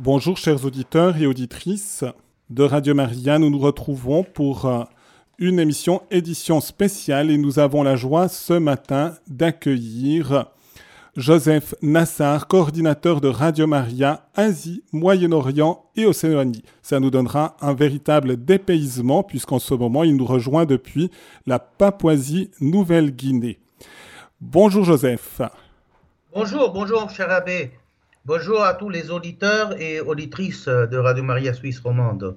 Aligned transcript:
Bonjour 0.00 0.36
chers 0.36 0.64
auditeurs 0.64 1.16
et 1.16 1.26
auditrices 1.26 2.04
de 2.50 2.62
Radio 2.62 2.94
Maria, 2.94 3.40
nous 3.40 3.50
nous 3.50 3.58
retrouvons 3.58 4.22
pour 4.22 4.66
euh, 4.66 4.84
une 5.38 5.58
émission 5.58 6.02
édition 6.12 6.60
spéciale 6.60 7.32
et 7.32 7.36
nous 7.36 7.58
avons 7.58 7.82
la 7.82 7.96
joie 7.96 8.28
ce 8.28 8.52
matin 8.52 9.16
d'accueillir 9.26 10.44
Joseph 11.16 11.74
Nassar, 11.82 12.46
coordinateur 12.46 13.20
de 13.20 13.26
Radio 13.26 13.66
Maria 13.66 14.28
Asie, 14.36 14.84
Moyen-Orient 14.92 15.84
et 15.96 16.06
Océanie. 16.06 16.62
Ça 16.80 17.00
nous 17.00 17.10
donnera 17.10 17.56
un 17.60 17.74
véritable 17.74 18.44
dépaysement 18.44 19.24
puisqu'en 19.24 19.58
ce 19.58 19.74
moment 19.74 20.04
il 20.04 20.14
nous 20.14 20.26
rejoint 20.26 20.64
depuis 20.64 21.10
la 21.44 21.58
Papouasie-Nouvelle-Guinée. 21.58 23.58
Bonjour 24.40 24.84
Joseph. 24.84 25.42
Bonjour, 26.32 26.72
bonjour 26.72 27.10
cher 27.10 27.32
abbé. 27.32 27.72
Bonjour 28.28 28.62
à 28.62 28.74
tous 28.74 28.90
les 28.90 29.10
auditeurs 29.10 29.80
et 29.80 30.02
auditrices 30.02 30.66
de 30.68 30.98
Radio 30.98 31.24
Maria 31.24 31.54
Suisse 31.54 31.80
romande. 31.80 32.36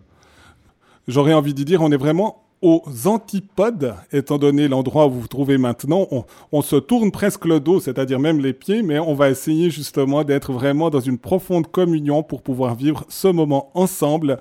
J'aurais 1.06 1.34
envie 1.34 1.54
de 1.54 1.64
dire, 1.64 1.82
on 1.82 1.92
est 1.92 1.98
vraiment 1.98 2.46
aux 2.62 2.82
antipodes, 3.08 3.94
étant 4.14 4.38
donné 4.38 4.70
l'endroit 4.70 5.08
où 5.08 5.10
vous 5.12 5.20
vous 5.20 5.28
trouvez 5.28 5.58
maintenant. 5.58 6.08
On, 6.54 6.62
se 6.62 6.78
tourne 6.78 7.12
presque 7.12 7.44
le 7.44 7.60
dos, 7.60 7.82
c'est-à-dire 7.82 8.22
même 8.22 8.40
les 8.40 8.54
pieds, 8.54 8.84
mais 8.84 9.00
on 9.00 9.14
va 9.14 9.30
essayer 9.30 9.70
justement 9.70 10.24
d'être 10.24 10.54
vraiment 10.54 10.90
dans 10.90 11.02
une 11.02 11.18
profonde 11.18 11.68
communion 11.68 12.24
pour 12.24 12.42
pouvoir 12.42 12.76
vivre 12.76 13.04
ce 13.10 13.28
moment 13.28 13.70
ensemble 13.74 14.40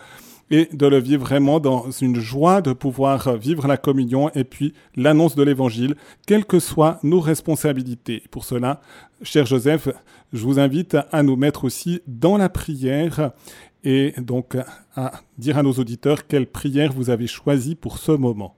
et 0.50 0.68
de 0.72 0.86
le 0.86 0.98
vivre 0.98 1.24
vraiment 1.24 1.60
dans 1.60 1.90
une 1.90 2.16
joie 2.16 2.60
de 2.60 2.72
pouvoir 2.72 3.36
vivre 3.36 3.66
la 3.66 3.76
communion 3.76 4.30
et 4.34 4.44
puis 4.44 4.74
l'annonce 4.96 5.36
de 5.36 5.42
l'évangile, 5.42 5.94
quelles 6.26 6.44
que 6.44 6.58
soient 6.58 6.98
nos 7.02 7.20
responsabilités. 7.20 8.22
Pour 8.30 8.44
cela, 8.44 8.80
cher 9.22 9.46
Joseph, 9.46 9.88
je 10.32 10.42
vous 10.42 10.58
invite 10.58 10.96
à 11.12 11.22
nous 11.22 11.36
mettre 11.36 11.64
aussi 11.64 12.02
dans 12.06 12.36
la 12.36 12.48
prière 12.48 13.32
et 13.84 14.14
donc 14.18 14.56
à 14.96 15.12
dire 15.38 15.58
à 15.58 15.62
nos 15.62 15.72
auditeurs 15.72 16.26
quelle 16.26 16.46
prière 16.46 16.92
vous 16.92 17.10
avez 17.10 17.26
choisie 17.26 17.74
pour 17.74 17.98
ce 17.98 18.12
moment. 18.12 18.56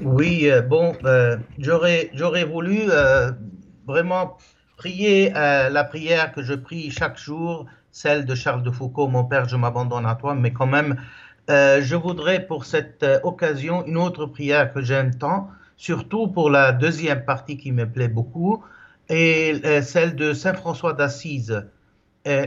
Oui, 0.00 0.50
euh, 0.50 0.60
bon, 0.60 0.92
euh, 1.04 1.36
j'aurais, 1.58 2.10
voulu 2.44 2.80
euh, 2.88 3.30
vraiment 3.86 4.38
prier 4.76 5.30
la 5.30 5.84
prière 5.84 6.32
que 6.32 6.42
je 6.42 6.54
prie 6.54 6.90
chaque 6.90 7.18
jour, 7.18 7.66
celle 7.92 8.24
de 8.24 8.34
Charles 8.34 8.64
de 8.64 8.70
Foucault, 8.70 9.06
Mon 9.06 9.24
Père, 9.24 9.48
je 9.48 9.56
m'abandonne 9.56 10.04
à 10.04 10.16
toi, 10.16 10.34
mais 10.34 10.52
quand 10.52 10.66
même, 10.66 10.96
je 11.48 11.94
voudrais 11.94 12.44
pour 12.44 12.64
cette 12.64 13.06
occasion 13.22 13.86
une 13.86 13.96
autre 13.96 14.26
prière 14.26 14.72
que 14.72 14.82
j'aime 14.82 15.16
tant, 15.16 15.48
surtout 15.76 16.26
pour 16.26 16.50
la 16.50 16.72
deuxième 16.72 17.24
partie 17.24 17.56
qui 17.56 17.70
me 17.70 17.88
plaît 17.88 18.08
beaucoup, 18.08 18.64
et 19.08 19.60
euh, 19.64 19.82
celle 19.82 20.16
de 20.16 20.32
Saint 20.32 20.54
François 20.54 20.92
d'Assise, 20.92 21.64
euh, 22.26 22.46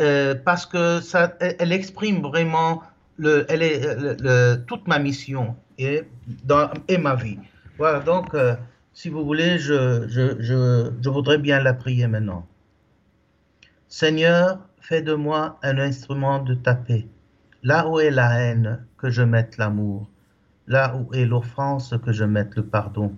euh, 0.00 0.34
parce 0.44 0.66
que 0.66 1.00
ça, 1.00 1.34
elle 1.40 1.72
exprime 1.72 2.22
vraiment 2.22 2.82
le, 3.16 3.46
elle 3.48 3.62
est, 3.62 4.66
toute 4.66 4.86
ma 4.86 4.98
mission 4.98 5.56
et, 5.78 6.02
dans, 6.44 6.70
et 6.86 6.98
ma 6.98 7.16
vie. 7.16 7.38
Voilà, 7.78 8.00
donc, 8.00 8.36
si 8.92 9.08
vous 9.08 9.24
voulez, 9.24 9.58
je, 9.58 10.06
je, 10.08 10.40
je, 10.40 10.90
je 11.00 11.10
voudrais 11.10 11.38
bien 11.38 11.60
la 11.60 11.74
prier 11.74 12.06
maintenant. 12.06 12.46
Seigneur, 13.88 14.60
fais 14.80 15.02
de 15.02 15.14
moi 15.14 15.58
un 15.62 15.78
instrument 15.78 16.38
de 16.38 16.54
ta 16.54 16.74
paix. 16.74 17.06
Là 17.62 17.88
où 17.88 17.98
est 17.98 18.10
la 18.10 18.40
haine, 18.40 18.84
que 18.98 19.10
je 19.10 19.22
mette 19.22 19.56
l'amour. 19.56 20.08
Là 20.66 20.96
où 20.96 21.12
est 21.14 21.24
l'offense, 21.24 21.94
que 22.04 22.12
je 22.12 22.24
mette 22.24 22.54
le 22.54 22.64
pardon. 22.64 23.16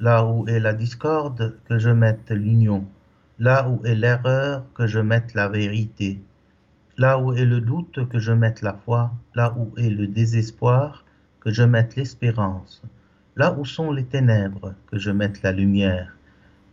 Là 0.00 0.24
où 0.24 0.48
est 0.48 0.60
la 0.60 0.72
discorde, 0.72 1.58
que 1.68 1.78
je 1.78 1.90
mette 1.90 2.30
l'union. 2.30 2.86
Là 3.38 3.68
où 3.68 3.84
est 3.84 3.94
l'erreur, 3.94 4.64
que 4.72 4.86
je 4.86 4.98
mette 4.98 5.34
la 5.34 5.46
vérité. 5.46 6.22
Là 6.96 7.18
où 7.18 7.34
est 7.34 7.44
le 7.44 7.60
doute, 7.60 8.08
que 8.08 8.18
je 8.18 8.32
mette 8.32 8.62
la 8.62 8.72
foi. 8.72 9.12
Là 9.34 9.54
où 9.58 9.76
est 9.76 9.90
le 9.90 10.06
désespoir, 10.06 11.04
que 11.40 11.52
je 11.52 11.64
mette 11.64 11.96
l'espérance. 11.96 12.80
Là 13.36 13.52
où 13.52 13.66
sont 13.66 13.92
les 13.92 14.06
ténèbres, 14.06 14.74
que 14.86 14.98
je 14.98 15.10
mette 15.10 15.42
la 15.42 15.52
lumière. 15.52 16.16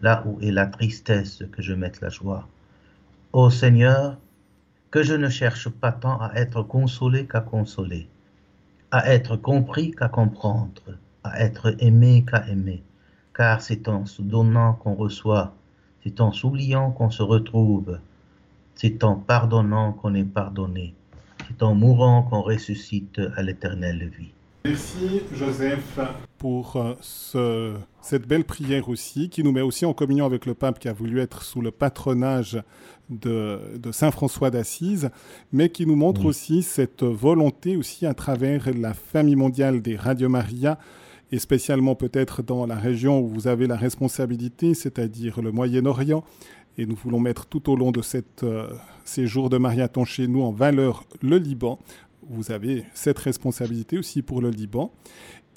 Là 0.01 0.23
où 0.25 0.39
est 0.39 0.51
la 0.51 0.67
tristesse, 0.67 1.43
que 1.51 1.61
je 1.61 1.73
mette 1.73 1.99
la 1.99 2.07
joie. 2.07 2.47
Ô 3.33 3.49
Seigneur, 3.49 4.17
que 4.89 5.03
je 5.03 5.15
ne 5.15 5.27
cherche 5.27 5.67
pas 5.67 5.91
tant 5.91 6.17
à 6.21 6.31
être 6.35 6.63
consolé 6.63 7.25
qu'à 7.25 7.41
consoler, 7.41 8.07
à 8.89 9.11
être 9.13 9.35
compris 9.35 9.91
qu'à 9.91 10.07
comprendre, 10.07 10.81
à 11.25 11.41
être 11.41 11.75
aimé 11.79 12.23
qu'à 12.25 12.47
aimer 12.47 12.83
car 13.37 13.61
c'est 13.61 13.87
en 13.87 14.07
se 14.07 14.23
donnant 14.23 14.73
qu'on 14.73 14.95
reçoit, 14.95 15.53
c'est 16.03 16.19
en 16.21 16.31
s'oubliant 16.31 16.91
qu'on 16.91 17.11
se 17.11 17.21
retrouve, 17.21 17.99
c'est 18.73 19.03
en 19.03 19.15
pardonnant 19.15 19.93
qu'on 19.93 20.15
est 20.15 20.23
pardonné, 20.23 20.95
c'est 21.47 21.61
en 21.61 21.75
mourant 21.75 22.23
qu'on 22.23 22.41
ressuscite 22.41 23.21
à 23.35 23.43
l'éternelle 23.43 24.09
vie. 24.17 24.31
Merci 24.65 25.21
Joseph 25.33 25.99
pour 26.39 26.75
euh, 26.75 26.95
ce, 26.99 27.75
cette 28.01 28.27
belle 28.27 28.43
prière 28.43 28.89
aussi, 28.89 29.29
qui 29.29 29.43
nous 29.43 29.51
met 29.51 29.61
aussi 29.61 29.85
en 29.85 29.93
communion 29.93 30.25
avec 30.25 30.45
le 30.45 30.55
pape 30.55 30.79
qui 30.79 30.89
a 30.89 30.93
voulu 30.93 31.19
être 31.21 31.43
sous 31.43 31.61
le 31.61 31.71
patronage 31.71 32.61
de, 33.09 33.77
de 33.77 33.91
Saint 33.91 34.11
François 34.11 34.49
d'Assise, 34.49 35.09
mais 35.53 35.69
qui 35.69 35.85
nous 35.85 35.95
montre 35.95 36.25
aussi 36.25 36.63
cette 36.63 37.03
volonté 37.03 37.77
aussi 37.77 38.05
à 38.05 38.13
travers 38.13 38.67
la 38.75 38.93
famille 38.93 39.35
mondiale 39.35 39.81
des 39.81 39.95
Radio 39.95 40.27
Maria 40.27 40.77
et 41.31 41.39
spécialement 41.39 41.95
peut-être 41.95 42.41
dans 42.41 42.65
la 42.65 42.75
région 42.75 43.19
où 43.19 43.27
vous 43.27 43.47
avez 43.47 43.67
la 43.67 43.75
responsabilité, 43.75 44.73
c'est-à-dire 44.73 45.41
le 45.41 45.51
Moyen-Orient. 45.51 46.23
Et 46.77 46.85
nous 46.85 46.95
voulons 46.95 47.19
mettre 47.19 47.47
tout 47.47 47.69
au 47.71 47.75
long 47.75 47.91
de 47.91 48.01
cette, 48.01 48.43
euh, 48.43 48.69
ces 49.03 49.27
jours 49.27 49.49
de 49.49 49.57
marathon 49.57 50.05
chez 50.05 50.27
nous 50.27 50.43
en 50.43 50.51
valeur 50.51 51.03
le 51.21 51.37
Liban. 51.37 51.79
Vous 52.29 52.51
avez 52.51 52.85
cette 52.93 53.19
responsabilité 53.19 53.97
aussi 53.97 54.21
pour 54.21 54.41
le 54.41 54.51
Liban. 54.51 54.91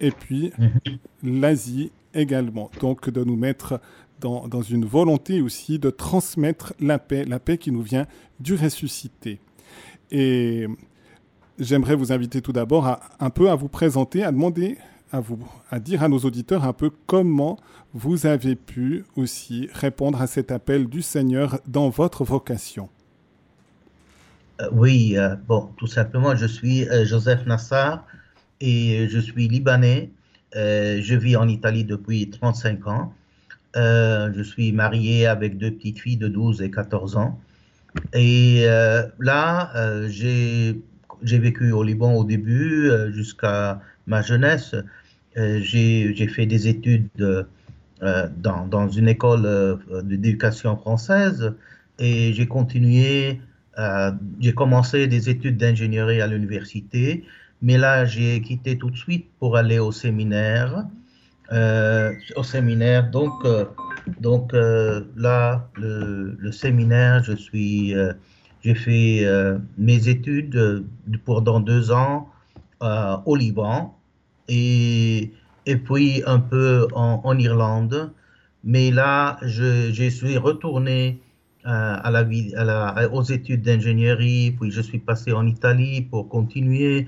Et 0.00 0.10
puis 0.10 0.52
mhm. 0.58 1.40
l'Asie 1.40 1.92
également. 2.14 2.70
Donc 2.80 3.10
de 3.10 3.22
nous 3.22 3.36
mettre 3.36 3.80
dans, 4.20 4.48
dans, 4.48 4.62
une 4.62 4.84
volonté 4.84 5.40
aussi 5.40 5.78
de 5.78 5.90
transmettre 5.90 6.74
la 6.80 6.98
paix, 6.98 7.24
la 7.24 7.38
paix 7.38 7.58
qui 7.58 7.70
nous 7.70 7.82
vient 7.82 8.06
du 8.38 8.54
ressuscité. 8.54 9.40
Et 10.10 10.66
j'aimerais 11.58 11.94
vous 11.94 12.12
inviter 12.12 12.42
tout 12.42 12.52
d'abord 12.52 12.86
à 12.86 13.00
un 13.20 13.30
peu 13.30 13.50
à 13.50 13.54
vous 13.54 13.68
présenter, 13.68 14.24
à 14.24 14.32
demander 14.32 14.78
à, 15.12 15.20
vous, 15.20 15.38
à 15.70 15.80
dire 15.80 16.02
à 16.02 16.08
nos 16.08 16.18
auditeurs 16.18 16.64
un 16.64 16.72
peu 16.72 16.90
comment 17.06 17.58
vous 17.94 18.26
avez 18.26 18.54
pu 18.56 19.04
aussi 19.16 19.68
répondre 19.72 20.20
à 20.20 20.26
cet 20.26 20.50
appel 20.50 20.86
du 20.86 21.02
Seigneur 21.02 21.58
dans 21.66 21.88
votre 21.88 22.24
vocation. 22.24 22.88
Euh, 24.60 24.68
oui, 24.72 25.14
euh, 25.16 25.34
bon, 25.48 25.70
tout 25.76 25.86
simplement, 25.86 26.36
je 26.36 26.46
suis 26.46 26.88
euh, 26.88 27.04
Joseph 27.04 27.46
Nassar 27.46 28.06
et 28.60 29.08
je 29.08 29.18
suis 29.18 29.48
libanais. 29.48 30.10
je 30.54 31.14
vis 31.14 31.36
en 31.36 31.48
Italie 31.48 31.84
depuis 31.84 32.28
35 32.28 32.86
ans. 32.86 33.14
je 33.74 34.42
suis 34.42 34.72
marié 34.72 35.26
avec 35.26 35.56
deux 35.56 35.70
petites 35.70 35.98
filles 35.98 36.18
de 36.18 36.28
12 36.28 36.62
et 36.62 36.70
14 36.70 37.16
ans. 37.16 37.40
Et 38.12 38.66
là, 39.18 39.72
j'ai 40.08 40.82
vécu 41.22 41.72
au 41.72 41.82
Liban 41.82 42.12
au 42.14 42.24
début 42.24 42.90
jusqu'à 43.12 43.80
ma 44.06 44.20
jeunesse. 44.20 44.74
Euh, 45.36 45.60
j'ai 45.62 46.26
fait 46.26 46.46
des 46.46 46.66
études 46.66 47.08
euh, 48.02 48.28
dans, 48.36 48.88
une 48.88 49.08
école 49.08 49.46
euh, 49.46 49.76
d'éducation 50.02 50.76
française 50.76 51.54
et 51.98 52.32
j'ai 52.32 52.46
continué, 52.46 53.40
j'ai 54.40 54.54
commencé 54.54 55.06
des 55.06 55.28
études 55.30 55.56
d'ingénierie 55.56 56.20
à 56.20 56.26
l'université, 56.26 57.24
mais 57.62 57.78
là 57.78 58.04
j'ai 58.06 58.40
quitté 58.40 58.78
tout 58.78 58.90
de 58.90 58.96
suite 58.96 59.26
pour 59.38 59.56
aller 59.56 59.78
au 59.78 59.92
séminaire. 59.92 60.86
au 62.36 62.42
séminaire, 62.42 63.10
donc, 63.10 63.32
donc 64.20 64.52
là, 64.52 65.68
le, 65.76 66.52
séminaire, 66.52 67.22
je 67.22 67.34
suis, 67.34 67.94
j'ai 68.62 68.74
fait 68.74 69.26
mes 69.76 70.08
études 70.08 70.84
pour 71.24 71.42
dans 71.42 71.60
deux 71.60 71.90
ans 71.92 72.28
au 73.26 73.36
Liban 73.36 73.99
et, 74.50 75.30
et 75.64 75.76
puis 75.76 76.22
un 76.26 76.40
peu 76.40 76.88
en, 76.94 77.38
Irlande. 77.38 78.12
Mais 78.64 78.90
là, 78.90 79.38
je, 79.42 79.90
je 79.92 80.10
suis 80.10 80.36
retourné 80.36 81.18
euh, 81.66 81.96
à 82.02 82.10
la, 82.10 82.26
à 82.56 82.64
la, 82.64 83.12
aux 83.12 83.22
études 83.22 83.62
d'ingénierie, 83.62 84.54
puis 84.60 84.70
je 84.70 84.82
suis 84.82 84.98
passé 84.98 85.32
en 85.32 85.46
Italie 85.46 86.02
pour 86.02 86.28
continuer 86.28 87.06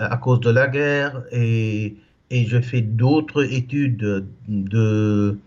euh, 0.00 0.08
à 0.10 0.16
cause 0.16 0.40
de 0.40 0.50
la 0.50 0.68
guerre 0.68 1.22
et, 1.32 1.96
et 2.30 2.46
je 2.46 2.60
fais 2.60 2.80
d'autres 2.80 3.44
études 3.52 3.98
de, 3.98 4.24
de, 4.48 5.38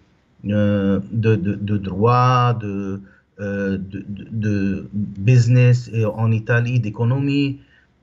euh, 0.49 0.99
de, 1.11 1.35
de 1.35 1.77
droit, 1.77 2.53
de, 2.53 3.01
de, 3.39 4.87
business 4.93 5.89
en 6.15 6.31
Italie, 6.31 6.79
d'économie. 6.79 7.59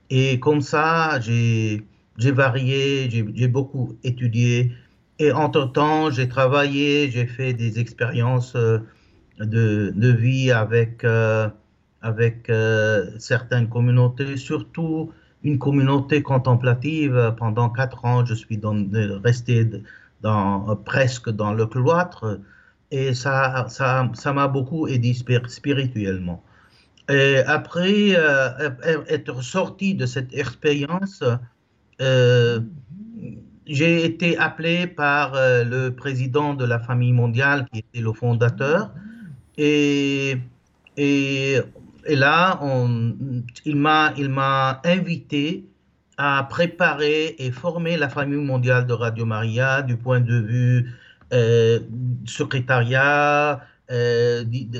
Et 0.09 0.39
comme 0.39 0.61
ça, 0.61 1.19
j'ai 1.19 1.83
j'ai 2.17 2.31
varié, 2.31 3.09
j'ai 3.09 3.47
beaucoup 3.47 3.97
étudié. 4.03 4.71
Et 5.19 5.31
entre-temps, 5.31 6.11
j'ai 6.11 6.27
travaillé, 6.27 7.09
j'ai 7.09 7.25
fait 7.25 7.53
des 7.53 7.79
expériences 7.79 8.55
euh, 8.55 8.79
de, 9.39 9.93
de, 9.95 10.09
vie 10.11 10.51
avec, 10.51 11.03
euh, 11.03 11.49
avec 12.01 12.51
certaines 13.19 13.69
communautés, 13.69 14.37
surtout 14.37 15.11
une 15.43 15.57
communauté 15.57 16.21
contemplative. 16.21 17.33
Pendant 17.37 17.69
quatre 17.69 18.03
ans, 18.05 18.25
je 18.25 18.33
suis 18.33 18.59
resté 19.23 19.69
dans, 20.21 20.75
presque 20.85 21.29
dans 21.29 21.53
le 21.53 21.65
cloître 21.65 22.39
et 22.91 23.13
ça, 23.13 23.65
ça, 23.69 24.09
ça 24.13 24.33
m'a 24.33 24.47
beaucoup 24.47 24.87
aidé 24.87 25.13
spirituellement. 25.13 26.43
Et 27.09 27.37
après 27.45 28.15
euh, 28.15 28.69
être 29.07 29.43
sorti 29.43 29.93
de 29.93 30.05
cette 30.05 30.33
expérience, 30.33 31.23
euh, 32.01 32.59
j'ai 33.65 34.05
été 34.05 34.37
appelé 34.37 34.87
par 34.87 35.33
euh, 35.35 35.63
le 35.63 35.95
président 35.95 36.53
de 36.53 36.65
la 36.65 36.79
famille 36.79 37.13
mondiale, 37.13 37.67
qui 37.71 37.79
était 37.79 38.01
le 38.01 38.13
fondateur, 38.13 38.91
et, 39.57 40.37
et, 40.97 41.57
et 42.05 42.15
là, 42.15 42.59
il 43.65 43.75
m'a 43.75 44.81
invité 44.83 45.65
à 46.17 46.47
préparer 46.49 47.35
et 47.39 47.51
former 47.51 47.97
la 47.97 48.09
famille 48.09 48.43
mondiale 48.43 48.85
de 48.85 48.93
Radio 48.93 49.25
Maria 49.25 49.81
du 49.81 49.97
point 49.97 50.19
de 50.19 50.35
vue 50.35 50.91
euh, 51.33 51.79
secrétariat, 52.25 53.61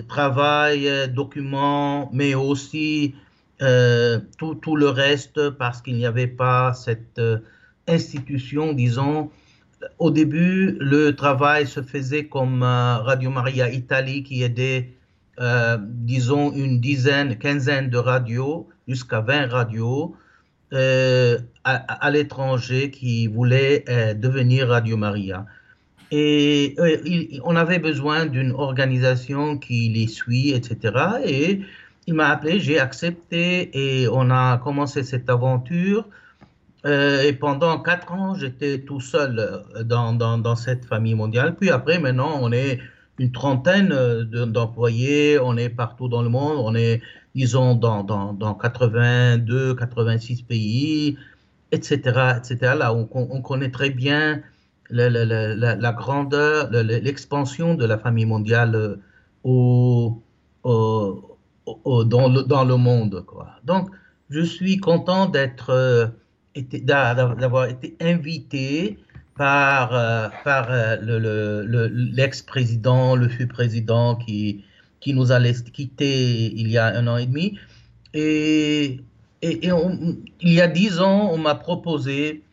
travail, 0.07 0.89
documents, 1.13 2.09
mais 2.13 2.35
aussi 2.35 3.15
euh, 3.61 4.19
tout, 4.37 4.55
tout, 4.55 4.75
le 4.75 4.89
reste 4.89 5.49
parce 5.51 5.81
qu'il 5.81 5.95
n'y 5.95 6.05
avait 6.05 6.27
pas 6.27 6.73
cette 6.73 7.21
institution, 7.87 8.73
disons. 8.73 9.31
Au 9.99 10.11
début, 10.11 10.77
le 10.79 11.15
travail 11.15 11.67
se 11.67 11.81
faisait 11.81 12.25
comme 12.25 12.63
Radio 12.63 13.29
Maria 13.29 13.69
Italie 13.69 14.23
qui 14.23 14.41
aidait, 14.41 14.93
disons, 15.79 16.51
une 16.53 16.79
dizaine, 16.79 17.37
quinzaine 17.37 17.89
de 17.89 17.97
radios, 17.97 18.67
jusqu'à 18.87 19.21
20 19.21 19.47
radios. 19.47 20.15
à, 20.71 22.09
l'étranger 22.11 22.89
qui 22.89 23.27
voulaient 23.27 23.85
devenir 24.15 24.69
Radio 24.69 24.97
Maria. 24.97 25.45
Et 26.11 26.75
euh, 26.77 26.97
on 27.43 27.55
avait 27.55 27.79
besoin 27.79 28.25
d'une 28.25 28.51
organisation 28.51 29.57
qui 29.57 29.89
les 29.89 30.07
suit, 30.07 30.51
etc. 30.51 30.95
Et 31.25 31.61
il 32.07 32.13
m'a 32.13 32.29
appelé, 32.29 32.59
j'ai 32.59 32.79
accepté 32.79 33.69
et 33.73 34.07
on 34.07 34.29
a 34.29 34.57
commencé 34.57 35.03
cette 35.03 35.29
aventure. 35.29 36.07
Euh, 36.85 37.23
et 37.23 37.33
pendant 37.33 37.79
quatre 37.79 38.11
ans, 38.13 38.35
j'étais 38.35 38.81
tout 38.81 38.99
seul 38.99 39.39
euh, 39.39 39.83
dans, 39.83 40.13
dans, 40.13 40.37
dans, 40.37 40.55
cette 40.55 40.85
famille 40.85 41.15
mondiale. 41.15 41.55
Puis 41.55 41.71
après, 41.71 41.97
maintenant, 41.97 42.37
on 42.41 42.51
est 42.51 42.79
une 43.17 43.31
trentaine 43.31 43.89
d'employés, 44.23 45.39
on 45.39 45.57
est 45.57 45.69
partout 45.69 46.07
dans 46.09 46.21
le 46.21 46.29
monde, 46.29 46.57
on 46.59 46.75
est, 46.75 47.01
disons, 47.33 47.73
dans, 47.75 48.03
dans, 48.03 48.33
dans 48.33 48.53
82, 48.53 49.73
86 49.73 50.43
pays, 50.43 51.17
etc., 51.71 52.35
etc. 52.37 52.73
Là, 52.77 52.93
on, 52.93 53.09
on 53.13 53.41
connaît 53.41 53.71
très 53.71 53.89
bien 53.89 54.41
la, 54.89 55.09
la, 55.09 55.75
la, 55.75 55.91
grandeur, 55.93 56.69
l'expansion 56.71 57.75
de 57.75 57.85
la 57.85 57.97
famille 57.97 58.25
mondiale 58.25 58.75
euh, 58.75 58.95
au, 59.43 60.21
au, 60.63 61.34
dans, 61.65 62.29
le, 62.29 62.43
dans 62.43 62.63
le 62.63 62.77
monde. 62.77 63.23
Quoi. 63.25 63.49
Donc, 63.63 63.89
je 64.29 64.41
suis 64.41 64.77
content 64.77 65.25
d'être, 65.27 65.71
euh, 65.71 66.05
d'avoir 66.83 67.65
été 67.65 67.95
invité 68.01 68.99
par, 69.37 69.93
euh, 69.93 70.29
par 70.43 70.69
l'ex-président, 71.01 73.15
le, 73.15 73.27
fut 73.27 73.47
président 73.47 74.15
qui, 74.15 74.63
qui 74.99 75.13
nous 75.13 75.31
a 75.31 75.39
quitté 75.41 76.53
il 76.55 76.69
y 76.69 76.77
a 76.77 76.87
un 76.87 77.07
an 77.07 77.17
et 77.17 77.25
demi. 77.25 77.57
Et, 78.13 79.01
et, 79.41 79.69
il 80.41 80.53
y 80.53 80.61
a 80.61 80.67
dix 80.67 80.99
ans, 80.99 81.29
on 81.31 81.37
m'a 81.37 81.55
proposé 81.55 82.43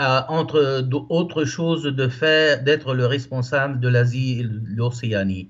entre 0.00 0.88
autres 1.10 1.44
choses, 1.44 1.84
d'être 1.84 2.94
le 2.94 3.06
responsable 3.06 3.80
de 3.80 3.88
l'Asie 3.88 4.40
et 4.40 4.46
l'Océanie. 4.74 5.48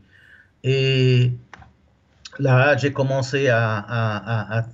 Et 0.65 1.33
là, 2.41 2.77
j'ai 2.77 2.93
commencé 2.93 3.49
à, 3.49 4.67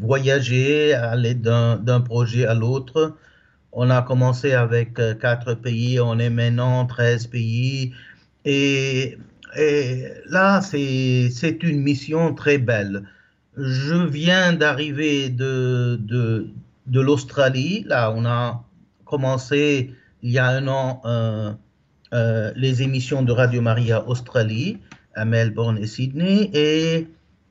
voyager, 0.00 0.94
à 0.94 1.10
aller 1.10 1.34
d'un 1.34 2.00
projet 2.00 2.46
à 2.46 2.54
l'autre. 2.54 3.16
On 3.72 3.90
a 3.90 4.02
commencé 4.02 4.54
avec 4.54 4.98
euh, 4.98 5.14
quatre 5.14 5.54
pays, 5.54 6.00
on 6.00 6.18
est 6.18 6.30
maintenant 6.30 6.86
13 6.86 7.26
pays. 7.26 7.92
Et, 8.44 9.18
là, 10.30 10.60
c'est 10.62 11.62
une 11.62 11.80
mission 11.82 12.34
très 12.34 12.58
belle. 12.58 13.04
Je 13.56 13.94
viens 13.94 14.52
d'arriver 14.52 15.28
de 15.28 16.40
l'Australie. 16.92 17.84
Là, 17.86 18.12
on 18.14 18.24
a 18.24 18.64
commencé 19.04 19.92
il 20.22 20.30
y 20.30 20.38
a 20.38 20.46
un 20.46 20.66
an 20.68 21.00
euh, 21.04 21.52
euh, 22.12 22.52
les 22.56 22.82
émissions 22.82 23.22
de 23.22 23.32
Radio 23.32 23.60
Maria 23.60 24.06
Australie 24.08 24.78
à 25.18 25.24
Melbourne 25.24 25.78
et 25.78 25.86
Sydney 25.86 26.50
et, 26.54 27.06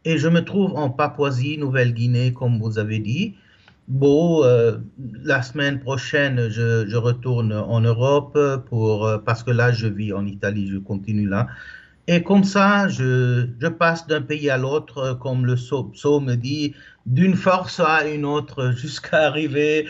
et 0.05 0.17
je 0.17 0.27
me 0.27 0.43
trouve 0.43 0.73
en 0.75 0.89
Papouasie, 0.89 1.57
Nouvelle-Guinée, 1.57 2.33
comme 2.33 2.59
vous 2.59 2.79
avez 2.79 2.99
dit. 2.99 3.35
Bon, 3.87 4.43
euh, 4.43 4.77
la 5.23 5.41
semaine 5.41 5.79
prochaine, 5.79 6.49
je, 6.49 6.85
je, 6.87 6.97
retourne 6.97 7.53
en 7.53 7.79
Europe 7.81 8.37
pour, 8.69 9.09
parce 9.25 9.43
que 9.43 9.51
là, 9.51 9.71
je 9.71 9.87
vis 9.87 10.11
en 10.11 10.25
Italie, 10.25 10.69
je 10.69 10.77
continue 10.77 11.27
là. 11.27 11.47
Et 12.09 12.23
comme 12.23 12.45
ça, 12.45 12.87
je, 12.87 13.47
je 13.59 13.67
passe 13.67 14.07
d'un 14.07 14.21
pays 14.21 14.49
à 14.49 14.57
l'autre, 14.57 15.17
comme 15.21 15.45
le 15.45 15.55
psaume 15.55 16.35
dit, 16.37 16.73
d'une 17.05 17.35
force 17.35 17.81
à 17.81 18.07
une 18.07 18.23
autre 18.23 18.71
jusqu'à 18.77 19.27
arriver 19.27 19.87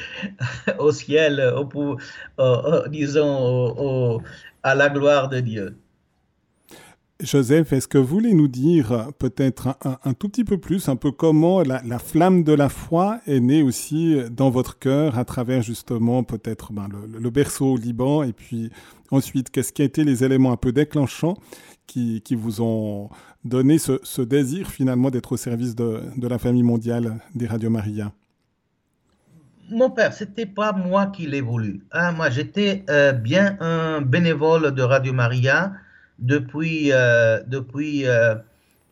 au 0.80 0.92
ciel, 0.92 1.54
au, 1.56 1.98
disons, 2.90 4.22
à 4.64 4.74
la 4.76 4.90
gloire 4.90 5.30
de 5.30 5.40
Dieu. 5.42 5.78
Joseph, 7.20 7.74
est-ce 7.74 7.88
que 7.88 7.98
vous 7.98 8.06
voulez 8.06 8.34
nous 8.36 8.48
dire 8.48 9.12
peut-être 9.18 9.76
un, 10.04 10.14
tout 10.14 10.30
petit 10.30 10.44
peu 10.44 10.60
plus, 10.60 10.88
un 10.88 10.96
peu 10.96 11.12
comment 11.12 11.64
la, 11.64 11.82
flamme 11.98 12.44
de 12.44 12.54
la 12.54 12.70
foi 12.70 13.20
est 13.26 13.40
née 13.40 13.64
aussi 13.64 14.18
dans 14.30 14.52
votre 14.52 14.78
cœur 14.78 15.18
à 15.18 15.26
travers 15.26 15.64
justement 15.64 16.24
peut-être 16.24 16.74
ben, 16.74 16.88
le, 17.20 17.30
berceau 17.32 17.74
au 17.74 17.78
Liban 17.78 18.22
et 18.22 18.34
puis 18.34 18.72
ensuite 19.10 19.50
qu'est-ce 19.50 19.74
qui 19.74 19.82
a 19.82 19.86
été 19.86 20.04
les 20.04 20.24
éléments 20.24 20.52
un 20.52 20.58
peu 20.58 20.72
déclenchants 20.72 21.38
qui, 21.88 22.22
vous 22.32 22.62
ont 22.62 23.10
donné 23.44 23.80
ce, 23.80 24.22
désir 24.22 24.70
finalement 24.70 25.10
d'être 25.10 25.32
au 25.32 25.38
service 25.38 25.74
de, 25.76 26.02
de, 26.18 26.28
la 26.28 26.38
famille 26.38 26.64
mondiale 26.64 27.20
des 27.34 27.48
Radio 27.48 27.72
Maria? 27.72 28.12
Mon 29.72 29.90
père, 29.90 30.14
c'était 30.14 30.46
pas 30.46 30.72
moi 30.72 31.08
qui 31.08 31.26
l'ai 31.26 31.42
voulu. 31.42 31.84
Hein. 31.92 32.12
moi, 32.12 32.30
j'étais 32.30 32.86
euh, 32.90 33.12
bien 33.12 33.58
un 33.60 34.02
bénévole 34.02 34.74
de 34.74 34.82
Radio 34.84 35.14
Maria 35.14 35.74
depuis, 36.20 36.92
euh, 36.92 37.42
depuis 37.48 38.06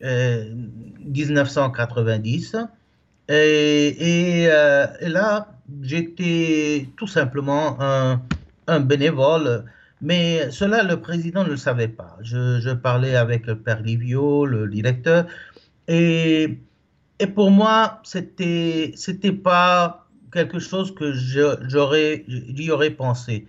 euh, 0.04 0.54
1990. 1.00 2.54
Euh, 2.54 2.64
euh, 3.30 4.86
et 5.00 5.08
là, 5.08 5.48
j'étais 5.82 6.88
tout 6.96 7.06
simplement 7.06 7.78
un, 7.80 8.80
bénévole 8.80 9.64
mais 10.02 10.50
cela, 10.50 10.82
le 10.82 11.00
président 11.00 11.42
ne 11.42 11.50
le 11.50 11.56
savait 11.56 11.88
pas. 11.88 12.18
Je, 12.20 12.74
parlais 12.74 13.16
avec 13.16 13.46
le 13.46 13.58
père 13.58 13.80
Livio, 13.80 14.44
le 14.44 14.68
directeur, 14.68 15.26
et, 15.88 16.58
et 17.18 17.26
pour 17.26 17.50
moi, 17.50 18.00
c'était 18.04 18.92
c'était 18.94 19.32
pas 19.32 20.06
quelque 20.32 20.58
chose 20.58 20.94
que 20.94 21.14
j'y 21.14 22.70
aurais 22.70 22.90
pensé. 22.90 23.46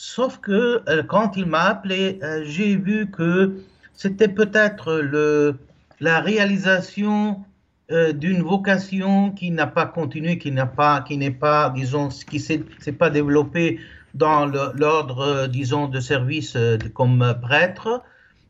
Sauf 0.00 0.38
que 0.38 0.80
euh, 0.88 1.02
quand 1.02 1.36
il 1.36 1.46
m'a 1.46 1.62
appelé, 1.62 2.20
euh, 2.22 2.44
j'ai 2.44 2.76
vu 2.76 3.10
que 3.10 3.56
c'était 3.94 4.28
peut-être 4.28 4.94
le 4.94 5.58
la 5.98 6.20
réalisation 6.20 7.44
euh, 7.90 8.12
d'une 8.12 8.42
vocation 8.42 9.32
qui 9.32 9.50
n'a 9.50 9.66
pas 9.66 9.86
continué, 9.86 10.38
qui 10.38 10.52
n'a 10.52 10.66
pas, 10.66 11.00
qui 11.00 11.16
n'est 11.16 11.32
pas, 11.32 11.70
disons, 11.70 12.10
qui 12.30 12.38
s'est 12.38 12.92
pas 12.96 13.10
développée 13.10 13.80
dans 14.14 14.46
l'ordre, 14.46 15.48
disons, 15.48 15.88
de 15.88 15.98
service 15.98 16.56
comme 16.94 17.34
prêtre, 17.42 18.04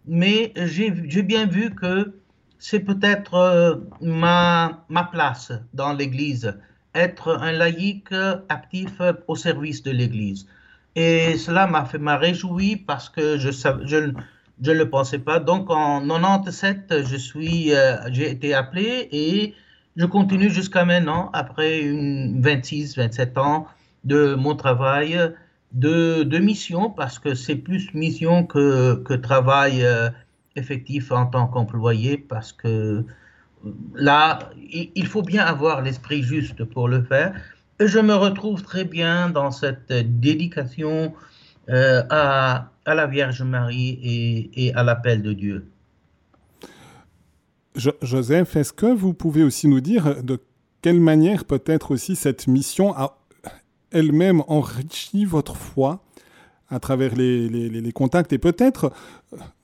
mais 0.06 0.52
j'ai 0.54 1.22
bien 1.22 1.46
vu 1.46 1.74
que 1.74 2.12
c'est 2.58 2.80
peut-être 2.80 3.80
ma, 4.02 4.84
ma 4.90 5.04
place 5.04 5.52
dans 5.72 5.94
l'Église, 5.94 6.58
être 6.94 7.38
un 7.40 7.52
laïc 7.52 8.12
actif 8.50 9.00
au 9.26 9.34
service 9.34 9.82
de 9.82 9.92
l'Église. 9.92 10.46
Et 10.96 11.36
cela 11.36 11.66
m'a 11.66 11.84
fait 11.84 11.98
m'a 11.98 12.16
réjoui 12.16 12.76
parce 12.76 13.08
que 13.08 13.38
je 13.38 13.50
je, 13.50 14.12
je 14.62 14.70
ne 14.72 14.78
le 14.78 14.90
pensais 14.90 15.18
pas. 15.18 15.38
Donc 15.40 15.70
en 15.70 16.00
97, 16.00 17.04
je 17.06 17.16
suis, 17.16 17.72
j'ai 18.10 18.30
été 18.30 18.54
appelé 18.54 19.08
et 19.12 19.54
je 19.96 20.06
continue 20.06 20.48
jusqu'à 20.50 20.84
maintenant, 20.84 21.30
après 21.32 21.80
une 21.80 22.40
26, 22.40 22.96
27 22.96 23.36
ans 23.38 23.66
de 24.04 24.34
mon 24.36 24.54
travail 24.54 25.18
de, 25.72 26.22
de 26.22 26.38
mission 26.38 26.90
parce 26.90 27.18
que 27.18 27.34
c'est 27.34 27.56
plus 27.56 27.92
mission 27.94 28.44
que, 28.44 28.94
que 29.04 29.14
travail 29.14 29.84
euh, 29.84 30.08
effectif 30.56 31.12
en 31.12 31.26
tant 31.26 31.46
qu'employé 31.48 32.16
parce 32.16 32.52
que 32.52 33.04
là, 33.94 34.38
il 34.70 35.06
faut 35.06 35.22
bien 35.22 35.44
avoir 35.44 35.82
l'esprit 35.82 36.22
juste 36.22 36.64
pour 36.64 36.88
le 36.88 37.02
faire. 37.02 37.34
Je 37.80 38.00
me 38.00 38.14
retrouve 38.14 38.62
très 38.62 38.84
bien 38.84 39.30
dans 39.30 39.52
cette 39.52 39.92
dédication 39.92 41.14
euh, 41.68 42.02
à, 42.10 42.70
la 42.86 43.06
Vierge 43.06 43.42
Marie 43.42 44.50
et, 44.54 44.74
à 44.74 44.82
l'appel 44.82 45.22
de 45.22 45.32
Dieu. 45.32 45.70
Joseph, 47.76 48.56
est-ce 48.56 48.72
que 48.72 48.86
vous 48.86 49.14
pouvez 49.14 49.44
aussi 49.44 49.68
nous 49.68 49.80
dire 49.80 50.24
de 50.24 50.40
quelle 50.82 51.00
manière 51.00 51.44
peut-être 51.44 51.92
aussi 51.92 52.16
cette 52.16 52.48
mission 52.48 52.92
a 52.96 53.18
elle-même 53.92 54.42
enrichi 54.48 55.24
votre 55.24 55.56
foi 55.56 56.02
à 56.70 56.80
travers 56.80 57.14
les 57.14 57.92
contacts 57.94 58.32
et 58.32 58.38
peut-être 58.38 58.92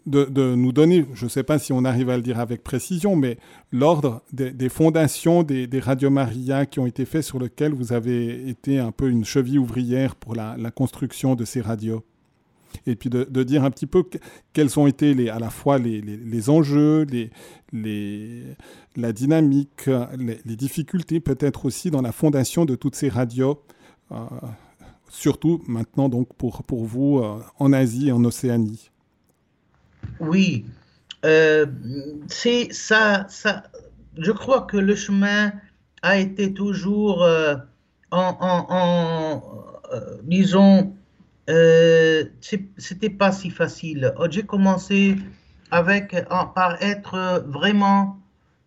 de, 0.07 0.25
de, 0.25 0.55
nous 0.55 0.73
donner, 0.73 1.07
je 1.15 1.25
ne 1.25 1.31
sais 1.31 1.43
pas 1.43 1.59
si 1.59 1.73
on 1.73 1.85
arrive 1.85 2.11
à 2.11 2.17
le 2.17 2.23
dire 2.23 2.39
avec 2.39 2.63
précision, 2.63 3.17
mais 3.17 3.39
l'ordre 3.73 4.23
des, 4.33 4.51
des, 4.51 4.69
fondations 4.69 5.43
des, 5.43 5.67
des 5.67 5.81
Radio 5.81 6.11
Maria 6.11 6.67
qui 6.67 6.79
ont 6.79 6.87
été 6.87 7.05
faits 7.05 7.23
sur 7.23 7.39
lequel 7.39 7.73
vous 7.73 7.93
avez 7.93 8.49
été 8.49 8.79
un 8.79 8.93
peu 8.93 9.09
une 9.09 9.25
cheville 9.25 9.59
ouvrière 9.59 10.15
pour 10.15 10.35
la, 10.35 10.57
la 10.59 10.71
construction 10.71 11.35
de 11.35 11.45
ces 11.45 11.61
radios 11.61 12.05
et 12.87 12.97
puis 12.97 13.11
de, 13.11 13.25
de, 13.25 13.43
dire 13.43 13.65
un 13.65 13.71
petit 13.71 13.87
peu 13.87 14.05
quels 14.53 14.79
ont 14.79 14.87
été 14.87 15.15
les, 15.15 15.29
à 15.29 15.39
la 15.39 15.51
fois 15.51 15.79
les, 15.79 16.01
les, 16.01 16.17
les 16.17 16.51
enjeux, 16.51 17.07
les, 17.73 18.43
la 18.97 19.13
dynamique, 19.13 19.89
les, 20.19 20.57
difficultés 20.57 21.21
peut-être 21.21 21.67
aussi 21.67 21.91
dans 21.91 22.03
la 22.03 22.13
fondation 22.13 22.65
de 22.65 22.75
toutes 22.75 22.95
ces 22.95 23.09
radios, 23.09 23.63
euh, 24.13 24.17
surtout 25.09 25.63
maintenant 25.67 26.09
donc 26.09 26.33
pour, 26.35 26.63
pour 26.63 26.85
vous 26.85 27.19
euh, 27.19 27.41
en 27.59 27.73
Asie 27.73 28.09
et 28.09 28.13
en 28.13 28.25
Océanie. 28.25 28.91
Oui, 30.21 30.67
euh, 31.25 31.67
c'est 32.29 32.73
ça, 32.73 33.27
ça. 33.29 33.65
Je 34.19 34.31
crois 34.33 34.63
que 34.63 34.77
le 34.77 34.95
chemin 34.95 35.53
a 36.03 36.19
été 36.19 36.53
toujours 36.53 37.23
euh, 37.25 37.57
en, 38.11 38.37
en, 38.41 38.67
en 38.69 39.43
euh, 39.93 40.19
disons, 40.23 40.95
c'était 42.79 43.11
pas 43.11 43.33
si 43.33 43.51
facile. 43.51 44.15
J'ai 44.31 44.45
commencé 44.45 45.17
avec 45.71 46.15
par 46.55 46.83
être 46.83 47.45
vraiment 47.47 48.19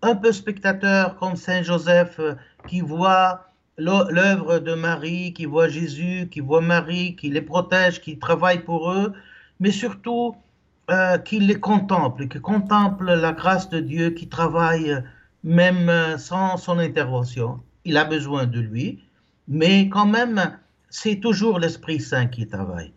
un 0.01 0.15
peu 0.15 0.31
spectateur 0.31 1.15
comme 1.17 1.35
Saint 1.35 1.63
Joseph 1.63 2.19
qui 2.67 2.81
voit 2.81 3.47
l'œuvre 3.77 4.59
de 4.59 4.73
Marie, 4.73 5.33
qui 5.33 5.45
voit 5.45 5.69
Jésus, 5.69 6.27
qui 6.29 6.39
voit 6.39 6.61
Marie, 6.61 7.15
qui 7.15 7.29
les 7.29 7.41
protège, 7.41 8.01
qui 8.01 8.17
travaille 8.17 8.63
pour 8.63 8.91
eux, 8.91 9.13
mais 9.59 9.71
surtout 9.71 10.35
euh, 10.89 11.17
qu'il 11.17 11.47
les 11.47 11.59
contemple, 11.59 12.27
qu'il 12.27 12.41
contemple 12.41 13.05
la 13.13 13.33
grâce 13.33 13.69
de 13.69 13.79
Dieu 13.79 14.11
qui 14.11 14.27
travaille 14.29 15.03
même 15.43 16.17
sans 16.17 16.57
son 16.57 16.79
intervention. 16.79 17.59
Il 17.85 17.97
a 17.97 18.05
besoin 18.05 18.45
de 18.45 18.59
lui, 18.59 19.03
mais 19.47 19.89
quand 19.89 20.05
même, 20.05 20.57
c'est 20.89 21.17
toujours 21.17 21.59
l'Esprit 21.59 21.99
Saint 21.99 22.27
qui 22.27 22.47
travaille. 22.47 22.93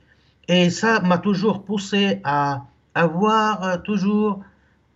Et 0.49 0.71
ça 0.71 1.01
m'a 1.01 1.19
toujours 1.19 1.65
poussé 1.65 2.21
à 2.25 2.65
avoir 2.95 3.83
toujours 3.83 4.43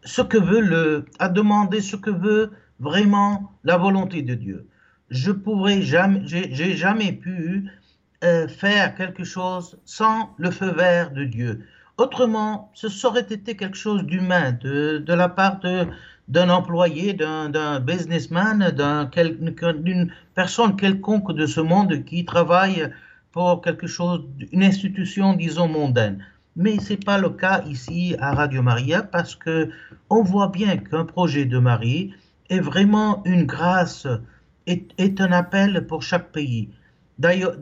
ce 0.04 0.22
que 0.22 0.38
veut 0.38 0.60
le, 0.60 1.06
à 1.18 1.28
demander 1.28 1.80
ce 1.80 1.96
que 1.96 2.10
veut 2.10 2.52
vraiment 2.80 3.52
la 3.64 3.76
volonté 3.76 4.22
de 4.22 4.34
Dieu. 4.34 4.68
Je 5.10 5.32
pourrais 5.32 5.82
jamais, 5.82 6.22
j'ai 6.24 6.76
jamais 6.76 7.12
pu 7.12 7.70
euh, 8.24 8.48
faire 8.48 8.94
quelque 8.94 9.24
chose 9.24 9.78
sans 9.84 10.34
le 10.38 10.50
feu 10.50 10.70
vert 10.70 11.12
de 11.12 11.24
Dieu. 11.24 11.66
Autrement, 11.96 12.72
ce 12.74 12.88
serait 12.88 13.26
été 13.30 13.56
quelque 13.56 13.76
chose 13.76 14.02
d'humain 14.02 14.52
de, 14.52 14.98
de, 14.98 15.14
la 15.14 15.28
part 15.28 15.60
d'un 16.26 16.50
employé, 16.50 17.12
d'un 17.12 17.78
businessman, 17.80 18.72
d'une 18.72 20.12
personne 20.34 20.74
quelconque 20.74 21.32
de 21.32 21.46
ce 21.46 21.60
monde 21.60 22.04
qui 22.04 22.24
travaille 22.24 22.90
pour 23.30 23.62
quelque 23.62 23.86
chose, 23.86 24.24
une 24.50 24.64
institution, 24.64 25.34
disons, 25.34 25.68
mondaine. 25.68 26.24
Mais 26.56 26.80
ce 26.80 26.94
n'est 26.94 26.98
pas 26.98 27.18
le 27.18 27.30
cas 27.30 27.62
ici 27.68 28.16
à 28.20 28.34
Radio 28.34 28.62
Maria 28.62 29.02
parce 29.02 29.36
que 29.36 29.70
on 30.10 30.22
voit 30.22 30.48
bien 30.48 30.76
qu'un 30.76 31.04
projet 31.04 31.44
de 31.44 31.58
Marie 31.58 32.12
est 32.50 32.60
vraiment 32.60 33.22
une 33.24 33.44
grâce, 33.44 34.06
est, 34.66 34.90
est 34.98 35.20
un 35.20 35.30
appel 35.30 35.86
pour 35.86 36.02
chaque 36.02 36.32
pays. 36.32 36.70
D'ailleurs, 37.18 37.56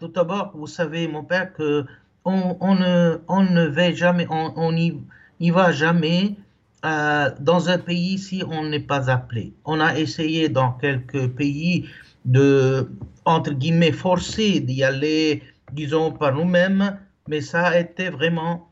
tout 0.00 0.08
d'abord, 0.08 0.52
vous 0.54 0.66
savez, 0.66 1.06
mon 1.06 1.22
père, 1.22 1.52
que 1.52 1.84
on, 2.28 2.74
ne, 2.74 3.18
on 3.28 3.42
ne 3.42 3.66
va 3.66 3.92
jamais, 3.92 4.26
on 4.30 4.72
n'y 4.72 5.50
va 5.50 5.72
jamais 5.72 6.36
euh, 6.84 7.30
dans 7.40 7.70
un 7.70 7.78
pays 7.78 8.18
si 8.18 8.44
on 8.48 8.64
n'est 8.64 8.78
pas 8.78 9.10
appelé. 9.10 9.52
On 9.64 9.80
a 9.80 9.98
essayé 9.98 10.48
dans 10.48 10.72
quelques 10.72 11.28
pays 11.28 11.88
de, 12.24 12.88
entre 13.24 13.52
guillemets, 13.52 13.90
forcer 13.90 14.60
d'y 14.60 14.84
aller, 14.84 15.42
disons, 15.72 16.12
par 16.12 16.34
nous-mêmes, 16.34 16.96
mais 17.26 17.40
ça 17.40 17.66
a 17.66 17.78
été 17.80 18.10
vraiment 18.10 18.68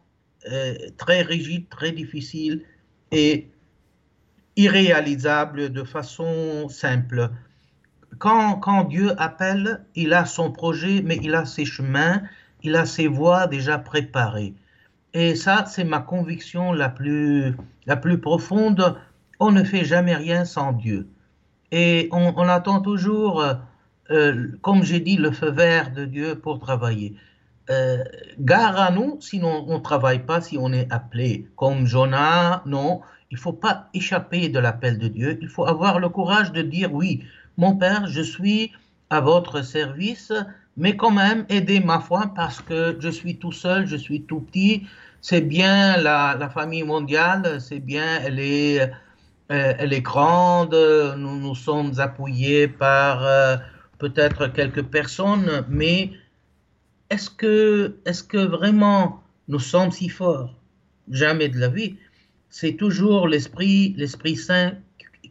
euh, 0.51 0.75
très 0.99 1.23
rigide, 1.23 1.69
très 1.69 1.91
difficile 1.91 2.63
et 3.11 3.49
irréalisable 4.55 5.71
de 5.71 5.83
façon 5.83 6.69
simple. 6.69 7.31
Quand, 8.19 8.55
quand 8.61 8.85
Dieu 8.85 9.21
appelle, 9.21 9.85
il 9.97 10.13
a 10.13 10.27
son 10.27 10.53
projet, 10.53 11.03
mais 11.05 11.19
il 11.23 11.35
a 11.35 11.45
ses 11.45 11.65
chemins, 11.65 12.23
il 12.67 12.77
a 12.77 12.85
ses 12.85 13.07
voies 13.07 13.47
déjà 13.47 13.79
préparées. 13.79 14.55
Et 15.15 15.35
ça, 15.35 15.65
c'est 15.67 15.85
ma 15.85 16.01
conviction 16.01 16.73
la 16.73 16.89
plus, 16.89 17.55
la 17.87 17.97
plus 17.97 18.21
profonde. 18.21 18.97
On 19.39 19.53
ne 19.53 19.65
fait 19.65 19.85
jamais 19.85 20.17
rien 20.17 20.45
sans 20.45 20.73
Dieu. 20.73 21.09
Et 21.71 22.09
on, 22.13 22.35
on 22.37 22.49
attend 22.49 22.81
toujours, 22.81 23.45
euh, 24.11 24.35
comme 24.63 24.83
j'ai 24.83 25.01
dit, 25.01 25.17
le 25.17 25.31
feu 25.31 25.51
vert 25.51 25.93
de 25.93 26.05
Dieu 26.05 26.35
pour 26.35 26.59
travailler. 26.59 27.17
Euh, 27.71 28.05
gare 28.39 28.79
à 28.81 28.91
nous, 28.91 29.19
sinon 29.21 29.65
on 29.69 29.79
ne 29.79 29.83
travaille 29.83 30.25
pas 30.25 30.41
si 30.41 30.59
on 30.59 30.73
est 30.73 30.93
appelé. 30.93 31.49
Comme 31.57 31.87
Jonas, 31.87 32.63
non, 32.67 33.01
il 33.31 33.35
ne 33.35 33.41
faut 33.41 33.53
pas 33.53 33.89
échapper 33.95 34.49
de 34.49 34.59
l'appel 34.59 34.99
de 34.99 35.09
Dieu. 35.09 35.39
Il 35.41 35.49
faut 35.49 35.67
avoir 35.67 35.99
le 35.99 36.09
courage 36.09 36.53
de 36.53 36.63
dire 36.63 36.93
oui, 36.93 37.25
mon 37.57 37.77
Père, 37.77 38.07
je 38.07 38.23
suis 38.23 38.73
à 39.11 39.21
votre 39.21 39.63
service, 39.63 40.33
mais 40.77 40.97
quand 40.97 41.11
même 41.11 41.47
aider 41.49 41.81
ma 41.81 42.01
foi 42.01 42.33
parce 42.35 42.61
que 42.61 42.97
je 43.01 43.09
suis 43.09 43.39
tout 43.39 43.53
seul, 43.53 43.87
je 43.87 43.97
suis 43.97 44.23
tout 44.23 44.41
petit. 44.41 44.87
C'est 45.21 45.41
bien 45.41 45.97
la, 45.97 46.51
famille 46.53 46.83
mondiale, 46.83 47.61
c'est 47.61 47.81
bien, 47.81 48.21
elle 48.23 48.39
est, 48.39 48.81
euh, 48.81 49.75
elle 49.79 49.93
est 49.93 50.03
grande, 50.03 50.75
nous 51.17 51.41
nous 51.41 51.55
sommes 51.55 51.99
appuyés 51.99 52.69
par 52.69 53.25
euh, 53.25 53.57
peut-être 53.99 54.49
quelques 54.49 54.85
personnes, 54.85 55.65
mais 55.69 56.13
est-ce 57.11 57.31
que, 57.31 57.97
est-ce 58.05 58.23
que 58.23 58.39
vraiment 58.39 59.23
nous 59.49 59.61
sommes 59.61 59.91
si 59.93 60.09
forts? 60.09 60.55
Jamais 61.11 61.49
de 61.49 61.59
la 61.59 61.69
vie. 61.69 61.97
C'est 62.51 62.73
toujours 62.73 63.29
l'Esprit, 63.29 63.95
l'Esprit 63.97 64.37
Saint 64.37 64.75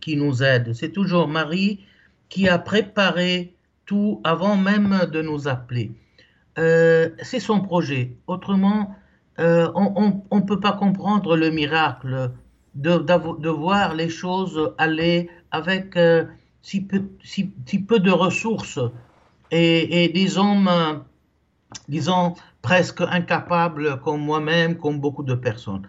qui 0.01 0.15
nous 0.15 0.43
aide. 0.43 0.73
C'est 0.73 0.91
toujours 0.91 1.27
Marie 1.27 1.85
qui 2.29 2.47
a 2.47 2.57
préparé 2.57 3.54
tout 3.85 4.21
avant 4.23 4.55
même 4.57 5.07
de 5.11 5.21
nous 5.21 5.47
appeler. 5.47 5.91
Euh, 6.57 7.09
c'est 7.21 7.39
son 7.39 7.61
projet. 7.61 8.15
Autrement, 8.27 8.95
euh, 9.39 9.69
on 9.75 10.21
ne 10.31 10.41
peut 10.41 10.59
pas 10.59 10.73
comprendre 10.73 11.35
le 11.35 11.51
miracle 11.51 12.31
de, 12.75 12.97
de, 12.97 13.49
voir 13.49 13.93
les 13.93 14.09
choses 14.09 14.73
aller 14.77 15.29
avec 15.51 15.95
euh, 15.97 16.25
si, 16.61 16.81
peu, 16.81 17.99
de 17.99 18.11
ressources 18.11 18.79
et, 19.51 20.09
des 20.13 20.37
hommes, 20.37 21.03
disons, 21.87 22.33
presque 22.61 23.01
incapables 23.01 23.99
comme 24.01 24.21
moi-même, 24.21 24.77
comme 24.77 24.99
beaucoup 24.99 25.23
de 25.23 25.35
personnes. 25.35 25.87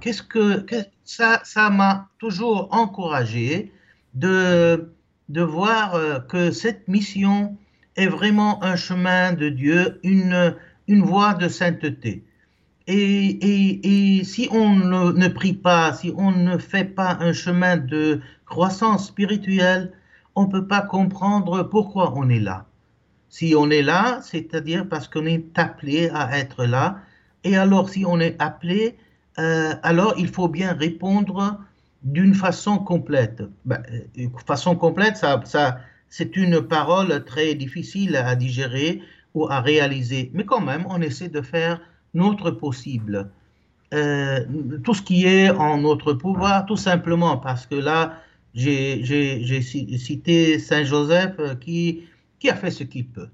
Qu'est-ce 0.00 0.22
que, 0.22 0.64
ça 1.04 1.70
m'a 1.70 2.08
toujours 2.18 2.68
encouragé 2.70 3.72
de 4.14 4.95
de 5.28 5.42
voir 5.42 5.94
euh, 5.94 6.20
que 6.20 6.50
cette 6.50 6.88
mission 6.88 7.56
est 7.96 8.06
vraiment 8.06 8.62
un 8.62 8.76
chemin 8.76 9.32
de 9.32 9.48
Dieu, 9.48 10.00
une, 10.02 10.54
une 10.88 11.02
voie 11.02 11.34
de 11.34 11.48
sainteté. 11.48 12.24
Et, 12.86 12.94
et, 12.94 14.18
et 14.18 14.24
si 14.24 14.48
on 14.52 14.74
ne, 14.74 15.12
ne, 15.12 15.28
prie 15.28 15.54
pas, 15.54 15.92
si 15.92 16.12
on 16.16 16.30
ne 16.30 16.56
fait 16.56 16.84
pas 16.84 17.16
un 17.20 17.32
chemin 17.32 17.76
de 17.76 18.20
croissance 18.44 19.08
spirituelle, 19.08 19.92
on 20.36 20.46
ne 20.46 20.52
peut 20.52 20.66
pas 20.66 20.82
comprendre 20.82 21.64
pourquoi 21.64 22.12
on 22.14 22.28
est 22.28 22.38
là. 22.38 22.66
Si 23.28 23.54
on 23.56 23.70
est 23.70 23.82
là, 23.82 24.20
c'est-à-dire 24.22 24.88
parce 24.88 25.08
qu'on 25.08 25.26
est 25.26 25.58
appelé 25.58 26.10
à 26.10 26.38
être 26.38 26.64
là. 26.64 27.00
Et 27.42 27.56
alors, 27.56 27.88
si 27.88 28.04
on 28.06 28.20
est 28.20 28.40
appelé, 28.40 28.96
euh, 29.38 29.74
alors 29.82 30.14
il 30.16 30.28
faut 30.28 30.48
bien 30.48 30.72
répondre 30.72 31.58
d'une 32.06 32.34
façon 32.34 32.78
complète. 32.78 33.42
Ben, 33.64 33.82
une 34.16 34.30
façon 34.46 34.76
complète, 34.76 35.16
ça, 35.16 35.40
ça, 35.44 35.78
c'est 36.08 36.36
une 36.36 36.60
parole 36.62 37.24
très 37.24 37.54
difficile 37.54 38.16
à 38.16 38.36
digérer 38.36 39.02
ou 39.34 39.48
à 39.50 39.60
réaliser, 39.60 40.30
mais 40.32 40.44
quand 40.44 40.60
même, 40.60 40.86
on 40.88 41.02
essaie 41.02 41.28
de 41.28 41.42
faire 41.42 41.80
notre 42.14 42.50
possible. 42.52 43.28
Euh, 43.92 44.44
tout 44.84 44.94
ce 44.94 45.02
qui 45.02 45.26
est 45.26 45.50
en 45.50 45.78
notre 45.78 46.12
pouvoir, 46.12 46.64
tout 46.66 46.76
simplement 46.76 47.36
parce 47.36 47.66
que 47.66 47.74
là, 47.74 48.18
j'ai 48.54 49.02
cité 49.62 50.58
Saint 50.58 50.84
Joseph 50.84 51.36
qui, 51.60 52.04
qui 52.38 52.48
a 52.48 52.54
fait 52.54 52.70
ce 52.70 52.84
qu'il 52.84 53.06
peut. 53.06 53.28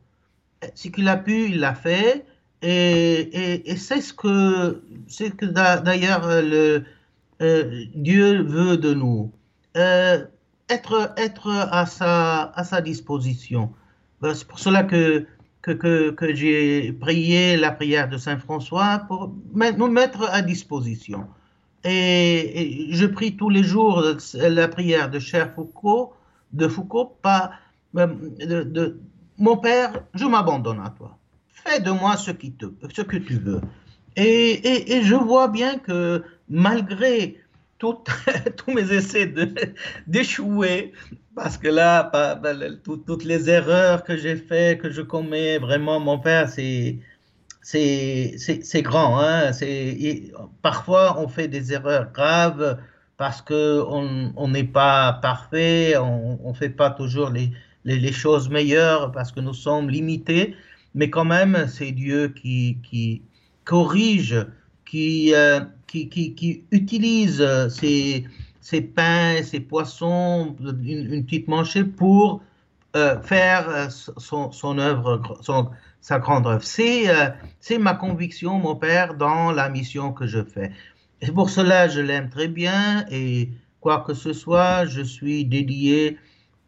Ce 0.74 0.88
qu'il 0.88 1.08
a 1.08 1.16
pu, 1.16 1.46
il 1.50 1.60
l'a 1.60 1.74
fait. 1.74 2.24
Et, 2.62 3.70
et, 3.70 3.76
c'est 3.76 4.00
ce 4.00 4.12
que, 4.12 4.82
que 5.18 5.46
d'ailleurs 5.46 6.26
le 6.42 6.84
Dieu 7.94 8.42
veut 8.42 8.76
de 8.76 8.94
nous. 8.94 9.32
être, 9.74 11.12
être 11.16 11.50
à, 11.50 11.86
sa, 11.86 12.44
à 12.44 12.64
sa 12.64 12.80
disposition. 12.80 13.72
C'est 14.22 14.46
pour 14.46 14.58
cela 14.58 14.84
que 14.84 15.26
que, 15.62 16.10
que, 16.10 16.34
j'ai 16.34 16.92
prié 16.92 17.56
la 17.56 17.70
prière 17.70 18.08
de 18.08 18.18
Saint 18.18 18.38
François 18.38 19.04
pour 19.06 19.32
nous 19.54 19.88
mettre 19.88 20.28
à 20.30 20.42
disposition. 20.42 21.26
Et, 21.84 22.88
je 22.90 23.06
prie 23.06 23.36
tous 23.36 23.48
les 23.48 23.62
jours 23.62 24.02
la 24.34 24.68
prière 24.68 25.10
de 25.10 25.18
Cher 25.18 25.52
Foucault, 25.54 26.12
de 26.52 26.68
Foucault, 26.68 27.16
pas 27.22 27.52
euh, 27.96 28.06
de, 28.38 29.00
mon 29.38 29.56
Père, 29.56 30.04
je 30.14 30.24
m'abandonne 30.24 30.80
à 30.80 30.90
toi. 30.90 31.16
Fais 31.48 31.80
de 31.80 31.90
moi 31.90 32.16
ce, 32.16 32.30
qui 32.30 32.52
te, 32.52 32.66
ce 32.92 33.02
que 33.02 33.16
tu 33.16 33.34
veux. 33.34 33.60
Et, 34.16 34.92
et, 34.94 35.02
je 35.02 35.14
vois 35.14 35.48
bien 35.48 35.78
que 35.78 36.22
malgré 36.48 37.38
tous 37.78 38.72
mes 38.72 38.92
essais 38.92 39.32
d'échouer, 40.06 40.92
parce 41.34 41.58
que 41.58 41.68
là, 41.68 42.10
toutes 42.84 43.24
les 43.24 43.50
erreurs 43.50 44.04
que 44.04 44.16
j'ai 44.16 44.36
faites, 44.36 44.80
que 44.80 44.90
je 44.90 45.02
commets, 45.02 45.58
vraiment, 45.58 45.98
mon 45.98 46.18
père, 46.18 46.48
c'est 46.48 46.98
c'est 47.62 48.82
grand. 48.82 49.20
Hein? 49.20 49.50
Parfois, 50.62 51.18
on 51.20 51.28
fait 51.28 51.48
des 51.48 51.72
erreurs 51.72 52.12
graves 52.12 52.78
parce 53.16 53.40
qu'on 53.40 54.48
n'est 54.48 54.64
pas 54.64 55.14
parfait, 55.22 55.96
on 55.96 56.48
ne 56.48 56.54
fait 56.54 56.70
pas 56.70 56.90
toujours 56.90 57.30
les, 57.30 57.52
les, 57.84 58.12
choses 58.12 58.48
meilleures 58.48 59.12
parce 59.12 59.30
que 59.30 59.40
nous 59.40 59.54
sommes 59.54 59.90
limités. 59.90 60.56
Mais 60.94 61.08
quand 61.08 61.24
même, 61.24 61.66
c'est 61.68 61.92
Dieu 61.92 62.28
qui, 62.28 62.78
qui 62.82 63.22
corrige, 63.64 64.44
qui, 64.84 65.34
euh, 65.34 65.60
qui, 65.92 66.34
qui, 66.34 66.64
qui, 66.70 67.28
ces 67.28 68.24
ses 68.62 68.80
pains, 68.80 69.42
ses 69.42 69.60
poissons, 69.60 70.56
une, 70.60 71.24
petite 71.24 71.48
manchée 71.48 71.84
pour 71.84 72.42
euh, 72.94 73.20
faire 73.20 73.68
euh, 73.68 73.88
son, 73.90 74.78
œuvre, 74.78 75.20
sa 76.00 76.18
grande 76.20 76.46
œuvre. 76.46 76.64
Euh, 76.78 77.30
c'est 77.58 77.78
ma 77.78 77.94
conviction, 77.94 78.58
mon 78.58 78.76
Père, 78.76 79.14
dans 79.14 79.50
la 79.50 79.68
mission 79.68 80.12
que 80.12 80.26
je 80.26 80.44
fais. 80.44 80.70
Et 81.20 81.32
pour 81.32 81.50
cela, 81.50 81.88
je 81.88 82.00
l'aime 82.00 82.30
très 82.30 82.48
bien 82.48 83.04
et 83.10 83.50
quoi 83.80 84.04
que 84.06 84.14
ce 84.14 84.32
soit, 84.32 84.86
je 84.86 85.02
suis 85.02 85.44
dédié 85.44 86.16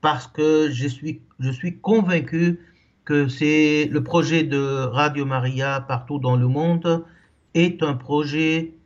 parce 0.01 0.27
que 0.27 0.71
je 0.73 0.89
suis, 0.89 1.21
je 1.39 1.51
suis 1.51 1.79
convaincu 1.79 2.59
que 3.05 3.29
c'est 3.29 3.89
le 3.91 4.03
projet 4.03 4.43
de 4.43 4.59
Radio 4.59 5.25
Maria 5.25 5.81
partout 5.81 6.19
dans 6.19 6.37
le 6.37 6.49
monde 6.49 7.05
est 7.55 7.85
un 7.85 7.95
projet 7.95 8.73
euh, 8.73 8.84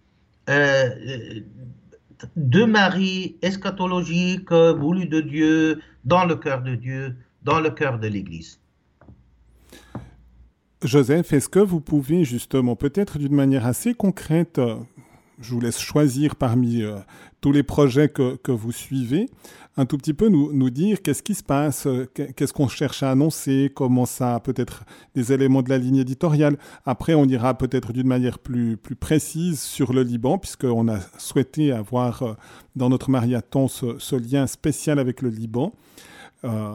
de 2.36 2.64
Marie 2.64 3.36
eschatologique, 3.42 4.50
voulu 4.50 5.06
de 5.06 5.20
Dieu, 5.20 5.80
dans 6.04 6.24
le 6.24 6.36
cœur 6.36 6.62
de 6.62 6.74
Dieu, 6.74 7.16
dans 7.42 7.60
le 7.60 7.70
cœur 7.70 7.98
de 7.98 8.08
l'Église. 8.08 8.58
Joseph, 10.82 11.32
est-ce 11.32 11.48
que 11.48 11.58
vous 11.58 11.80
pouvez 11.80 12.24
justement, 12.24 12.76
peut-être 12.76 13.18
d'une 13.18 13.34
manière 13.34 13.66
assez 13.66 13.94
concrète, 13.94 14.60
je 15.40 15.54
vous 15.54 15.60
laisse 15.60 15.78
choisir 15.78 16.36
parmi 16.36 16.82
euh, 16.82 16.96
tous 17.40 17.52
les 17.52 17.62
projets 17.62 18.08
que, 18.08 18.36
que, 18.36 18.52
vous 18.52 18.72
suivez, 18.72 19.28
un 19.78 19.86
tout 19.86 19.96
petit 19.96 20.12
peu 20.12 20.28
nous, 20.28 20.52
nous 20.52 20.70
dire 20.70 21.02
qu'est-ce 21.02 21.22
qui 21.22 21.36
se 21.36 21.42
passe, 21.44 21.86
euh, 21.86 22.04
qu'est-ce 22.14 22.52
qu'on 22.52 22.66
cherche 22.66 23.04
à 23.04 23.12
annoncer, 23.12 23.70
comment 23.74 24.06
ça, 24.06 24.40
peut-être 24.40 24.82
des 25.14 25.32
éléments 25.32 25.62
de 25.62 25.70
la 25.70 25.78
ligne 25.78 25.98
éditoriale. 25.98 26.58
Après, 26.84 27.14
on 27.14 27.24
ira 27.26 27.56
peut-être 27.56 27.92
d'une 27.92 28.08
manière 28.08 28.40
plus, 28.40 28.76
plus 28.76 28.96
précise 28.96 29.60
sur 29.60 29.92
le 29.92 30.02
Liban, 30.02 30.36
puisqu'on 30.36 30.88
a 30.88 30.98
souhaité 31.16 31.70
avoir 31.70 32.22
euh, 32.24 32.34
dans 32.74 32.88
notre 32.88 33.08
marathon 33.08 33.68
ce, 33.68 34.00
ce, 34.00 34.16
lien 34.16 34.48
spécial 34.48 34.98
avec 34.98 35.22
le 35.22 35.28
Liban. 35.28 35.72
Euh, 36.44 36.74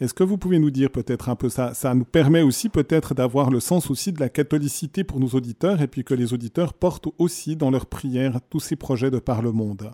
Est-ce 0.00 0.14
que 0.14 0.22
vous 0.22 0.38
pouvez 0.38 0.60
nous 0.60 0.70
dire 0.70 0.90
peut-être 0.90 1.30
un 1.30 1.36
peu 1.36 1.48
ça 1.48 1.74
Ça 1.74 1.92
nous 1.92 2.04
permet 2.04 2.42
aussi 2.42 2.68
peut-être 2.68 3.14
d'avoir 3.14 3.50
le 3.50 3.58
sens 3.58 3.90
aussi 3.90 4.12
de 4.12 4.20
la 4.20 4.28
catholicité 4.28 5.02
pour 5.02 5.18
nos 5.18 5.28
auditeurs 5.28 5.82
et 5.82 5.88
puis 5.88 6.04
que 6.04 6.14
les 6.14 6.32
auditeurs 6.32 6.72
portent 6.72 7.08
aussi 7.18 7.56
dans 7.56 7.72
leurs 7.72 7.86
prières 7.86 8.38
tous 8.48 8.60
ces 8.60 8.76
projets 8.76 9.10
de 9.10 9.18
par 9.18 9.42
le 9.42 9.50
monde? 9.50 9.90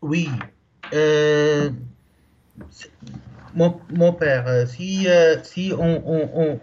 Oui. 0.00 0.28
Euh, 0.94 1.70
mon, 3.54 3.80
mon, 3.90 4.12
père, 4.12 4.46
euh, 4.46 4.66
si, 4.66 5.08
euh, 5.08 5.36
si 5.42 5.72
on, 5.76 6.02
on, 6.06 6.60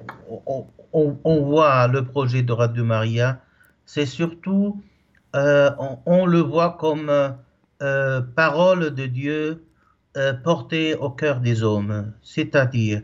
on, 0.94 1.18
on, 1.24 1.42
voit 1.42 1.88
le 1.88 2.06
projet 2.06 2.42
de 2.42 2.54
Radio 2.54 2.86
Maria, 2.86 3.42
c'est 3.86 4.06
surtout, 4.06 4.82
on, 5.34 6.26
le 6.26 6.40
voit 6.40 6.78
comme 6.80 7.12
parole 8.36 8.96
de 8.96 9.06
Dieu 9.06 9.66
euh, 10.16 10.34
porté 10.34 10.96
au 10.96 11.10
cœur 11.10 11.42
des 11.42 11.62
hommes, 11.62 12.14
c'est-à-dire 12.24 13.02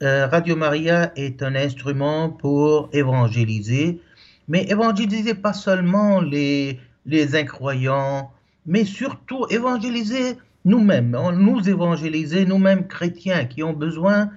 Radio 0.00 0.56
Maria 0.56 1.12
est 1.16 1.42
un 1.42 1.54
instrument 1.54 2.28
pour 2.28 2.88
évangéliser, 2.92 4.00
mais 4.48 4.64
évangéliser 4.64 5.34
pas 5.34 5.52
seulement 5.52 6.20
les, 6.20 6.80
les 7.06 7.36
incroyants, 7.36 8.32
mais 8.66 8.84
surtout 8.84 9.46
évangéliser 9.50 10.36
nous-mêmes, 10.64 11.16
nous 11.34 11.68
évangéliser 11.68 12.44
nous-mêmes 12.46 12.86
chrétiens 12.86 13.44
qui 13.46 13.62
ont 13.62 13.72
besoin 13.72 14.30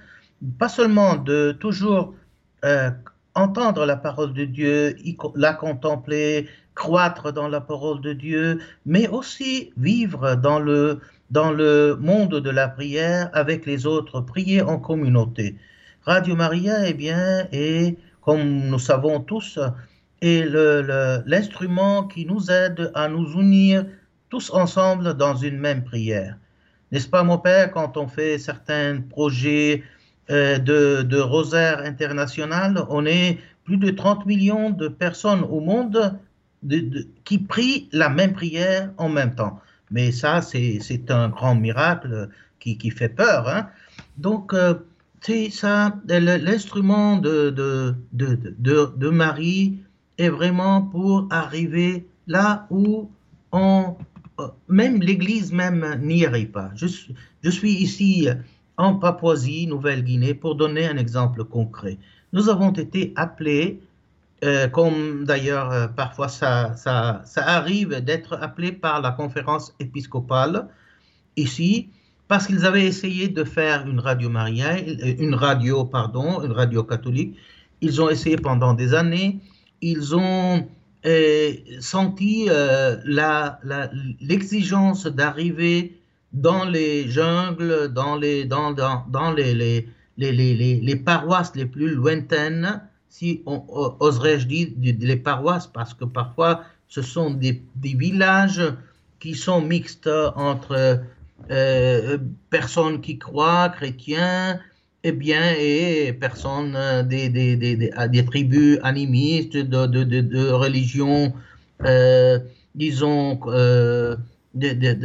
pas 0.60 0.70
seulement 0.70 1.16
de 1.16 1.52
toujours 1.60 2.14
euh, 2.64 2.90
entendre 3.36 3.86
la 3.86 3.96
parole 3.96 4.34
de 4.34 4.46
Dieu, 4.46 4.96
la 5.36 5.54
contempler, 5.54 6.48
croître 6.74 7.32
dans 7.32 7.48
la 7.48 7.62
parole 7.62 8.02
de 8.02 8.14
Dieu, 8.14 8.60
mais 8.86 9.08
aussi 9.08 9.72
vivre 9.78 10.36
dans 10.36 10.60
le, 10.60 11.00
dans 11.32 11.52
le 11.52 11.96
monde 12.00 12.36
de 12.36 12.50
la 12.50 12.68
prière 12.68 13.30
avec 13.34 13.66
les 13.66 13.86
autres, 13.86 14.22
prier 14.22 14.62
en 14.62 14.80
communauté. 14.80 15.56
Radio 16.04 16.36
Maria, 16.36 16.88
eh 16.88 16.94
bien, 16.94 17.48
est, 17.52 17.98
comme 18.22 18.44
nous 18.70 18.80
savons 18.80 19.20
tous, 19.20 19.60
est 20.22 20.46
l'instrument 21.26 22.04
qui 22.04 22.26
nous 22.26 22.52
aide 22.52 22.92
à 22.94 23.08
nous 23.08 23.34
unir 23.34 23.86
tous 24.30 24.52
ensemble 24.52 25.16
dans 25.16 25.36
une 25.36 25.58
même 25.58 25.84
prière. 25.84 26.38
N'est-ce 26.92 27.08
pas, 27.08 27.24
mon 27.24 27.38
Père, 27.38 27.72
quand 27.72 27.98
on 27.98 28.08
fait 28.08 28.38
certains 28.38 29.02
projets 29.02 29.84
euh, 30.30 30.58
de, 30.58 31.02
de, 31.04 31.20
rosaire 31.20 31.80
international, 31.80 32.86
on 32.90 33.06
est 33.06 33.40
plus 33.64 33.78
de 33.78 33.90
30 33.90 34.26
millions 34.26 34.70
de 34.70 34.88
personnes 34.88 35.44
au 35.44 35.60
monde 35.60 36.18
qui 37.24 37.38
prient 37.38 37.90
la 37.92 38.10
même 38.10 38.34
prière 38.34 38.92
en 38.98 39.10
même 39.10 39.36
temps. 39.36 39.60
Mais 39.92 40.12
ça, 40.12 40.42
c'est 40.42 41.12
un 41.12 41.30
grand 41.30 41.56
miracle 41.56 42.30
qui, 42.60 42.78
qui 42.78 42.90
fait 42.90 43.10
peur. 43.10 43.48
Hein. 43.48 43.70
Donc, 44.18 44.54
euh, 44.54 44.76
c'est 45.22 45.50
ça, 45.50 45.96
l'instrument 46.08 47.18
de, 47.18 47.50
de, 47.50 47.96
de, 48.14 48.94
de, 48.96 49.10
Marie 49.10 49.80
est 50.18 50.30
vraiment 50.30 50.84
pour 50.84 51.28
arriver 51.32 52.08
là 52.28 52.68
où 52.70 53.10
on, 53.52 53.96
euh, 53.98 54.15
même 54.68 55.02
l'Église 55.02 55.52
même 55.52 56.00
n'y 56.02 56.26
arrive 56.26 56.52
pas. 56.52 56.72
Je, 56.76 57.50
suis 57.50 57.72
ici 57.72 58.28
en 58.78 58.96
Papouasie, 58.96 59.68
Nouvelle-Guinée, 59.68 60.34
pour 60.34 60.56
donner 60.56 60.88
un 60.88 60.98
exemple 60.98 61.44
concret. 61.46 61.98
Nous 62.34 62.50
avons 62.50 62.72
été 62.72 63.14
appelés 63.16 63.80
euh, 64.44 64.68
comme 64.68 65.24
d'ailleurs 65.24 65.72
euh, 65.72 65.88
parfois 65.88 66.28
ça, 66.28 66.76
arrive 67.38 68.02
d'être 68.02 68.34
appelé 68.42 68.74
par 68.74 69.02
la 69.02 69.12
conférence 69.12 69.74
épiscopale 69.80 70.68
ici, 71.38 71.90
parce 72.28 72.46
qu'ils 72.46 72.66
avaient 72.66 72.86
essayé 72.86 73.30
de 73.30 73.44
faire 73.44 73.88
une 73.88 74.00
radio 74.00 74.30
euh, 74.30 75.16
une 75.20 75.36
radio, 75.36 75.86
pardon, 75.86 76.44
une 76.44 76.52
radio 76.52 76.84
catholique. 76.84 77.38
Ils 77.82 78.02
ont 78.02 78.10
essayé 78.10 78.36
pendant 78.36 78.74
des 78.74 78.94
années. 78.94 79.40
Ils 79.82 80.16
ont 80.16 80.68
senti 81.80 82.50
l'exigence 84.22 85.08
d'arriver 85.08 86.00
dans 86.34 86.66
les 86.66 87.08
jungles, 87.10 87.90
dans 87.94 88.16
les, 88.16 88.46
dans, 88.46 88.72
dans, 88.72 89.06
dans 89.10 89.32
les, 89.32 89.54
les, 89.54 89.88
les, 90.18 90.32
les, 90.34 90.96
paroisses 90.96 91.56
les 91.56 91.66
plus 91.66 91.96
lointaines 91.96 92.82
si 93.16 93.42
on, 93.46 93.64
oserais-je 94.02 94.46
dire, 94.46 94.68
les 94.78 95.16
paroisses, 95.16 95.68
parce 95.68 95.94
que 95.94 96.04
parfois 96.04 96.64
ce 96.90 97.02
sont 97.02 97.32
des, 97.32 97.64
villages 97.76 98.62
qui 99.20 99.36
sont 99.36 99.62
mixtes 99.62 100.10
entre 100.36 101.02
euh, 101.50 102.18
personnes 102.50 103.00
qui 103.00 103.18
croient, 103.18 103.70
chrétiens, 103.70 104.60
et 105.06 105.12
bien, 105.12 105.54
et 105.60 106.14
personnes 106.14 106.76
des, 107.08 107.30
des, 107.30 107.56
des, 107.56 107.76
des 107.76 108.26
tribus 108.26 108.80
animistes, 108.82 109.56
de, 109.56 109.86
de, 109.86 110.04
de, 110.04 110.50
religions, 110.50 111.32
euh, 111.86 112.40
disons, 112.74 113.40
euh, 113.46 114.16
de, 114.56 114.96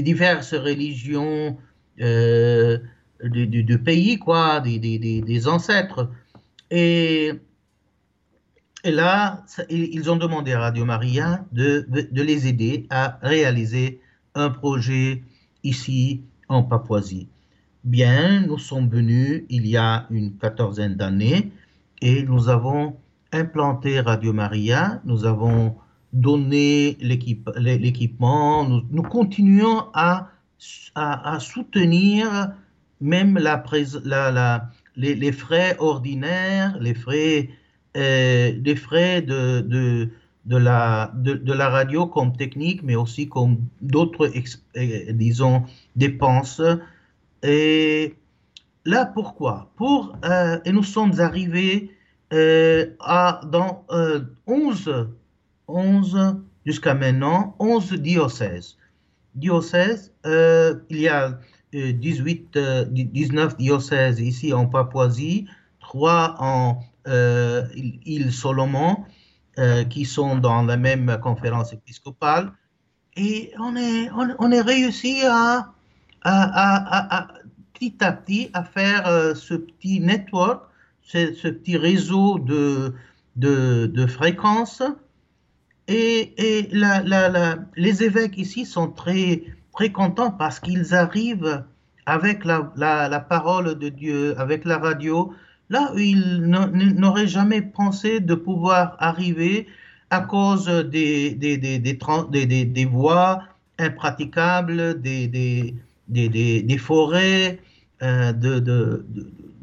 diverses 0.00 0.54
religions 0.54 1.56
euh, 2.00 2.78
du, 3.22 3.78
pays, 3.78 4.18
quoi, 4.18 4.58
des, 4.60 5.46
ancêtres. 5.46 6.10
Et, 6.72 7.30
et 8.82 8.90
là, 8.90 9.44
ils 9.70 10.10
ont 10.10 10.16
demandé 10.16 10.52
à 10.52 10.58
Radio 10.58 10.84
Maria 10.84 11.44
de, 11.52 11.86
les 12.10 12.48
aider 12.48 12.88
à 12.90 13.20
réaliser 13.22 14.00
un 14.34 14.50
projet 14.50 15.22
ici 15.62 16.22
en 16.48 16.64
Papouasie. 16.64 17.28
Bien, 17.84 18.42
nous 18.46 18.58
sommes 18.58 18.88
venus 18.88 19.42
il 19.48 19.66
y 19.66 19.76
a 19.76 20.06
une 20.10 20.36
quatorzaine 20.36 20.94
d'années 20.94 21.50
et 22.00 22.22
nous 22.22 22.48
avons 22.48 22.96
implanté 23.32 23.98
Radio 23.98 24.32
Maria, 24.32 25.00
nous 25.04 25.24
avons 25.24 25.74
donné 26.12 26.96
l'équipement, 27.00 28.68
nous, 28.68 29.02
continuons 29.02 29.86
à, 29.94 30.28
soutenir 31.40 32.52
même 33.00 33.36
les, 34.96 35.32
frais 35.32 35.76
ordinaires, 35.80 36.78
les 36.78 36.94
frais, 36.94 37.50
euh, 37.96 38.76
frais 38.76 39.22
de, 39.22 39.60
de, 39.60 40.08
de, 40.44 40.56
la, 40.56 41.10
de, 41.16 41.52
la 41.52 41.68
radio 41.68 42.06
comme 42.06 42.36
technique, 42.36 42.84
mais 42.84 42.94
aussi 42.94 43.28
comme 43.28 43.58
d'autres, 43.80 44.30
euh, 44.76 45.12
disons, 45.14 45.64
dépenses. 45.96 46.62
Et 47.42 48.16
là, 48.84 49.06
pourquoi? 49.06 49.70
Pour, 49.76 50.16
euh, 50.24 50.58
Et 50.64 50.72
nous 50.72 50.82
sommes 50.82 51.18
arrivés 51.20 51.90
euh, 52.32 52.94
à, 53.00 53.40
dans 53.46 53.86
11, 54.46 55.08
11 55.68 56.36
jusqu'à 56.64 56.94
maintenant, 56.94 57.56
11 57.58 57.94
diocèses. 57.94 58.76
Diocèses, 59.34 60.12
il 60.24 61.00
y 61.00 61.08
a 61.08 61.38
18, 61.72 62.58
19 62.90 63.56
diocèses 63.56 64.20
ici 64.20 64.52
en 64.52 64.66
Papouasie, 64.66 65.46
3 65.80 66.36
en 66.38 66.80
île 67.06 68.32
Solomon, 68.32 69.04
euh, 69.58 69.84
qui 69.84 70.06
sont 70.06 70.36
dans 70.36 70.62
la 70.62 70.78
même 70.78 71.18
conférence 71.20 71.74
épiscopale. 71.74 72.52
Et 73.18 73.52
on 73.58 73.76
est, 73.76 74.08
on, 74.38 74.50
est 74.50 74.62
réussi 74.62 75.20
à, 75.26 75.74
à, 76.24 77.28
petit 77.72 77.96
à 78.00 78.12
petit 78.12 78.50
à 78.52 78.62
faire 78.64 79.06
euh, 79.06 79.34
ce 79.34 79.54
petit 79.54 80.00
network, 80.00 80.64
ce, 81.02 81.34
ce 81.34 81.48
petit 81.48 81.76
réseau 81.76 82.38
de, 82.38 82.94
de, 83.36 83.86
de 83.86 84.06
fréquences. 84.06 84.82
Et, 85.88 86.32
et 86.36 86.68
la, 86.72 87.02
la, 87.02 87.58
les 87.76 88.04
évêques 88.04 88.38
ici 88.38 88.66
sont 88.66 88.88
très, 88.88 89.42
très 89.72 89.90
contents 89.90 90.30
parce 90.30 90.60
qu'ils 90.60 90.94
arrivent 90.94 91.64
avec 92.06 92.44
la, 92.44 93.20
parole 93.28 93.78
de 93.78 93.88
Dieu, 93.88 94.38
avec 94.38 94.64
la 94.64 94.78
radio, 94.78 95.32
là 95.70 95.92
où 95.94 95.98
ils 95.98 96.40
n'auraient 96.40 97.28
jamais 97.28 97.62
pensé 97.62 98.20
de 98.20 98.34
pouvoir 98.34 98.96
arriver 98.98 99.66
à 100.10 100.20
cause 100.20 100.66
des, 100.66 101.30
des, 101.34 101.56
des, 101.58 101.78
des 101.78 102.84
voies 102.84 103.42
impraticables, 103.78 105.00
des, 105.00 105.74
des, 106.08 106.78
forêts, 106.78 107.60
euh, 108.02 108.32
de, 108.32 108.58
de, 108.58 109.04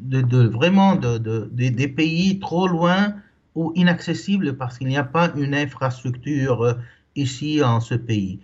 de, 0.00 0.48
vraiment 0.48 0.96
de, 0.96 1.18
des 1.52 1.88
pays 1.88 2.38
trop 2.40 2.66
loin 2.66 3.14
ou 3.54 3.72
inaccessibles 3.74 4.56
parce 4.56 4.78
qu'il 4.78 4.88
n'y 4.88 4.96
a 4.96 5.04
pas 5.04 5.32
une 5.36 5.54
infrastructure 5.54 6.62
euh, 6.62 6.74
ici 7.16 7.62
en 7.62 7.80
ce 7.80 7.94
pays. 7.94 8.40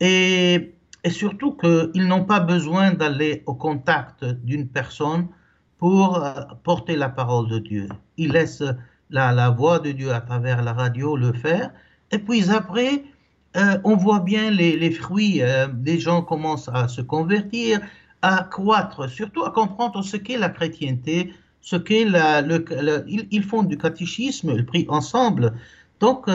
Et, 0.00 0.74
et 1.04 1.10
surtout 1.10 1.52
qu'ils 1.52 2.06
n'ont 2.06 2.24
pas 2.24 2.40
besoin 2.40 2.92
d'aller 2.92 3.42
au 3.46 3.54
contact 3.54 4.24
d'une 4.24 4.68
personne 4.68 5.28
pour 5.78 6.22
euh, 6.22 6.32
porter 6.64 6.96
la 6.96 7.08
parole 7.08 7.48
de 7.48 7.58
Dieu. 7.58 7.88
Il 8.16 8.32
laisse 8.32 8.62
la, 9.10 9.32
la, 9.32 9.50
voix 9.50 9.78
de 9.78 9.92
Dieu 9.92 10.12
à 10.12 10.20
travers 10.20 10.62
la 10.62 10.72
radio 10.72 11.16
le 11.16 11.32
faire. 11.32 11.70
Et 12.10 12.18
puis 12.18 12.50
après, 12.50 13.04
euh, 13.58 13.78
on 13.84 13.96
voit 13.96 14.20
bien 14.20 14.50
les, 14.50 14.76
les 14.76 14.90
fruits. 14.90 15.42
Euh, 15.42 15.66
des 15.66 15.98
gens 15.98 16.22
commencent 16.22 16.70
à 16.72 16.88
se 16.88 17.00
convertir, 17.00 17.80
à 18.22 18.44
croître, 18.50 19.08
surtout 19.08 19.44
à 19.44 19.50
comprendre 19.50 20.02
ce 20.02 20.16
qu'est 20.16 20.38
la 20.38 20.48
chrétienté, 20.48 21.32
ce 21.60 21.76
qu'est 21.76 22.04
la, 22.04 22.40
le, 22.40 22.64
ils, 23.08 23.42
font 23.42 23.62
du 23.62 23.76
catéchisme, 23.76 24.52
ils 24.54 24.64
prient 24.64 24.86
ensemble. 24.88 25.54
Donc, 26.00 26.26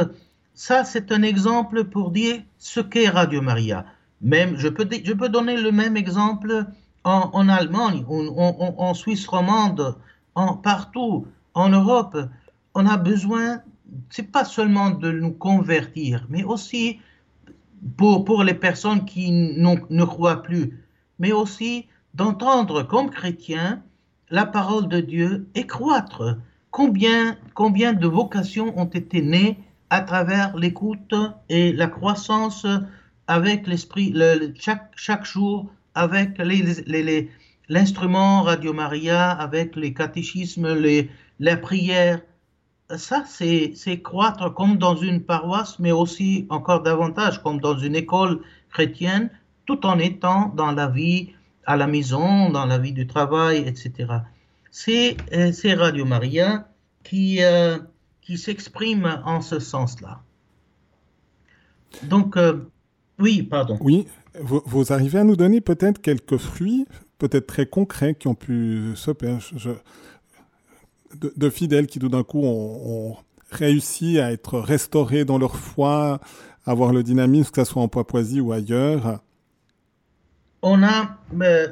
ça, 0.54 0.84
c'est 0.84 1.12
un 1.12 1.24
exemple 1.24 1.86
pour 1.86 2.12
dire 2.12 2.42
ce 2.58 2.80
qu'est 2.80 3.10
Radio 3.10 3.42
Maria. 3.42 3.86
Même, 4.22 4.58
je 4.58 4.68
peux, 4.68 4.88
je 5.04 5.14
peux 5.14 5.30
donner 5.30 5.58
le 5.58 5.72
même 5.72 5.98
exemple 5.98 6.66
en, 7.04 7.50
Allemagne, 7.50 8.06
en, 8.08 8.94
Suisse 8.94 9.28
romande, 9.28 9.96
partout, 10.64 11.28
en 11.54 11.70
Europe, 11.70 12.18
on 12.76 12.86
a 12.86 12.98
besoin, 12.98 13.62
c'est 14.10 14.32
pas 14.32 14.46
seulement 14.46 14.90
de 14.90 15.12
nous 15.12 15.32
convertir, 15.32 16.26
mais 16.30 16.44
aussi 16.44 17.00
pour, 17.98 18.26
pour 18.26 18.44
les 18.44 18.54
personnes 18.54 19.06
qui 19.06 19.32
ne 19.32 20.04
croient 20.04 20.44
plus, 20.44 20.80
mais 21.20 21.32
aussi 21.32 21.88
d'entendre 22.14 22.84
comme 22.84 23.10
chrétiens 23.10 23.82
la 24.30 24.46
parole 24.46 24.88
de 24.88 25.00
Dieu 25.00 25.48
et 25.56 25.68
croître. 25.68 26.38
Combien, 26.72 27.38
combien 27.54 27.94
de 27.94 28.08
vocations 28.08 28.78
ont 28.80 28.86
été 28.86 29.22
nées 29.22 29.60
à 29.90 30.02
travers 30.02 30.58
l'écoute 30.58 31.14
et 31.50 31.72
la 31.72 31.88
croissance 31.88 32.66
avec 33.28 33.68
l'esprit 33.68 34.14
chaque, 34.60 34.92
chaque 34.96 35.26
jour 35.26 35.72
avec 35.94 36.42
l'instrument 37.70 38.42
Radio 38.42 38.74
Maria, 38.74 39.30
avec 39.30 39.76
les 39.76 39.94
catéchismes, 39.94 40.74
les, 40.74 41.12
les 41.40 41.58
prières. 41.58 42.22
Ça, 42.98 43.24
c'est 43.26 44.02
croître 44.02 44.54
comme 44.54 44.78
dans 44.78 44.96
une 44.96 45.22
paroisse, 45.24 45.80
mais 45.80 45.92
aussi 45.92 46.46
encore 46.50 46.84
davantage 46.84 47.42
comme 47.42 47.60
dans 47.60 47.78
une 47.78 47.96
école 47.96 48.42
chrétienne, 48.72 49.30
tout 49.66 49.86
en 49.86 50.00
étant 50.00 50.50
dans 50.56 50.72
la 50.72 50.88
vie 50.88 51.34
à 51.66 51.78
la 51.78 51.88
maison, 51.88 52.50
dans 52.50 52.66
la 52.66 52.78
vie 52.78 52.92
du 52.92 53.08
travail, 53.08 53.64
etc. 53.68 54.10
C'est 54.72 55.18
euh, 55.34 55.52
Radio 55.78 56.06
Maria 56.06 56.68
qui, 57.04 57.44
euh, 57.44 57.78
qui 58.22 58.38
s'exprime 58.38 59.22
en 59.26 59.42
ce 59.42 59.60
sens-là. 59.60 60.22
Donc, 62.04 62.38
euh, 62.38 62.70
oui, 63.20 63.44
pardon. 63.44 63.78
Oui, 63.82 64.08
vous, 64.40 64.92
arrivez 64.92 65.20
à 65.20 65.24
nous 65.24 65.36
donner 65.36 65.62
peut-être 65.62 66.02
quelques 66.02 66.38
fruits, 66.38 66.88
peut-être 67.20 67.48
très 67.48 67.68
concrets, 67.68 68.16
qui 68.16 68.28
ont 68.28 68.36
pu 68.36 68.94
se 68.96 69.12
perdre, 69.12 69.42
de, 71.20 71.50
fidèles 71.50 71.88
qui 71.88 72.00
tout 72.00 72.10
d'un 72.10 72.24
coup 72.24 72.42
ont, 72.44 73.16
réussi 73.52 74.20
à 74.20 74.32
être 74.32 74.60
restaurés 74.60 75.26
dans 75.26 75.38
leur 75.38 75.56
foi, 75.56 76.20
avoir 76.66 76.92
le 76.92 77.04
dynamisme, 77.04 77.52
que 77.52 77.64
ce 77.64 77.72
soit 77.72 77.84
en 77.84 77.88
Papouasie 77.88 78.42
ou 78.42 78.52
ailleurs 78.52 79.20
On 80.64 80.82
a, 80.82 81.18
euh, 81.40 81.68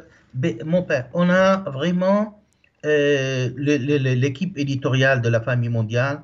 mon 0.63 0.83
père, 0.83 1.09
on 1.13 1.29
a 1.29 1.57
vraiment 1.57 2.39
euh, 2.85 3.49
l'équipe 3.57 4.57
éditoriale 4.57 5.21
de 5.21 5.29
la 5.29 5.41
famille 5.41 5.69
mondiale 5.69 6.21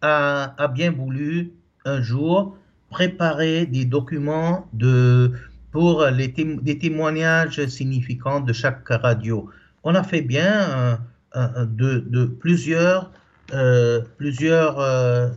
a, 0.00 0.68
bien 0.72 0.92
voulu 0.92 1.52
un 1.84 2.00
jour 2.00 2.56
préparer 2.88 3.66
des 3.66 3.84
documents 3.84 4.66
de 4.72 5.32
pour 5.70 6.04
les 6.06 6.28
des 6.28 6.78
témoignages 6.78 7.64
significants 7.66 8.40
de 8.40 8.52
chaque 8.52 8.88
radio. 8.88 9.48
On 9.84 9.94
a 9.94 10.02
fait 10.02 10.22
bien 10.22 10.98
de, 11.34 12.26
plusieurs, 12.26 13.10
euh, 13.52 14.02
plusieurs 14.16 14.78
euh, 14.78 15.30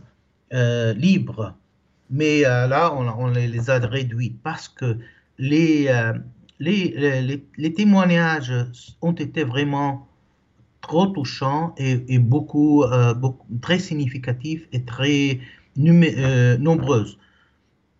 euh, 0.52 0.92
livres, 0.94 1.54
mais 2.10 2.42
là, 2.42 2.92
on, 2.94 3.28
les 3.28 3.70
a 3.70 3.78
réduits 3.78 4.36
parce 4.42 4.68
que 4.68 4.98
les, 5.38 5.90
les, 6.60 7.42
les, 7.56 7.74
témoignages 7.74 8.52
ont 9.00 9.12
été 9.12 9.42
vraiment 9.42 10.06
trop 10.80 11.06
touchants 11.06 11.74
et, 11.78 12.04
et 12.08 12.18
beaucoup, 12.18 12.84
beaucoup, 13.16 13.46
très 13.62 13.78
significatifs 13.78 14.68
et 14.72 14.84
très 14.84 15.40
nombreuses. 15.76 17.18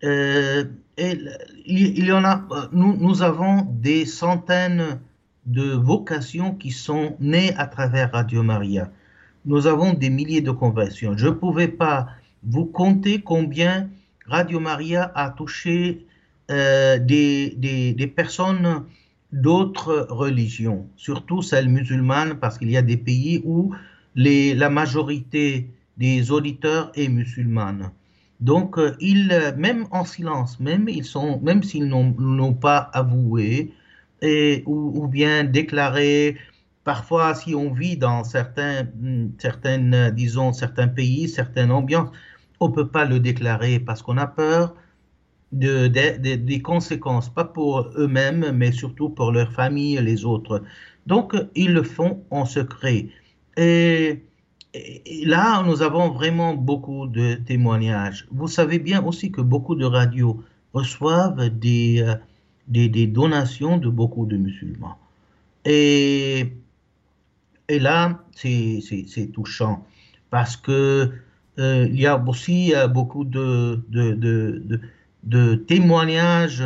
Et 0.03 1.19
y 1.67 2.11
en 2.11 2.23
a, 2.23 2.45
nous, 2.71 2.95
nous, 2.95 3.21
avons 3.21 3.63
des 3.63 4.05
centaines 4.05 4.99
de 5.45 5.71
vocations 5.73 6.53
qui 6.55 6.71
sont 6.71 7.15
nées 7.19 7.53
à 7.55 7.67
travers 7.67 8.11
Radio 8.11 8.43
Maria. 8.43 8.91
Nous 9.45 9.67
avons 9.67 9.93
des 9.93 10.09
milliers 10.09 10.41
de 10.41 10.51
conversions. 10.51 11.15
Je 11.15 11.27
ne 11.27 11.33
pouvais 11.33 11.67
pas 11.67 12.07
vous 12.43 12.65
compter 12.65 13.21
combien 13.21 13.89
Radio 14.27 14.59
Maria 14.59 15.11
a 15.13 15.29
touché 15.29 16.05
euh, 16.49 16.97
des, 16.97 17.53
des, 17.57 18.07
personnes 18.07 18.83
d'autres 19.31 20.07
religions, 20.09 20.87
surtout 20.95 21.41
celles 21.41 21.69
musulmanes, 21.69 22.35
parce 22.35 22.57
qu'il 22.57 22.71
y 22.71 22.77
a 22.77 22.81
des 22.81 22.97
pays 22.97 23.41
où 23.45 23.73
les, 24.15 24.55
la 24.55 24.69
majorité 24.69 25.69
des 25.97 26.31
auditeurs 26.31 26.91
est 26.95 27.07
musulmane. 27.07 27.91
Donc, 28.39 28.77
ils, 28.99 29.53
même 29.57 29.85
en 29.91 30.05
silence, 30.05 30.59
même 30.59 30.87
s'ils 31.63 31.87
n'ont 31.87 32.53
pas 32.53 32.89
avoué 32.93 33.73
ou, 34.65 35.07
bien 35.07 35.43
déclaré, 35.43 36.37
parfois, 36.83 37.35
si 37.35 37.55
on 37.55 37.73
vit 37.73 37.97
dans 37.97 38.23
certains, 38.23 38.87
certaines, 39.37 40.11
disons, 40.11 40.53
certains 40.53 40.87
pays, 40.87 41.27
certaines 41.29 41.71
ambiances, 41.71 42.09
on 42.59 42.71
peut 42.71 42.87
pas 42.87 43.05
le 43.05 43.19
déclarer 43.19 43.79
parce 43.79 44.01
qu'on 44.01 44.17
a 44.17 44.27
peur 44.27 44.75
de, 45.51 45.87
des 45.87 46.61
conséquences, 46.61 47.29
pas 47.29 47.45
pour 47.45 47.89
eux-mêmes, 47.97 48.51
mais 48.53 48.71
surtout 48.71 49.09
pour 49.09 49.31
leur 49.31 49.51
famille 49.51 49.97
et 49.97 50.01
les 50.01 50.25
autres. 50.25 50.63
Donc, 51.07 51.35
ils 51.55 51.73
le 51.73 51.83
font 51.83 52.23
en 52.31 52.45
secret. 52.45 53.07
Et, 53.57 54.21
là, 55.25 55.63
nous 55.63 55.81
avons 55.81 56.09
vraiment 56.09 56.53
beaucoup 56.53 57.07
de 57.07 57.35
témoignages. 57.35 58.27
Vous 58.31 58.47
savez 58.47 58.79
bien 58.79 59.03
aussi 59.03 59.31
que 59.31 59.41
beaucoup 59.41 59.75
de 59.75 59.85
radios 59.85 60.43
reçoivent 60.73 61.49
des, 61.49 62.01
euh, 62.01 62.15
des, 62.67 63.07
donations 63.07 63.77
de 63.77 63.89
beaucoup 63.89 64.25
de 64.25 64.37
musulmans. 64.37 64.97
Et, 65.65 66.53
et 67.69 67.79
là, 67.79 68.23
c'est 68.35 69.31
touchant 69.33 69.85
parce 70.29 70.57
que 70.57 71.11
euh, 71.57 71.87
il 71.89 71.99
y 71.99 72.05
a 72.05 72.17
aussi 72.17 72.75
euh, 72.75 72.87
beaucoup 72.87 73.23
de, 73.23 73.81
de, 73.89 74.13
de, 74.13 74.81
de 75.23 75.55
témoignages 75.55 76.63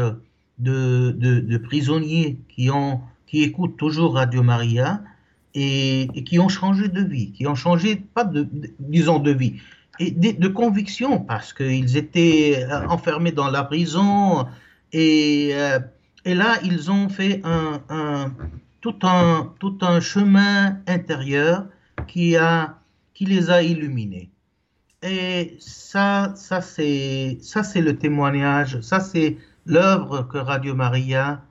de, 0.59 1.57
prisonniers 1.57 2.37
qui, 2.49 2.69
ont, 2.69 3.01
qui 3.27 3.43
écoutent 3.43 3.77
toujours 3.77 4.15
Radio 4.15 4.43
Maria 4.43 5.01
et, 5.55 6.07
qui 6.25 6.39
ont 6.39 6.49
changé 6.49 6.87
de 6.87 7.01
vie, 7.01 7.31
qui 7.31 7.47
ont 7.47 7.55
changé, 7.55 7.95
pas 7.95 8.23
de, 8.23 8.47
disons 8.79 9.19
de 9.19 9.31
vie, 9.31 9.55
et 9.99 10.11
de, 10.11 10.47
conviction 10.47 11.19
parce 11.19 11.53
qu'ils 11.53 11.97
étaient 11.97 12.65
euh, 12.69 12.87
enfermés 12.87 13.31
dans 13.31 13.49
la 13.49 13.63
prison 13.63 14.45
et, 14.93 15.49
et 16.25 16.35
là 16.35 16.57
ils 16.63 16.91
ont 16.91 17.09
fait 17.09 17.41
tout, 18.81 18.95
un, 19.03 19.53
tout 19.59 19.77
un 19.81 19.99
chemin 19.99 20.79
intérieur 20.87 21.65
qui, 22.07 22.35
les 23.19 23.49
a 23.49 23.61
illuminés. 23.61 24.29
Et 25.01 25.55
ça, 25.59 26.33
ça 26.35 26.61
c'est, 26.61 27.37
ça 27.41 27.63
c'est 27.63 27.81
le 27.81 27.97
témoignage, 27.97 28.81
ça 28.81 28.99
c'est 28.99 29.37
l'œuvre 29.65 30.23
que 30.23 30.37
Radio 30.37 30.75
Maria, 30.75 31.41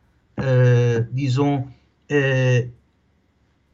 euh, 0.41 1.03
disons, 1.13 1.67
euh, 2.13 2.63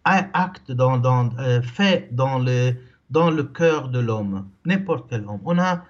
acte 0.04 0.70
dans, 0.70 1.30
euh, 1.38 1.62
fait 1.62 2.08
dans 2.12 2.38
le 2.38 2.74
dans 3.10 3.30
le 3.30 3.44
cœur 3.44 3.88
de 3.88 4.00
l'homme, 4.00 4.48
n'importe 4.64 5.08
quel 5.10 5.24
homme. 5.26 5.40
On 5.44 5.58
a, 5.58 5.84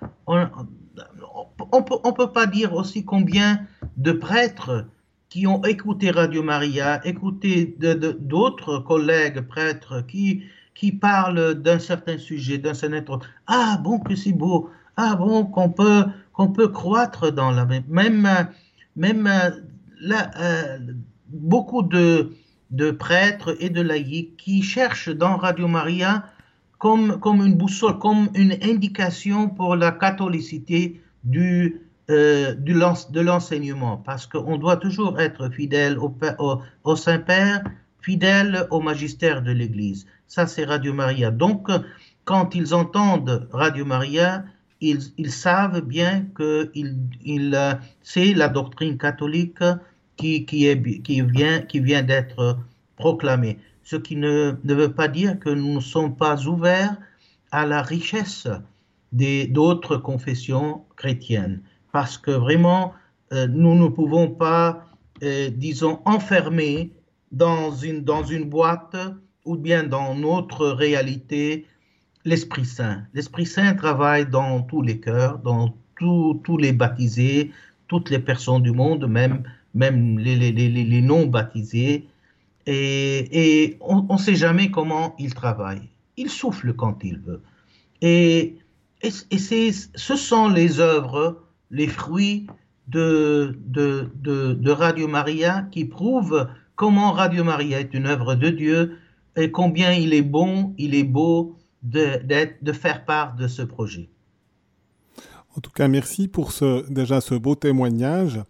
on, 1.73 1.83
peut, 1.83 1.97
on 2.05 2.13
peut 2.13 2.33
pas 2.33 2.47
dire 2.47 2.75
aussi 2.75 3.05
combien 3.05 3.61
de 3.97 4.13
prêtres 4.13 4.87
qui 5.29 5.47
ont 5.47 5.63
écouté 5.65 6.11
Radio 6.11 6.43
Maria, 6.43 7.05
écouté 7.07 7.77
d'autres 8.21 8.79
collègues 8.79 9.41
prêtres 9.41 10.07
qui 10.07 10.45
qui 10.75 10.91
parle 10.91 11.55
d'un 11.55 11.79
certain 11.79 12.19
sujet, 12.19 12.59
d'un 12.59 12.75
certain 12.75 13.05
Ah 13.47 13.79
bon 13.83 14.01
que 14.01 14.17
c'est 14.17 14.33
beau, 14.33 14.71
ah 14.97 15.15
bon 15.17 15.45
qu'on 15.45 15.71
peut 15.71 16.05
qu'on 16.33 16.49
peut 16.49 16.69
croître 16.69 17.33
dans 17.33 17.51
la 17.51 17.65
même 17.65 18.49
même 18.97 19.29
là, 20.01 20.31
euh, 20.39 20.79
beaucoup 21.29 21.83
de 21.83 22.33
de 22.71 22.91
prêtres 22.91 23.57
et 23.61 23.71
de 23.71 23.83
laïcs 23.83 24.37
qui 24.37 24.63
cherchent 24.63 25.11
dans 25.11 25.37
Radio 25.37 25.69
Maria 25.69 26.25
comme 26.79 27.19
comme 27.21 27.45
une 27.45 27.55
boussole, 27.55 27.99
comme 27.99 28.29
une 28.35 28.57
indication 28.63 29.49
pour 29.49 29.77
la 29.77 29.93
catholicité 29.93 31.01
du 31.25 31.81
euh, 32.11 32.55
du, 32.55 32.75
de 32.75 33.21
l'enseignement, 33.21 33.97
parce 33.97 34.27
qu'on 34.27 34.59
doit 34.59 34.77
toujours 34.77 35.19
être 35.19 35.49
fidèle 35.49 35.99
au, 35.99 36.15
au, 36.39 36.61
au 36.85 36.97
Saint-Père, 36.97 37.65
fidèle 38.03 38.67
au 38.71 38.81
magistère 38.81 39.41
de 39.41 39.53
l'Église. 39.53 40.07
Ça, 40.27 40.47
c'est 40.47 40.65
Radio 40.65 40.93
Maria. 40.93 41.31
Donc, 41.31 41.69
quand 42.25 42.55
ils 42.55 42.75
entendent 42.75 43.49
Radio 43.53 43.87
Maria, 43.87 44.45
ils, 44.81 45.01
ils 45.17 45.31
savent 45.31 45.81
bien 45.81 46.27
que 46.35 46.71
il, 46.75 47.79
c'est 48.03 48.35
la 48.35 48.49
doctrine 48.49 48.99
catholique 48.99 49.63
qui, 50.17 50.45
qui, 50.45 50.67
est, 50.67 51.03
qui 51.03 51.23
vient, 51.23 51.61
qui 51.61 51.81
vient 51.81 52.03
d'être 52.03 52.59
proclamée. 52.97 53.59
Ce 53.85 53.97
qui 53.97 54.17
ne, 54.17 54.55
ne, 54.65 54.75
veut 54.75 54.93
pas 54.93 55.09
dire 55.09 55.39
que 55.39 55.51
nous 55.51 55.75
ne 55.75 55.81
sommes 55.81 56.17
pas 56.17 56.47
ouverts 56.47 56.97
à 57.51 57.67
la 57.67 57.83
richesse 57.83 58.49
d'autres 59.13 59.97
confessions 59.97 60.85
chrétiennes. 60.97 61.61
Parce 61.93 62.19
que 62.19 62.33
vraiment, 62.33 62.95
euh, 63.33 63.47
nous 63.47 63.75
ne 63.75 63.89
pouvons 63.89 64.29
pas, 64.29 64.87
euh, 65.23 65.51
disons, 65.51 66.01
enfermer 66.05 66.91
dans 67.31 67.73
une, 67.73 68.03
dans 68.03 68.25
une 68.25 68.49
boîte 68.49 68.97
ou 69.45 69.57
bien 69.57 69.85
dans 69.85 70.15
notre 70.15 70.69
réalité 70.69 71.67
l'Esprit 72.25 72.65
Saint. 72.65 73.03
L'Esprit 73.13 73.47
Saint 73.47 73.75
travaille 73.75 74.27
dans 74.27 74.63
tous 74.63 74.83
les 74.83 74.99
cœurs, 74.99 75.39
dans 75.39 75.75
tous 75.97 76.59
les 76.59 76.73
baptisés, 76.73 77.53
toutes 77.87 78.11
les 78.11 78.19
personnes 78.19 78.63
du 78.63 78.73
monde, 78.73 79.07
même, 79.07 79.43
même 79.75 80.19
les, 80.19 80.37
les, 80.37 80.53
les, 80.53 80.69
les 80.69 81.03
non-baptisés. 81.03 82.09
Et, 82.67 83.77
on 83.81 84.07
ne 84.09 84.19
sait 84.19 84.35
jamais 84.35 84.71
comment 84.71 85.15
il 85.19 85.35
travaille. 85.35 85.83
Il 86.17 86.31
souffle 86.31 86.73
quand 86.75 86.99
il 87.03 87.19
veut. 87.19 87.43
Et, 88.01 88.57
et, 89.03 89.11
ce 89.11 90.17
sont 90.17 90.49
les 90.49 90.81
œuvres, 90.81 91.43
les 91.71 91.89
fruits 91.89 92.47
de, 92.89 94.71
Radio 94.71 95.09
Maria 95.09 95.67
qui 95.71 95.85
prouvent 95.85 96.49
comment 96.77 97.13
Radio 97.13 97.45
Maria 97.45 97.81
est 97.81 97.95
une 97.95 98.07
œuvre 98.07 98.35
de 98.35 98.51
Dieu 98.51 98.99
et 99.37 99.51
combien 99.51 99.93
il 99.93 100.15
est 100.15 100.23
bon, 100.23 100.75
il 100.79 100.95
est 100.95 101.05
beau 101.05 101.57
de, 101.83 102.21
de 102.63 102.73
faire 102.73 103.05
part 103.05 103.35
de 103.37 103.47
ce 103.47 103.63
projet. 103.63 104.09
En 105.57 105.61
tout 105.61 105.71
cas, 105.71 105.89
merci 105.89 106.29
pour 106.29 106.53
ce, 106.53 106.89
déjà 106.91 107.21
ce 107.21 107.35
beau 107.35 107.55
témoignage. 107.55 108.41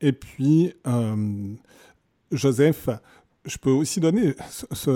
Et 0.00 0.12
puis, 0.12 0.72
euh, 0.86 1.54
Joseph, 2.32 2.88
je 3.46 3.58
peux 3.58 3.70
aussi 3.70 4.00
donner 4.00 4.34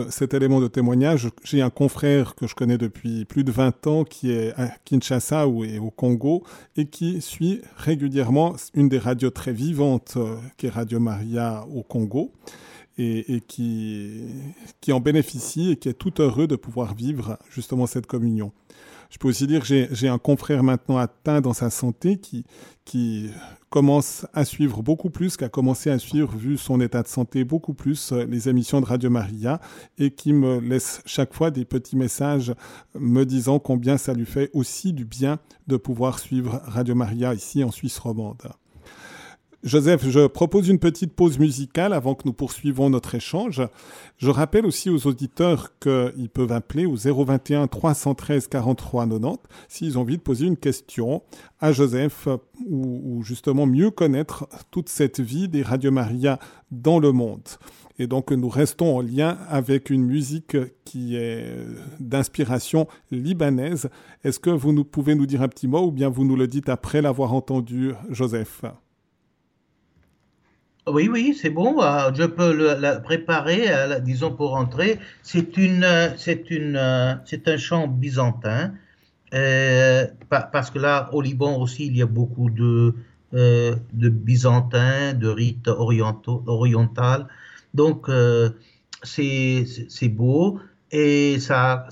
cet 0.08 0.34
élément 0.34 0.60
de 0.60 0.68
témoignage. 0.68 1.28
J'ai 1.44 1.62
un 1.62 1.70
confrère 1.70 2.34
que 2.34 2.46
je 2.46 2.54
connais 2.54 2.78
depuis 2.78 3.24
plus 3.24 3.44
de 3.44 3.52
20 3.52 3.86
ans 3.86 4.04
qui 4.04 4.32
est 4.32 4.52
à 4.58 4.68
Kinshasa 4.84 5.46
ou 5.46 5.64
est 5.64 5.78
au 5.78 5.90
Congo 5.90 6.44
et 6.76 6.86
qui 6.86 7.20
suit 7.20 7.62
régulièrement 7.76 8.56
une 8.74 8.88
des 8.88 8.98
radios 8.98 9.30
très 9.30 9.52
vivantes 9.52 10.14
euh, 10.16 10.36
qui 10.56 10.66
est 10.66 10.70
Radio 10.70 10.98
Maria 11.00 11.64
au 11.72 11.82
Congo 11.82 12.32
et, 12.98 13.40
qui, 13.48 14.26
qui 14.82 14.92
en 14.92 15.00
bénéficie 15.00 15.70
et 15.70 15.76
qui 15.76 15.88
est 15.88 15.94
tout 15.94 16.20
heureux 16.20 16.46
de 16.46 16.56
pouvoir 16.56 16.94
vivre 16.94 17.38
justement 17.50 17.86
cette 17.86 18.06
communion. 18.06 18.52
Je 19.10 19.18
peux 19.18 19.28
aussi 19.28 19.46
dire 19.46 19.62
que 19.66 19.88
j'ai 19.90 20.08
un 20.08 20.18
confrère 20.18 20.62
maintenant 20.62 20.96
atteint 20.96 21.40
dans 21.40 21.52
sa 21.52 21.68
santé 21.68 22.18
qui, 22.18 22.44
qui 22.84 23.30
commence 23.68 24.26
à 24.34 24.44
suivre 24.44 24.82
beaucoup 24.82 25.10
plus, 25.10 25.36
qui 25.36 25.44
a 25.44 25.48
commencé 25.48 25.90
à 25.90 25.98
suivre, 25.98 26.36
vu 26.36 26.56
son 26.56 26.80
état 26.80 27.02
de 27.02 27.08
santé, 27.08 27.44
beaucoup 27.44 27.74
plus 27.74 28.12
euh, 28.12 28.24
les 28.24 28.48
émissions 28.48 28.80
de 28.80 28.86
Radio 28.86 29.10
Maria 29.10 29.60
et 29.98 30.10
qui 30.10 30.32
me 30.32 30.60
laisse 30.60 31.02
chaque 31.06 31.34
fois 31.34 31.50
des 31.50 31.64
petits 31.64 31.96
messages 31.96 32.54
me 32.98 33.24
disant 33.24 33.58
combien 33.58 33.96
ça 33.96 34.12
lui 34.12 34.26
fait 34.26 34.50
aussi 34.52 34.92
du 34.92 35.04
bien 35.04 35.38
de 35.66 35.76
pouvoir 35.76 36.18
suivre 36.18 36.60
Radio 36.64 36.94
Maria 36.94 37.34
ici 37.34 37.62
en 37.62 37.70
Suisse 37.70 37.98
romande. 37.98 38.42
Joseph, 39.62 40.08
je 40.08 40.26
propose 40.26 40.68
une 40.68 40.78
petite 40.78 41.12
pause 41.12 41.38
musicale 41.38 41.92
avant 41.92 42.14
que 42.14 42.22
nous 42.24 42.32
poursuivons 42.32 42.88
notre 42.88 43.14
échange. 43.14 43.60
Je 44.16 44.30
rappelle 44.30 44.64
aussi 44.64 44.88
aux 44.88 45.06
auditeurs 45.06 45.78
qu'ils 45.80 46.30
peuvent 46.32 46.52
appeler 46.52 46.86
au 46.86 46.96
021 46.96 47.66
313 47.66 48.46
43 48.46 49.06
90 49.06 49.38
s'ils 49.68 49.98
ont 49.98 50.00
envie 50.00 50.16
de 50.16 50.22
poser 50.22 50.46
une 50.46 50.56
question 50.56 51.22
à 51.60 51.72
Joseph 51.72 52.26
ou, 52.66 53.22
justement 53.22 53.66
mieux 53.66 53.90
connaître 53.90 54.48
toute 54.70 54.88
cette 54.88 55.20
vie 55.20 55.46
des 55.46 55.62
Radio 55.62 55.90
Maria 55.90 56.38
dans 56.70 56.98
le 56.98 57.12
monde. 57.12 57.46
Et 57.98 58.06
donc 58.06 58.30
nous 58.30 58.48
restons 58.48 58.96
en 58.96 59.00
lien 59.02 59.36
avec 59.50 59.90
une 59.90 60.06
musique 60.06 60.56
qui 60.86 61.16
est 61.16 61.54
d'inspiration 61.98 62.88
libanaise. 63.10 63.90
Est-ce 64.24 64.40
que 64.40 64.48
vous 64.48 64.72
nous 64.72 64.84
pouvez 64.84 65.14
nous 65.14 65.26
dire 65.26 65.42
un 65.42 65.48
petit 65.48 65.68
mot 65.68 65.88
ou 65.88 65.92
bien 65.92 66.08
vous 66.08 66.24
nous 66.24 66.36
le 66.36 66.46
dites 66.46 66.70
après 66.70 67.02
l'avoir 67.02 67.34
entendu, 67.34 67.92
Joseph? 68.08 68.62
Oui, 70.86 71.08
oui, 71.08 71.36
c'est 71.40 71.50
bon. 71.50 71.82
Euh, 71.82 72.10
je 72.14 72.24
peux 72.24 72.52
le 72.54 73.02
préparer, 73.02 73.72
euh, 73.72 74.00
disons 74.00 74.32
pour 74.32 74.54
entrer. 74.54 74.98
C'est 75.22 75.56
une, 75.56 75.84
euh, 75.84 77.16
un 77.46 77.56
chant 77.56 77.86
byzantin, 77.86 78.72
parce 80.30 80.70
que 80.70 80.78
là, 80.78 81.10
au 81.12 81.20
Liban 81.20 81.58
aussi, 81.60 81.86
il 81.86 81.96
y 81.96 82.02
a 82.02 82.06
beaucoup 82.06 82.50
de, 82.50 82.94
de 83.32 84.08
byzantins, 84.08 85.12
de 85.12 85.28
rites 85.28 85.68
orientaux. 85.68 86.44
Donc, 87.74 88.10
c'est, 89.02 90.08
beau 90.08 90.60
et 90.90 91.38
ça, 91.38 91.86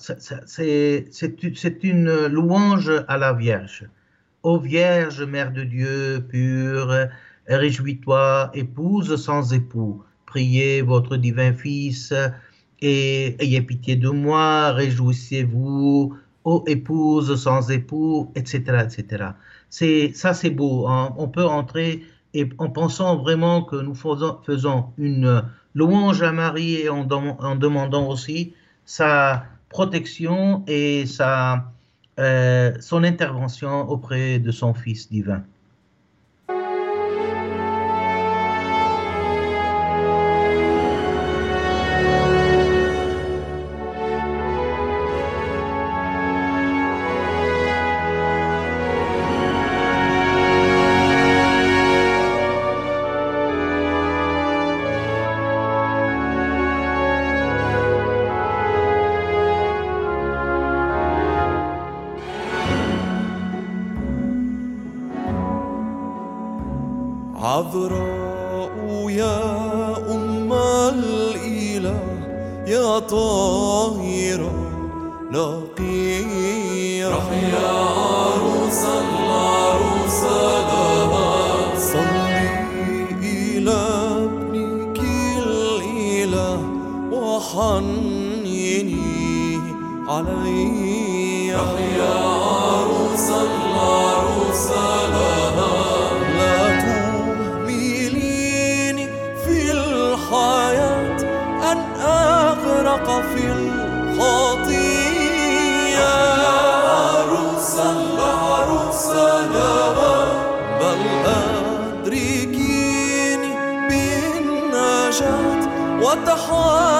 c'est 0.46 1.78
une 1.82 2.26
louange 2.26 2.92
à 3.06 3.18
la 3.18 3.32
Vierge. 3.34 3.88
Ô 4.42 4.58
Vierge, 4.58 5.22
Mère 5.22 5.52
de 5.52 5.62
Dieu, 5.62 6.26
pure, 6.28 7.08
réjouis-toi, 7.56 8.50
épouse 8.54 9.16
sans 9.16 9.52
époux, 9.52 10.02
priez 10.26 10.82
votre 10.82 11.16
divin 11.16 11.52
Fils, 11.52 12.12
et 12.80 13.36
ayez 13.42 13.62
pitié 13.62 13.96
de 13.96 14.08
moi, 14.08 14.72
réjouissez-vous, 14.72 16.16
ô 16.44 16.64
épouse 16.66 17.40
sans 17.40 17.70
époux, 17.70 18.30
etc., 18.34 18.62
etc. 18.84 19.24
C'est 19.70 20.12
ça, 20.14 20.34
c'est 20.34 20.50
beau. 20.50 20.86
Hein. 20.88 21.14
On 21.18 21.28
peut 21.28 21.44
entrer 21.44 22.02
et 22.34 22.48
en 22.58 22.70
pensant 22.70 23.16
vraiment 23.16 23.62
que 23.62 23.76
nous 23.76 23.94
faisons, 23.94 24.92
une 24.98 25.42
louange 25.74 26.22
à 26.22 26.32
Marie 26.32 26.76
et 26.76 26.88
en, 26.88 27.04
demandant 27.04 28.08
aussi 28.08 28.54
sa 28.84 29.44
protection 29.68 30.64
et 30.66 31.06
sa, 31.06 31.72
euh, 32.18 32.72
son 32.80 33.04
intervention 33.04 33.88
auprès 33.88 34.38
de 34.38 34.50
son 34.50 34.74
Fils 34.74 35.10
divin. 35.10 35.42
الضحايا 116.18 116.97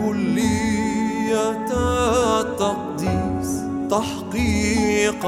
كلية 0.00 1.66
التقديس 2.40 3.50
تحقيق 3.90 5.26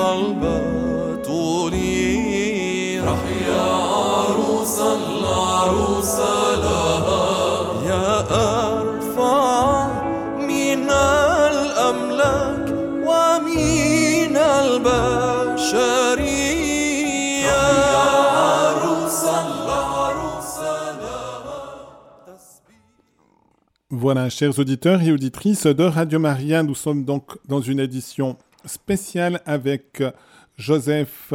البتولية 1.23 2.23
رح 3.05 3.23
يا 3.49 3.63
عروس 3.63 4.79
العروس 4.79 6.17
لها. 6.63 7.23
يا 7.87 8.09
آه 8.31 8.72
Voilà, 24.03 24.29
chers 24.31 24.59
auditeurs 24.59 25.01
et 25.01 25.13
auditrices 25.13 25.69
de 25.69 25.85
Radio 25.85 26.19
Maria, 26.19 26.65
nous 26.65 26.75
sommes 26.75 27.05
donc 27.05 27.39
dans 27.47 27.61
une 27.61 27.79
édition 27.79 28.37
spéciale 28.65 29.41
avec 29.47 30.03
Joseph 30.57 31.33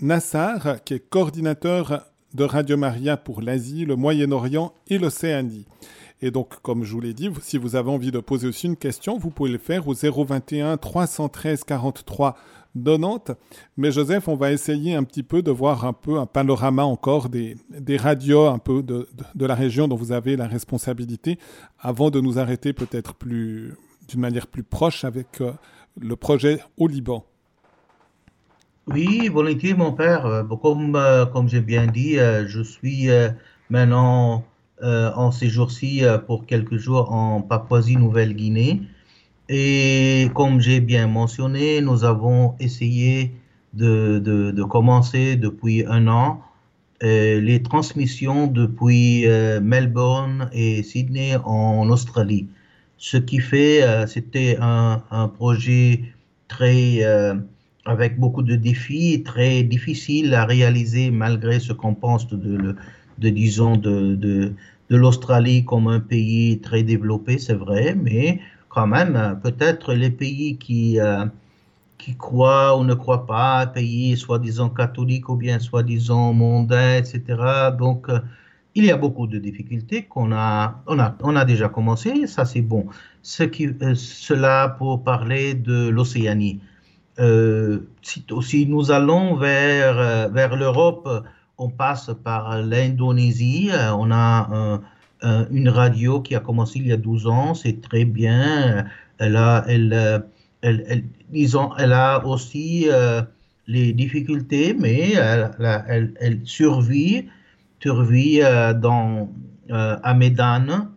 Nassar, 0.00 0.82
qui 0.82 0.94
est 0.94 1.08
coordinateur 1.08 2.02
de 2.34 2.42
Radio 2.42 2.76
Maria 2.76 3.16
pour 3.16 3.42
l'Asie, 3.42 3.84
le 3.84 3.94
Moyen-Orient 3.94 4.74
et 4.88 4.98
l'Océanie. 4.98 5.64
Et 6.20 6.32
donc, 6.32 6.60
comme 6.62 6.82
je 6.82 6.94
vous 6.94 7.00
l'ai 7.00 7.14
dit, 7.14 7.30
si 7.40 7.58
vous 7.58 7.76
avez 7.76 7.90
envie 7.90 8.10
de 8.10 8.18
poser 8.18 8.48
aussi 8.48 8.66
une 8.66 8.76
question, 8.76 9.16
vous 9.16 9.30
pouvez 9.30 9.52
le 9.52 9.58
faire 9.58 9.86
au 9.86 9.94
021 9.94 10.78
313 10.78 11.62
43 11.62 12.36
Nantes. 12.74 13.32
Mais 13.76 13.92
Joseph, 13.92 14.28
on 14.28 14.36
va 14.36 14.52
essayer 14.52 14.94
un 14.94 15.04
petit 15.04 15.22
peu 15.22 15.42
de 15.42 15.50
voir 15.50 15.84
un 15.84 15.92
peu 15.92 16.18
un 16.18 16.26
panorama 16.26 16.84
encore 16.84 17.28
des, 17.28 17.56
des 17.70 17.96
radios 17.96 18.46
un 18.46 18.58
peu 18.58 18.82
de, 18.82 19.08
de, 19.34 19.46
la 19.46 19.54
région 19.54 19.88
dont 19.88 19.96
vous 19.96 20.12
avez 20.12 20.36
la 20.36 20.46
responsabilité 20.46 21.38
avant 21.78 22.10
de 22.10 22.20
nous 22.20 22.38
arrêter 22.38 22.72
peut-être 22.72 23.14
plus 23.14 23.74
d'une 24.08 24.20
manière 24.20 24.46
plus 24.46 24.62
proche 24.62 25.04
avec 25.04 25.40
euh, 25.40 25.52
le 26.00 26.16
projet 26.16 26.60
au 26.76 26.86
Liban. 26.86 27.24
Oui, 28.88 29.28
volontiers, 29.28 29.74
mon 29.74 29.92
père. 29.92 30.26
Euh, 30.26 30.42
comme, 30.60 30.96
euh, 30.96 31.24
comme 31.26 31.48
j'ai 31.48 31.60
bien 31.60 31.86
dit, 31.86 32.16
je 32.16 32.62
suis 32.62 33.08
maintenant 33.70 34.44
en 34.80 35.30
ces 35.30 35.48
jours-ci 35.48 36.02
pour 36.26 36.44
quelques 36.44 36.76
jours 36.76 37.12
en 37.12 37.40
Papouasie-Nouvelle-Guinée. 37.40 38.82
Et 39.54 40.30
comme 40.34 40.62
j'ai 40.62 40.80
bien 40.80 41.06
mentionné, 41.06 41.82
nous 41.82 42.04
avons 42.04 42.54
essayé 42.58 43.32
de, 43.74 44.18
de, 44.18 44.64
commencer 44.64 45.36
depuis 45.36 45.84
un 45.86 46.08
an 46.08 46.40
euh, 47.02 47.38
les 47.38 47.62
transmissions 47.62 48.46
depuis 48.46 49.26
euh, 49.26 49.60
Melbourne 49.60 50.48
et 50.54 50.82
Sydney 50.82 51.36
en 51.44 51.90
Australie. 51.90 52.48
Ce 52.96 53.18
qui 53.18 53.40
fait, 53.40 53.82
euh, 53.82 54.06
c'était 54.06 54.56
un, 54.58 55.02
un, 55.10 55.28
projet 55.28 56.00
très, 56.48 57.02
avec 57.84 58.18
beaucoup 58.18 58.42
de 58.42 58.56
défis, 58.56 59.22
très 59.22 59.64
difficile 59.64 60.32
à 60.32 60.46
réaliser 60.46 61.10
malgré 61.10 61.60
ce 61.60 61.74
qu'on 61.74 61.94
pense 61.94 62.26
de, 62.26 62.74
de, 63.18 63.28
disons, 63.28 63.76
de, 63.76 64.14
de, 64.14 64.54
de 64.88 64.96
l'Australie 64.96 65.66
comme 65.66 65.88
un 65.88 66.00
pays 66.00 66.58
très 66.60 66.82
développé, 66.82 67.36
c'est 67.36 67.54
vrai, 67.66 67.94
mais 67.94 68.40
quand 68.72 68.86
même, 68.86 69.38
peut-être 69.42 69.92
les 69.92 70.10
pays 70.10 70.56
qui, 70.56 70.98
euh, 70.98 71.26
qui 71.98 72.16
croient 72.16 72.78
ou 72.78 72.84
ne 72.84 72.94
croient 72.94 73.26
pas 73.26 73.66
pays 73.66 74.16
soi-disant 74.16 74.70
catholique 74.70 75.28
ou 75.28 75.36
bien 75.36 75.58
soi-disant 75.58 76.32
mondain, 76.32 76.96
etc. 76.96 77.20
Donc, 77.78 78.08
euh, 78.08 78.20
il 78.74 78.86
y 78.86 78.90
a 78.90 78.96
beaucoup 78.96 79.26
de 79.26 79.38
difficultés 79.38 80.04
qu'on 80.04 80.32
a, 80.32 80.82
on 80.86 80.98
a, 80.98 81.14
on 81.20 81.36
a 81.36 81.44
déjà 81.44 81.68
commencé, 81.68 82.26
ça 82.26 82.46
c'est 82.46 82.62
bon. 82.62 82.86
Euh, 83.40 83.94
cela 83.94 84.74
pour 84.78 85.04
parler 85.04 85.52
de 85.52 85.88
l'Océanie. 85.90 86.60
Euh, 87.18 87.80
si, 88.00 88.24
si, 88.40 88.66
nous 88.66 88.90
allons 88.90 89.36
vers, 89.36 90.30
vers 90.30 90.56
l'Europe, 90.56 91.06
on 91.58 91.68
passe 91.68 92.10
par 92.24 92.62
l'Indonésie, 92.62 93.70
on 93.94 94.10
a 94.10 94.80
une 95.22 95.68
radio 95.68 96.20
qui 96.20 96.34
a 96.34 96.40
commencé 96.40 96.78
il 96.80 96.88
y 96.88 96.92
a 96.92 96.96
12 96.96 97.26
ans, 97.26 97.54
c'est 97.54 97.80
très 97.80 98.04
bien. 98.04 98.86
Elle 99.18 99.36
a, 99.36 99.64
elle, 99.68 100.24
elle, 100.62 101.04
disons, 101.30 101.70
elle 101.76 101.92
a 101.92 102.24
aussi 102.24 102.86
euh, 102.88 103.22
les 103.66 103.92
difficultés, 103.92 104.74
mais 104.78 105.12
elle, 105.12 106.14
elle, 106.20 106.40
survit, 106.44 107.28
survit 107.80 108.40
euh, 108.42 108.72
dans, 108.72 109.28
euh, 109.70 109.96
à 110.02 110.14
Medan, 110.14 110.88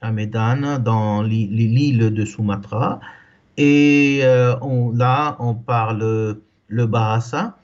à 0.00 0.12
Medan, 0.12 0.78
dans 0.78 1.22
l'île 1.22 2.12
de 2.12 2.24
Sumatra. 2.24 3.00
Et 3.56 4.22
là, 4.22 5.36
on 5.38 5.54
parle 5.54 6.38
le 6.68 6.86
Bahasa. 6.86 7.58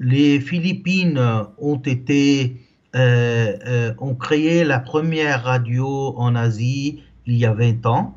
Les 0.00 0.40
Philippines 0.40 1.20
ont 1.58 1.78
été, 1.78 2.56
ont 2.96 4.14
créé 4.14 4.64
la 4.64 4.78
première 4.80 5.44
radio 5.44 6.14
en 6.16 6.34
Asie 6.34 7.02
il 7.26 7.36
y 7.36 7.44
a 7.44 7.52
20 7.52 7.86
ans. 7.86 8.14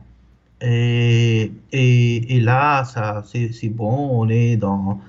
Et, 0.61 2.39
là, 2.41 2.83
ça, 2.83 3.23
c'est 3.25 3.69
bon, 3.69 4.09
on 4.11 4.29
est 4.29 4.57
dans, 4.57 4.99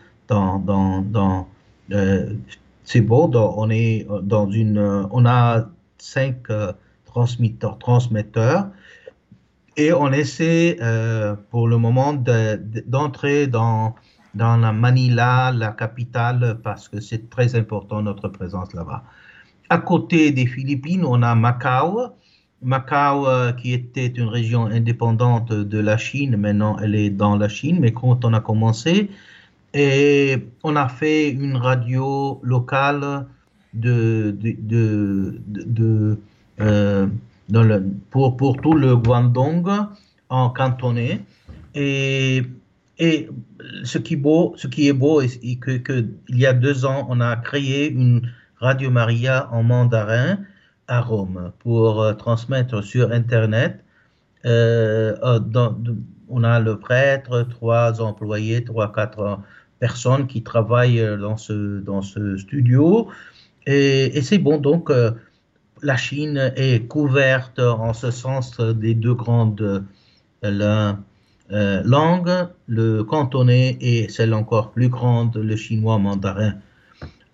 euh, 1.92 2.34
c'est 2.84 3.00
bon, 3.00 3.30
on 3.34 3.70
est 3.70 4.06
dans 4.22 4.50
une, 4.50 4.78
on 5.10 5.26
a 5.26 5.66
cinq 5.98 6.50
euh, 6.50 6.72
transmetteurs, 7.06 8.68
et 9.76 9.92
on 9.92 10.12
essaie 10.12 10.76
euh, 10.80 11.34
pour 11.50 11.68
le 11.68 11.78
moment 11.78 12.12
d'entrer 12.12 13.46
dans, 13.46 13.94
dans 14.34 14.56
la 14.56 14.72
Manila, 14.72 15.52
la 15.52 15.72
capitale, 15.72 16.58
parce 16.62 16.88
que 16.88 17.00
c'est 17.00 17.30
très 17.30 17.54
important 17.56 18.02
notre 18.02 18.28
présence 18.28 18.72
là-bas. 18.74 19.02
À 19.70 19.78
côté 19.78 20.32
des 20.32 20.46
Philippines, 20.46 21.04
on 21.04 21.22
a 21.22 21.34
Macao, 21.36 22.08
Macao, 22.60 23.28
euh, 23.28 23.52
qui 23.52 23.72
était 23.72 24.08
une 24.08 24.28
région 24.28 24.66
indépendante 24.66 25.52
de 25.52 25.78
la 25.78 25.96
Chine, 25.96 26.36
maintenant 26.36 26.76
elle 26.82 26.96
est 26.96 27.10
dans 27.10 27.36
la 27.36 27.48
Chine, 27.48 27.78
mais 27.80 27.92
quand 27.92 28.24
on 28.24 28.34
a 28.34 28.40
commencé, 28.40 29.10
on 29.74 30.76
a 30.76 30.88
fait 30.88 31.30
une 31.30 31.56
radio 31.56 32.40
locale 32.42 33.26
euh, 33.84 34.32
pour, 38.10 38.56
tout 38.60 38.74
le 38.74 38.96
Guangdong 38.96 39.86
en 40.28 40.50
cantonais. 40.50 41.20
Et, 41.76 42.42
ce, 43.84 43.98
qui 43.98 44.16
beau, 44.16 44.54
ce 44.56 44.66
qui 44.66 44.88
est 44.88 44.92
beau, 44.92 45.22
c'est 45.22 45.38
qu'il 45.38 46.10
y 46.28 46.44
a 46.44 46.52
deux 46.52 46.84
ans, 46.84 47.06
on 47.08 47.20
a 47.20 47.36
créé 47.36 47.90
une 47.90 48.28
Radio 48.60 48.90
Maria 48.90 49.48
en 49.52 49.62
mandarin 49.62 50.38
à 50.86 51.00
Rome 51.00 51.52
pour 51.60 52.02
euh, 52.02 52.12
transmettre 52.12 52.84
sur 52.84 53.10
Internet. 53.10 53.82
Euh, 54.44 55.16
euh, 55.22 55.72
on 56.28 56.44
a 56.44 56.60
le 56.60 56.78
prêtre, 56.78 57.46
trois 57.48 58.02
employés, 58.02 58.62
trois, 58.62 58.92
quatre 58.92 59.40
personnes 59.78 60.26
qui 60.26 60.42
travaillent 60.42 61.02
dans 61.18 61.38
ce, 61.38 61.80
dans 61.80 62.02
ce 62.02 62.36
studio. 62.36 63.08
Et, 63.66 64.20
c'est 64.20 64.38
bon, 64.38 64.58
donc 64.58 64.92
la 65.82 65.96
Chine 65.96 66.52
est 66.56 66.86
couverte 66.86 67.58
en 67.58 67.92
ce 67.92 68.10
sens 68.10 68.60
des 68.60 68.94
deux 68.94 69.14
grandes 69.14 69.84
langues, 70.42 72.48
le 72.68 73.02
cantonais 73.02 73.76
et 73.80 74.08
celle 74.08 74.34
encore 74.34 74.70
plus 74.70 74.88
grande, 74.88 75.36
le 75.36 75.56
chinois 75.56 75.98
mandarin. 75.98 76.54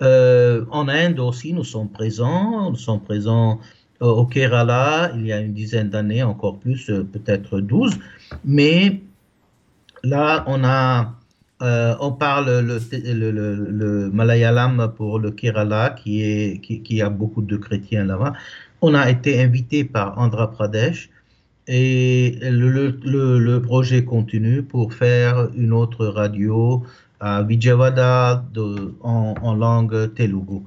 Euh, 0.02 0.64
en 0.70 0.88
Inde 0.88 1.20
aussi, 1.20 1.52
nous 1.52 1.64
sommes 1.64 1.88
présents. 1.88 2.70
Nous 2.70 2.76
sommes 2.76 3.00
présents 3.00 3.60
euh, 4.02 4.06
au 4.06 4.26
Kerala 4.26 5.12
il 5.14 5.26
y 5.26 5.32
a 5.32 5.40
une 5.40 5.54
dizaine 5.54 5.88
d'années, 5.88 6.22
encore 6.22 6.58
plus, 6.58 6.90
euh, 6.90 7.02
peut-être 7.04 7.60
12. 7.60 7.98
Mais 8.44 9.00
là, 10.04 10.44
on 10.46 10.64
a, 10.64 11.14
on 11.60 12.12
parle 12.12 12.60
le, 12.60 14.10
Malayalam 14.10 14.92
pour 14.96 15.18
le 15.18 15.30
Kerala, 15.30 15.90
qui, 15.90 16.22
est, 16.22 16.60
qui, 16.60 17.02
a 17.02 17.08
beaucoup 17.08 17.42
de 17.42 17.56
chrétiens 17.56 18.04
là-bas. 18.04 18.34
On 18.82 18.94
a 18.94 19.08
été 19.10 19.42
invité 19.42 19.84
par 19.84 20.18
Andhra 20.18 20.50
Pradesh 20.50 21.10
et 21.66 22.38
le, 22.42 23.58
projet 23.58 24.04
continue 24.04 24.62
pour 24.62 24.92
faire 24.92 25.48
une 25.56 25.72
autre 25.72 26.06
radio 26.06 26.84
à 27.20 27.42
Vijayawada 27.42 28.44
en, 29.02 29.54
langue 29.54 30.14
telugu. 30.14 30.62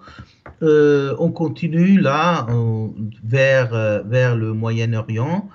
Euh, 0.61 1.15
on 1.19 1.31
continue 1.31 1.99
là 1.99 2.47
vers, 3.23 3.73
euh, 3.73 4.01
vers 4.05 4.35
le 4.35 4.53
Moyen-Orient 4.53 5.49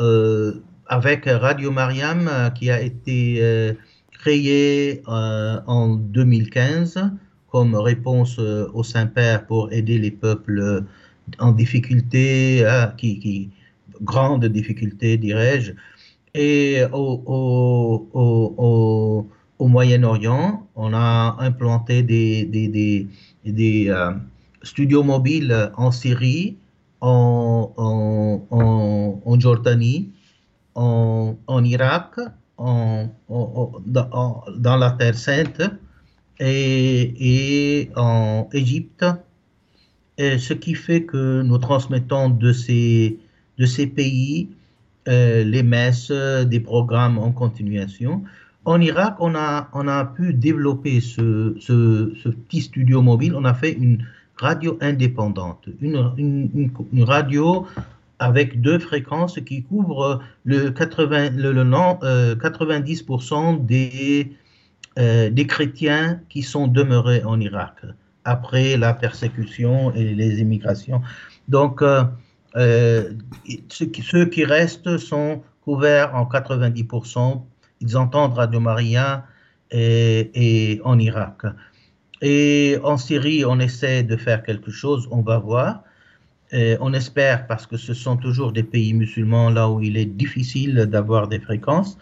euh, 0.00 0.54
avec 0.86 1.24
Radio 1.26 1.70
Mariam 1.70 2.28
qui 2.54 2.70
a 2.70 2.80
été 2.80 3.76
créé 4.10 5.02
en 5.06 5.96
2015 5.96 7.10
comme 7.48 7.74
réponse 7.74 8.38
au 8.38 8.82
Saint-Père 8.82 9.46
pour 9.46 9.72
aider 9.72 9.98
les 9.98 10.10
peuples 10.10 10.84
en 11.38 11.52
difficulté, 11.52 12.66
qui, 12.96 13.18
qui 13.20 13.50
grande 14.02 14.44
difficulté 14.46 15.16
dirais-je, 15.16 15.72
et 16.34 16.82
au, 16.92 17.22
au 17.24 18.08
au 18.12 19.26
Moyen-Orient, 19.68 20.66
on 20.74 20.92
a 20.94 21.36
implanté 21.38 22.02
des, 22.02 23.08
euh, 23.46 24.12
studios 24.62 25.02
mobiles 25.02 25.70
en 25.76 25.90
Syrie, 25.90 26.56
en, 27.00 27.72
Jordanie, 29.38 30.10
en, 30.74 31.64
Irak, 31.64 32.16
dans, 32.58 33.10
la 34.78 34.90
Terre 34.98 35.18
Sainte 35.18 35.62
et, 36.38 37.90
en 37.96 38.48
Égypte. 38.52 39.04
Ce 40.18 40.52
qui 40.52 40.74
fait 40.74 41.04
que 41.04 41.42
nous 41.42 41.58
transmettons 41.58 42.28
de 42.28 42.52
ces, 42.52 43.18
de 43.56 43.64
ces 43.64 43.86
pays 43.86 44.50
euh, 45.08 45.44
les 45.44 45.62
messes, 45.62 46.10
des 46.10 46.60
programmes 46.60 47.16
en 47.18 47.32
continuation 47.32 48.22
en 48.64 48.80
Irak, 48.80 49.16
on 49.20 49.34
a, 49.34 49.68
on 49.72 49.88
a 49.88 50.04
pu 50.04 50.34
développer 50.34 51.00
ce, 51.00 51.56
ce, 51.60 52.28
petit 52.28 52.60
studio 52.60 53.02
mobile. 53.02 53.34
On 53.34 53.44
a 53.44 53.54
fait 53.54 53.72
une 53.72 54.06
radio 54.36 54.78
indépendante, 54.80 55.68
une, 55.80 56.12
une, 56.16 57.04
radio 57.04 57.66
avec 58.18 58.60
deux 58.60 58.78
fréquences 58.78 59.40
qui 59.40 59.62
couvrent 59.62 60.20
le, 60.44 60.70
80, 60.70 61.30
le, 61.36 61.52
90% 61.54 63.54
euh, 63.54 63.58
des, 63.58 64.32
euh, 64.98 65.30
des 65.30 65.46
chrétiens 65.46 66.20
qui 66.28 66.42
sont 66.42 66.66
demeurés 66.66 67.22
en 67.24 67.40
Irak 67.40 67.76
après 68.24 68.76
la 68.76 68.92
persécution 68.92 69.94
et 69.94 70.14
les 70.14 70.40
immigrations. 70.40 71.00
Donc, 71.48 71.82
euh, 71.82 72.04
ceux 73.68 74.26
qui 74.26 74.44
restent 74.44 74.98
sont 74.98 75.42
couverts 75.62 76.14
en 76.14 76.24
90% 76.24 77.42
ils 77.80 77.96
entendent 77.96 78.34
Radio 78.34 78.60
Maria 78.60 79.24
et, 79.70 80.80
en 80.84 80.98
Irak. 80.98 81.42
Et 82.22 82.78
en 82.82 82.96
Syrie, 82.96 83.44
on 83.44 83.60
essaie 83.60 84.02
de 84.02 84.16
faire 84.16 84.42
quelque 84.42 84.70
chose, 84.70 85.08
on 85.10 85.22
va 85.22 85.38
voir. 85.38 85.84
on 86.52 86.92
espère, 86.92 87.46
parce 87.46 87.66
que 87.66 87.76
ce 87.76 87.94
sont 87.94 88.16
toujours 88.16 88.52
des 88.52 88.64
pays 88.64 88.92
musulmans 88.94 89.50
là 89.50 89.70
où 89.70 89.80
il 89.80 89.96
est 89.96 90.06
difficile 90.24 90.86
d'avoir 90.86 91.28
des 91.28 91.40
fréquences. 91.40 91.96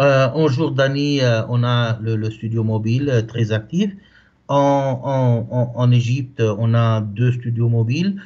Euh, 0.00 0.28
en 0.34 0.48
Jordanie, 0.48 1.20
euh, 1.20 1.42
on 1.48 1.62
a 1.62 1.98
le, 2.00 2.30
studio 2.30 2.64
mobile 2.64 3.08
euh, 3.08 3.22
très 3.22 3.52
actif. 3.52 3.92
En, 4.48 5.90
Égypte, 5.92 6.42
on 6.58 6.74
a 6.74 7.00
deux 7.00 7.32
studios 7.32 7.68
mobiles. 7.68 8.20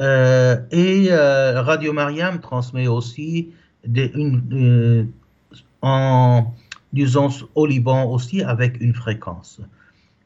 et 0.00 1.08
Radio 1.10 1.92
Mariam 1.92 2.40
transmet 2.40 2.86
aussi 2.86 3.48
des, 3.84 4.12
une, 4.14 5.10
en, 5.86 6.52
disons, 6.92 7.30
au 7.54 7.64
Liban 7.66 8.10
aussi 8.10 8.42
avec 8.42 8.80
une 8.80 8.94
fréquence. 8.94 9.60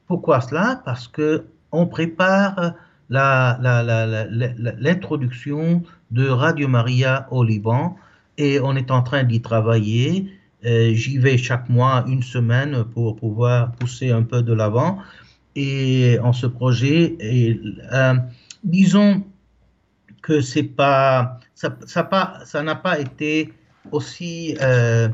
Pourquoi 0.06 0.40
cela? 0.40 0.80
Parce 0.84 1.06
que 1.06 1.44
on 1.72 1.86
prépare 1.86 2.72
l'introduction 3.10 5.82
de 6.10 6.28
Radio 6.28 6.66
Maria 6.68 7.28
au 7.30 7.44
Liban 7.44 7.96
et 8.38 8.58
on 8.60 8.74
est 8.76 8.90
en 8.90 9.02
train 9.02 9.24
d'y 9.24 9.42
travailler 9.42 10.32
J'y 10.62 11.18
vais 11.18 11.36
chaque 11.38 11.70
mois 11.70 12.04
une 12.06 12.22
semaine 12.22 12.84
pour 12.84 13.16
pouvoir 13.16 13.72
pousser 13.72 14.10
un 14.10 14.22
peu 14.22 14.42
de 14.42 14.52
l'avant 14.52 14.98
et 15.56 16.18
en 16.22 16.32
ce 16.32 16.46
projet. 16.46 17.16
Et, 17.20 17.60
disons 18.62 19.24
que 20.22 20.42
c'est 20.42 20.64
pas 20.64 21.40
ça, 21.54 22.62
n'a 22.62 22.74
pas 22.74 22.98
été 22.98 23.52
aussi 23.90 24.54
euh, 24.60 25.08
euh, 25.08 25.10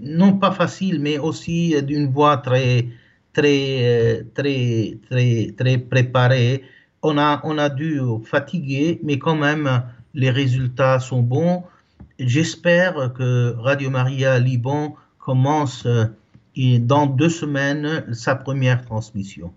non 0.00 0.38
pas 0.38 0.52
facile 0.52 1.00
mais 1.00 1.18
aussi 1.18 1.74
d'une 1.82 2.10
voie 2.10 2.38
très 2.38 2.88
très 3.32 4.26
très 4.34 4.98
très 5.08 5.54
très 5.56 5.78
préparée. 5.78 6.62
On 7.02 7.18
a 7.18 7.40
on 7.44 7.58
a 7.58 7.68
dû 7.68 8.00
fatiguer 8.24 9.00
mais 9.02 9.18
quand 9.18 9.36
même 9.36 9.82
les 10.14 10.30
résultats 10.30 10.98
sont 10.98 11.22
bons. 11.22 11.64
J'espère 12.18 13.12
que 13.12 13.54
Radio 13.58 13.90
Maria 13.90 14.38
Liban 14.38 14.96
commence 15.18 15.86
dans 16.56 17.06
deux 17.06 17.28
semaines 17.28 18.06
sa 18.14 18.34
première 18.34 18.84
transmission. 18.84 19.52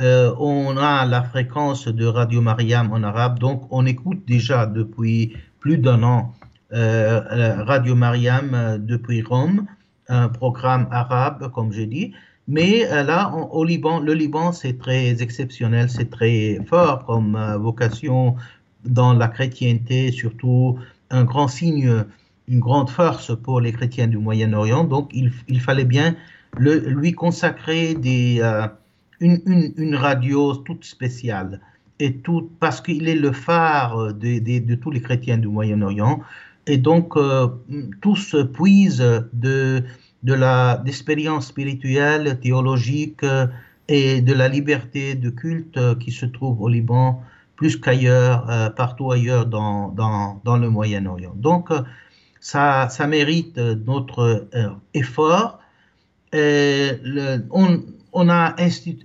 Euh, 0.00 0.34
on 0.38 0.76
a 0.76 1.04
la 1.06 1.22
fréquence 1.22 1.86
de 1.86 2.06
Radio 2.06 2.40
Mariam 2.40 2.92
en 2.92 3.02
arabe, 3.02 3.38
donc 3.38 3.66
on 3.70 3.84
écoute 3.84 4.22
déjà 4.26 4.66
depuis 4.66 5.36
plus 5.60 5.76
d'un 5.76 6.02
an 6.02 6.32
euh, 6.41 6.41
Radio 6.72 7.94
Mariam 7.94 8.54
euh, 8.54 8.78
depuis 8.78 9.22
Rome, 9.22 9.66
un 10.08 10.28
programme 10.28 10.88
arabe, 10.90 11.50
comme 11.52 11.72
j'ai 11.72 11.86
dit. 11.86 12.12
Mais 12.48 12.84
là, 13.04 13.32
au 13.52 13.64
Liban, 13.64 14.00
le 14.00 14.14
Liban, 14.14 14.50
c'est 14.50 14.76
très 14.76 15.22
exceptionnel, 15.22 15.88
c'est 15.88 16.10
très 16.10 16.58
fort 16.66 17.04
comme 17.04 17.38
vocation 17.60 18.34
dans 18.84 19.14
la 19.14 19.28
chrétienté, 19.28 20.10
surtout 20.10 20.76
un 21.10 21.22
grand 21.24 21.46
signe, 21.46 22.04
une 22.48 22.58
grande 22.58 22.90
force 22.90 23.32
pour 23.42 23.60
les 23.60 23.72
chrétiens 23.72 24.08
du 24.08 24.18
Moyen-Orient. 24.18 24.84
Donc, 24.84 25.12
il, 25.14 25.60
fallait 25.60 25.84
bien 25.84 26.16
lui 26.58 27.12
consacrer 27.12 27.96
une, 29.20 29.94
radio 29.94 30.56
toute 30.56 30.84
spéciale 30.84 31.60
parce 32.58 32.80
qu'il 32.80 33.08
est 33.08 33.14
le 33.14 33.30
phare 33.30 34.12
de, 34.14 34.74
tous 34.74 34.90
les 34.90 35.00
chrétiens 35.00 35.38
du 35.38 35.46
Moyen-Orient 35.46 36.20
et 36.66 36.78
donc 36.78 37.16
euh, 37.16 37.48
tous 38.00 38.36
puisent 38.52 39.22
de 39.32 39.82
de 40.22 40.34
la 40.34 40.76
d'expérience 40.84 41.48
spirituelle, 41.48 42.38
théologique 42.40 43.22
euh, 43.24 43.46
et 43.88 44.20
de 44.22 44.32
la 44.32 44.48
liberté 44.48 45.14
de 45.14 45.30
culte 45.30 45.98
qui 45.98 46.12
se 46.12 46.26
trouve 46.26 46.60
au 46.62 46.68
Liban 46.68 47.22
plus 47.56 47.76
qu'ailleurs, 47.76 48.48
euh, 48.50 48.70
partout 48.70 49.12
ailleurs 49.12 49.46
dans, 49.46 49.88
dans, 49.88 50.40
dans 50.44 50.56
le 50.56 50.68
Moyen-Orient. 50.70 51.34
Donc, 51.36 51.70
ça, 52.40 52.88
ça 52.88 53.06
mérite 53.06 53.56
notre 53.58 54.48
effort. 54.94 55.60
On, 56.32 57.82
on 58.12 58.28
a, 58.28 58.56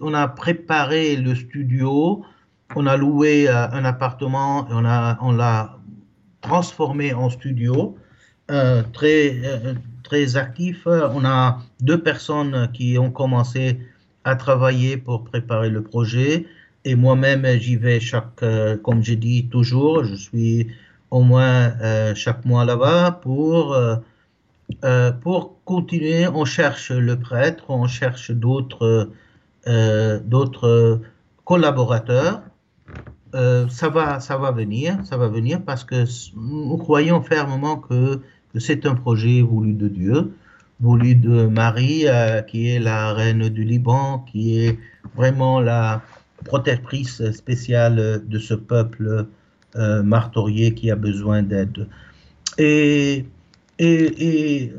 on 0.02 0.14
a 0.14 0.28
préparé 0.28 1.16
le 1.18 1.36
studio, 1.36 2.24
on 2.76 2.88
a 2.88 2.98
loué 2.98 3.48
euh, 3.48 3.70
un 3.72 3.86
appartement, 3.86 4.68
on 4.70 5.32
l'a 5.32 5.77
transformé 6.48 7.14
en 7.14 7.30
studio, 7.30 7.98
euh, 8.52 8.84
très, 8.94 9.40
euh, 9.44 9.74
très 10.04 10.38
actif. 10.38 10.88
On 10.88 11.26
a 11.26 11.60
deux 11.82 12.02
personnes 12.02 12.70
qui 12.74 12.98
ont 12.98 13.12
commencé 13.12 13.80
à 14.24 14.36
travailler 14.36 14.98
pour 14.98 15.24
préparer 15.24 15.70
le 15.70 15.84
projet. 15.84 16.46
Et 16.86 16.96
moi-même, 16.96 17.46
j'y 17.60 17.76
vais 17.76 18.00
chaque, 18.00 18.44
comme 18.84 19.04
j'ai 19.04 19.18
dit 19.18 19.50
toujours, 19.50 20.04
je 20.06 20.16
suis 20.16 20.68
au 21.12 21.22
moins 21.22 21.74
chaque 22.16 22.46
mois 22.46 22.64
là-bas 22.64 23.20
pour 23.22 23.76
euh, 24.84 25.12
pour 25.12 25.64
continuer, 25.64 26.28
on 26.28 26.46
cherche 26.46 26.92
le 26.92 27.18
prêtre, 27.20 27.66
on 27.70 27.88
cherche 27.88 28.32
d'autres 28.32 29.10
euh, 29.68 30.20
d'autres 30.20 31.02
collaborateurs. 31.46 32.42
Euh, 33.36 33.68
ça 33.70 33.90
va, 33.90 34.20
ça 34.20 34.38
va 34.38 34.52
venir, 34.52 35.00
ça 35.04 35.18
va 35.18 35.28
venir 35.28 35.62
parce 35.62 35.84
que 35.84 36.06
nous 36.36 36.78
croyons 36.78 37.22
fermement 37.22 37.78
que, 37.78 38.22
c'est 38.60 38.86
un 38.86 38.96
projet 38.96 39.42
voulu 39.42 39.74
de 39.74 39.88
Dieu, 39.88 40.34
voulu 40.80 41.16
de 41.16 41.46
Marie, 41.46 42.06
qui 42.48 42.70
est 42.70 42.80
la 42.80 43.14
reine 43.14 43.50
du 43.50 43.64
Liban, 43.64 44.26
qui 44.32 44.60
est 44.60 44.80
vraiment 45.16 45.60
la 45.60 46.02
protectrice 46.46 47.32
spéciale 47.32 48.24
de 48.26 48.40
ce 48.40 48.56
peuple 48.56 49.28
martorié 49.76 50.74
qui 50.74 50.90
a 50.90 50.96
besoin 50.96 51.44
d'aide. 51.44 51.88
Et 52.58 53.26
et, 53.80 54.74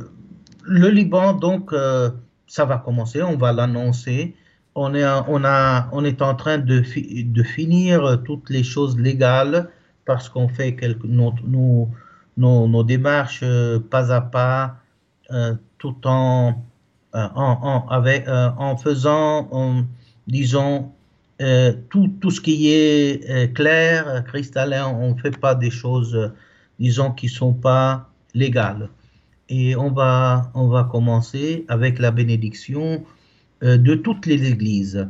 le 0.62 0.88
Liban, 0.88 1.34
donc, 1.34 1.72
euh, 1.72 2.11
ça 2.46 2.64
va 2.64 2.78
commencer, 2.78 3.22
on 3.22 3.36
va 3.36 3.53
l'annoncer. 3.53 4.34
On 4.80 4.94
est, 4.94 5.04
on, 5.04 5.44
a, 5.44 5.88
on 5.92 6.04
est 6.04 6.22
en 6.22 6.34
train 6.34 6.58
de, 6.58 6.82
de 7.38 7.42
finir 7.42 8.22
toutes 8.24 8.48
les 8.48 8.62
choses 8.62 8.98
légales 8.98 9.70
parce 10.04 10.28
qu'on 10.28 10.48
fait 10.48 10.76
quelques, 10.76 11.04
nos, 11.04 11.34
nos, 11.44 11.88
nos, 12.36 12.84
démarches 12.84 13.40
euh, 13.42 13.80
pas 13.80 14.12
à 14.12 14.20
pas, 14.20 14.76
euh, 15.32 15.54
tout 15.78 15.96
en, 16.04 16.64
en, 17.12 17.86
avec, 17.90 18.26
en 18.28 18.76
faisant, 18.76 19.84
disons, 20.26 20.92
tout, 21.90 22.08
tout 22.20 22.30
ce 22.30 22.40
qui 22.40 22.70
est 22.70 23.52
clair, 23.54 24.24
cristallin. 24.26 24.86
On 24.88 25.14
ne 25.14 25.20
fait 25.20 25.38
pas 25.38 25.54
des 25.54 25.70
choses, 25.70 26.32
disons, 26.78 27.10
qui 27.10 27.26
ne 27.26 27.30
sont 27.30 27.52
pas 27.52 28.08
légale. 28.34 28.90
Et 29.48 29.76
on 29.76 29.90
va, 29.90 30.50
on 30.54 30.68
va 30.68 30.84
commencer 30.84 31.64
avec 31.68 31.98
la 31.98 32.10
bénédiction 32.10 32.82
euh, 32.84 33.17
de 33.62 33.94
toutes 33.94 34.26
les 34.26 34.48
églises. 34.48 35.09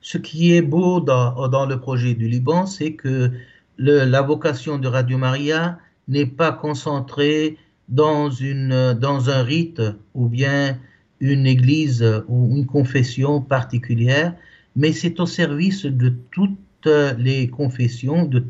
Ce 0.00 0.18
qui 0.18 0.54
est 0.54 0.62
beau 0.62 1.00
dans, 1.00 1.66
le 1.68 1.78
projet 1.78 2.14
du 2.14 2.28
Liban, 2.28 2.66
c'est 2.66 2.92
que 2.92 3.30
la 3.78 4.22
vocation 4.22 4.78
de 4.78 4.88
Radio 4.88 5.18
Maria 5.18 5.78
n'est 6.08 6.26
pas 6.26 6.52
concentrée 6.52 7.58
dans, 7.88 8.30
une, 8.30 8.94
dans 8.94 9.30
un 9.30 9.42
rite 9.42 9.82
ou 10.14 10.28
bien 10.28 10.78
une 11.20 11.46
église 11.46 12.04
ou 12.28 12.56
une 12.56 12.66
confession 12.66 13.42
particulière, 13.42 14.34
mais 14.76 14.92
c'est 14.92 15.20
au 15.20 15.26
service 15.26 15.84
de 15.84 16.14
toutes 16.30 16.88
les 17.18 17.48
confessions, 17.48 18.24
de, 18.24 18.42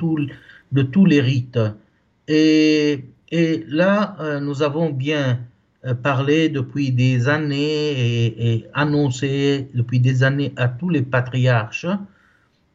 de 0.73 0.83
tous 0.83 1.05
les 1.07 1.21
rites. 1.21 1.59
Et 2.29 3.05
et 3.31 3.65
là, 3.69 4.17
euh, 4.21 4.41
nous 4.41 4.63
avons 4.63 4.91
bien 4.91 5.33
euh, 5.33 5.35
parlé 6.03 6.49
depuis 6.49 6.93
des 6.93 7.29
années 7.29 8.27
et, 8.53 8.67
annoncé 8.75 9.69
depuis 9.75 10.01
des 10.01 10.23
années 10.23 10.53
à 10.57 10.69
tous 10.69 10.91
les 10.91 11.03
patriarches 11.03 11.87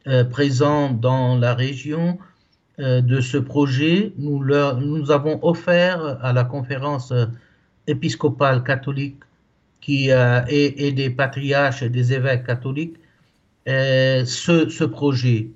euh, 0.07 0.23
présents 0.23 0.89
dans 0.91 1.37
la 1.37 1.53
région 1.53 2.17
de 2.77 3.21
ce 3.21 3.37
projet. 3.37 4.11
Nous, 4.17 4.41
leur, 4.41 4.81
nous 4.81 5.09
avons 5.09 5.39
offert 5.43 6.19
à 6.21 6.33
la 6.33 6.43
conférence 6.43 7.13
épiscopale 7.87 8.63
catholique 8.63 9.19
qui, 9.79 10.09
et, 10.09 10.87
et, 10.87 10.91
des 10.91 11.09
patriarches 11.09 11.83
et 11.83 11.89
des 11.89 12.11
évêques 12.11 12.45
catholiques 12.45 12.97
ce, 13.65 14.67
ce 14.67 14.83
projet 14.83 15.51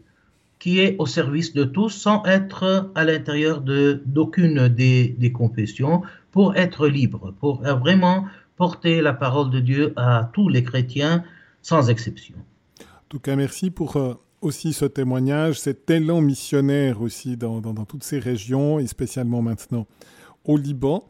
qui 0.60 0.80
est 0.80 0.98
au 1.00 1.06
service 1.06 1.54
de 1.54 1.64
tous 1.64 1.90
sans 1.90 2.24
être 2.26 2.92
à 2.94 3.06
l'intérieur 3.06 3.62
d'aucune 3.62 4.68
des, 4.68 5.16
des, 5.18 5.32
confessions, 5.32 6.02
pour 6.32 6.56
être 6.56 6.88
libre, 6.88 7.34
pour 7.40 7.62
vraiment 7.62 8.26
porter 8.56 9.02
la 9.02 9.14
parole 9.14 9.50
de 9.50 9.60
Dieu 9.60 9.94
à 9.96 10.30
tous 10.34 10.50
les 10.50 10.64
chrétiens 10.64 11.24
sans 11.62 11.90
exception. 11.90 12.36
En 12.82 13.08
tout 13.10 13.20
cas, 13.20 13.36
merci 13.36 13.72
pour 13.72 13.96
euh, 13.98 14.14
aussi 14.42 14.74
ce 14.74 14.86
témoignage, 14.86 15.60
cet 15.60 15.90
élan 15.90 16.22
missionnaire 16.22 17.02
aussi 17.02 17.38
dans, 17.38 17.62
dans, 17.62 17.74
dans 17.74 17.86
toutes 17.86 18.04
ces 18.04 18.20
régions 18.20 18.80
et 18.80 18.88
spécialement 18.88 19.42
maintenant 19.42 19.88
au 20.46 20.58
Liban. 20.58 21.04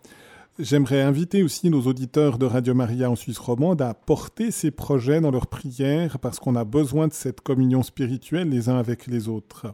J'aimerais 0.62 1.01
inviter 1.01 1.41
aussi 1.41 1.70
nos 1.70 1.84
auditeurs 1.84 2.38
de 2.38 2.45
Radio 2.45 2.74
Maria 2.74 3.10
en 3.10 3.16
Suisse 3.16 3.38
romande 3.38 3.82
à 3.82 3.93
porter 3.93 4.51
ces 4.51 4.72
projets 4.72 5.22
dans 5.22 5.32
leurs 5.32 5.47
prières 5.47 6.20
parce 6.20 6.38
qu'on 6.38 6.57
a 6.57 6.66
besoin 6.66 7.07
de 7.07 7.14
cette 7.14 7.39
communion 7.39 7.82
spirituelle 7.82 8.49
les 8.49 8.68
uns 8.68 8.76
avec 8.78 9.07
les 9.07 9.30
autres. 9.30 9.74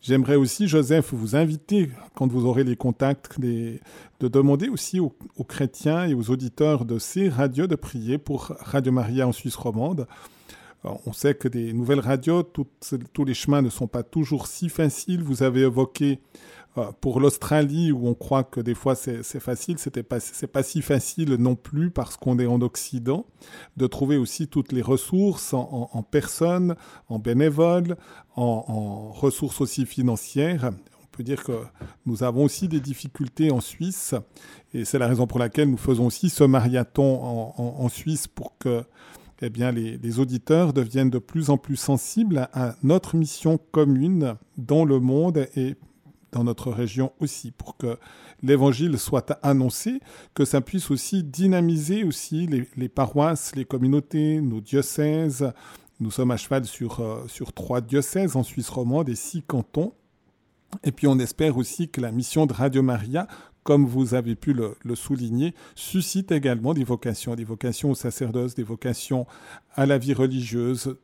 J'aimerais 0.00 0.36
aussi, 0.36 0.68
Joseph, 0.68 1.12
vous 1.12 1.34
inviter, 1.34 1.90
quand 2.14 2.30
vous 2.30 2.46
aurez 2.46 2.62
les 2.62 2.76
contacts, 2.76 3.40
de 3.40 3.80
demander 4.20 4.68
aussi 4.68 5.00
aux, 5.00 5.12
chrétiens 5.48 6.06
et 6.06 6.14
aux 6.14 6.30
auditeurs 6.30 6.84
de 6.84 7.00
ces 7.00 7.28
radios 7.28 7.66
de 7.66 7.74
prier 7.74 8.16
pour 8.16 8.52
Radio 8.60 8.92
Maria 8.92 9.26
en 9.26 9.32
Suisse 9.32 9.56
romande. 9.56 10.06
on 10.84 11.12
sait 11.12 11.34
que 11.34 11.48
des 11.48 11.72
nouvelles 11.72 11.98
radios, 11.98 12.44
tous 12.44 13.24
les 13.24 13.34
chemins 13.34 13.60
ne 13.60 13.70
sont 13.70 13.88
pas 13.88 14.04
toujours 14.04 14.46
si 14.46 14.68
faciles. 14.68 15.24
Vous 15.24 15.42
avez 15.42 15.62
évoqué 15.62 16.12
euh, 16.12 16.42
pour 17.00 17.20
l'Australie, 17.20 17.92
où 17.92 18.08
on 18.08 18.14
croit 18.14 18.44
que 18.44 18.60
des 18.60 18.74
fois 18.74 18.94
c'est 18.94 19.22
facile, 19.40 19.78
c'était 19.78 20.02
pas 20.02 20.18
pas 20.52 20.62
si 20.62 20.80
facile 20.80 21.34
non 21.34 21.54
plus 21.54 21.90
parce 21.90 22.16
qu'on 22.16 22.38
est 22.38 22.46
en 22.46 22.62
Occident 22.62 23.26
de 23.76 23.86
trouver 23.86 24.16
aussi 24.16 24.48
toutes 24.48 24.72
les 24.72 24.82
ressources 24.82 25.52
en, 25.52 25.90
en, 25.92 26.02
personnes, 26.02 26.74
en 27.08 27.18
bénévoles, 27.18 27.96
en, 28.36 28.64
en, 28.68 29.12
ressources 29.12 29.60
aussi 29.60 29.84
financières. 29.84 30.70
On 31.02 31.16
peut 31.16 31.22
dire 31.22 31.44
que 31.44 31.60
nous 32.06 32.22
avons 32.22 32.44
aussi 32.44 32.68
des 32.68 32.80
difficultés 32.80 33.50
en 33.50 33.60
Suisse, 33.60 34.14
et 34.72 34.86
c'est 34.86 34.98
la 34.98 35.08
raison 35.08 35.26
pour 35.26 35.38
laquelle 35.38 35.70
nous 35.70 35.76
faisons 35.76 36.06
aussi 36.06 36.30
ce 36.30 36.44
marathon 36.44 37.52
en, 37.56 37.88
Suisse 37.90 38.26
pour 38.26 38.56
que 38.58 38.84
eh 39.42 39.50
bien, 39.50 39.72
les, 39.72 40.20
auditeurs 40.20 40.72
deviennent 40.72 41.10
de 41.10 41.18
plus 41.18 41.50
en 41.50 41.58
plus 41.58 41.76
sensibles 41.76 42.48
à, 42.54 42.76
notre 42.82 43.16
mission 43.16 43.58
commune 43.72 44.36
dans 44.56 44.86
le 44.86 45.00
monde 45.00 45.48
et 45.56 45.76
dans 46.32 46.44
notre 46.44 46.70
région 46.70 47.12
aussi, 47.20 47.50
pour 47.50 47.76
que 47.76 47.98
l'évangile 48.42 48.98
soit 48.98 49.38
annoncé, 49.42 50.00
que 50.34 50.44
ça 50.44 50.60
puisse 50.60 50.90
aussi 50.90 51.22
dynamiser 51.22 52.04
aussi 52.04 52.48
les, 52.76 52.88
paroisses, 52.88 53.54
les 53.54 53.64
communautés, 53.64 54.40
nos 54.40 54.60
diocèses. 54.60 55.52
Nous 56.00 56.10
sommes 56.10 56.30
à 56.30 56.36
cheval 56.36 56.64
sur, 56.64 57.00
euh, 57.00 57.24
sur 57.28 57.52
trois 57.52 57.80
diocèses 57.80 58.34
en 58.34 58.42
Suisse 58.42 58.70
romande 58.70 59.08
et 59.08 59.14
six 59.14 59.42
cantons. 59.42 59.92
Et 60.82 60.90
puis 60.90 61.06
on 61.06 61.18
espère 61.18 61.58
aussi 61.58 61.88
que 61.88 62.00
la 62.00 62.10
mission 62.10 62.46
de 62.46 62.54
Radio 62.54 62.82
Maria, 62.82 63.28
comme 63.62 63.86
vous 63.86 64.14
avez 64.14 64.34
pu 64.34 64.54
le, 64.54 64.74
le, 64.82 64.94
souligner, 64.96 65.54
suscite 65.76 66.32
également 66.32 66.74
des 66.74 66.82
vocations, 66.82 67.36
des 67.36 67.44
vocations 67.44 67.90
au 67.90 67.94
sacerdoce, 67.94 68.54
des 68.54 68.62
vocations 68.62 69.26
à 69.74 69.86
la 69.86 69.98
vie 69.98 70.14
religieuse, 70.14 70.96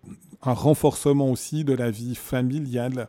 un 0.43 0.55
renforcement 0.55 1.31
aussi 1.31 1.65
de 1.65 1.75
la 1.75 1.91
vie 1.91 2.15
familiale. 2.15 3.09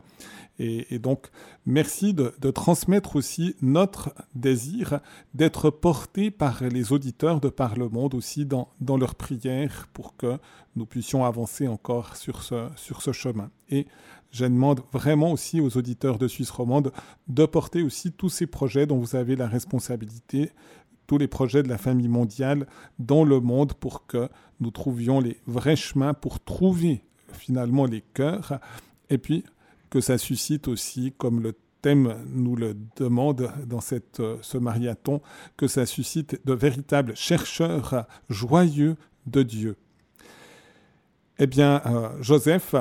Et, 0.59 0.99
donc, 0.99 1.27
merci 1.65 2.13
de, 2.13 2.33
transmettre 2.51 3.15
aussi 3.15 3.55
notre 3.61 4.13
désir 4.35 4.99
d'être 5.33 5.69
porté 5.69 6.31
par 6.31 6.63
les 6.63 6.91
auditeurs 6.91 7.39
de 7.39 7.47
par 7.47 7.77
le 7.77 7.87
monde 7.87 8.13
aussi 8.13 8.45
dans, 8.45 8.69
dans 8.81 8.97
leurs 8.97 9.15
prières 9.15 9.87
pour 9.93 10.17
que 10.17 10.37
nous 10.75 10.85
puissions 10.85 11.23
avancer 11.23 11.69
encore 11.69 12.17
sur 12.17 12.43
ce, 12.43 12.67
sur 12.75 13.01
ce 13.01 13.13
chemin. 13.13 13.49
Et 13.69 13.87
je 14.31 14.43
demande 14.43 14.81
vraiment 14.91 15.31
aussi 15.31 15.61
aux 15.61 15.77
auditeurs 15.77 16.17
de 16.17 16.27
Suisse 16.27 16.51
romande 16.51 16.91
de 17.29 17.45
porter 17.45 17.81
aussi 17.81 18.11
tous 18.11 18.29
ces 18.29 18.45
projets 18.45 18.85
dont 18.85 18.97
vous 18.97 19.15
avez 19.15 19.37
la 19.37 19.47
responsabilité, 19.47 20.51
tous 21.07 21.17
les 21.17 21.29
projets 21.29 21.63
de 21.63 21.69
la 21.69 21.77
famille 21.77 22.09
mondiale 22.09 22.67
dans 22.99 23.23
le 23.23 23.39
monde 23.39 23.73
pour 23.73 24.05
que 24.05 24.29
nous 24.59 24.71
trouvions 24.71 25.21
les 25.21 25.37
vrais 25.47 25.77
chemins 25.77 26.13
pour 26.13 26.39
trouver 26.39 27.01
finalement 27.31 27.85
les 27.85 28.01
cœurs 28.13 28.59
et 29.09 29.17
puis 29.17 29.43
que 29.89 30.01
ça 30.01 30.17
suscite 30.17 30.67
aussi, 30.67 31.13
comme 31.17 31.41
le 31.41 31.53
thème 31.81 32.15
nous 32.27 32.55
le 32.55 32.75
demande 32.97 33.51
dans 33.65 33.81
cette, 33.81 34.19
euh, 34.19 34.37
ce 34.41 34.57
marathon, 34.57 35.21
que 35.57 35.67
ça 35.67 35.85
suscite 35.85 36.45
de 36.45 36.53
véritables 36.53 37.15
chercheurs 37.15 38.05
joyeux 38.29 38.97
de 39.27 39.43
Dieu. 39.43 39.77
Eh 41.39 41.47
bien, 41.47 41.81
euh, 41.85 42.09
Joseph, 42.21 42.75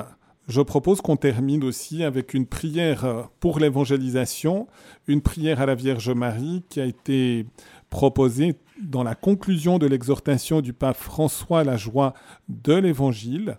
je 0.49 0.61
propose 0.63 1.01
qu'on 1.01 1.17
termine 1.17 1.63
aussi 1.63 2.03
avec 2.03 2.35
une 2.35 2.47
prière 2.47 3.05
euh, 3.05 3.23
pour 3.39 3.61
l'évangélisation, 3.61 4.67
une 5.07 5.21
prière 5.21 5.61
à 5.61 5.67
la 5.67 5.75
Vierge 5.75 6.11
Marie 6.11 6.65
qui 6.69 6.81
a 6.81 6.85
été 6.85 7.47
proposée 7.91 8.57
dans 8.83 9.03
la 9.03 9.15
conclusion 9.15 9.79
de 9.79 9.87
l'exhortation 9.87 10.61
du 10.61 10.73
pape 10.73 10.97
François 10.97 11.61
à 11.61 11.65
la 11.65 11.77
joie 11.77 12.15
de 12.49 12.75
l'Évangile 12.75 13.59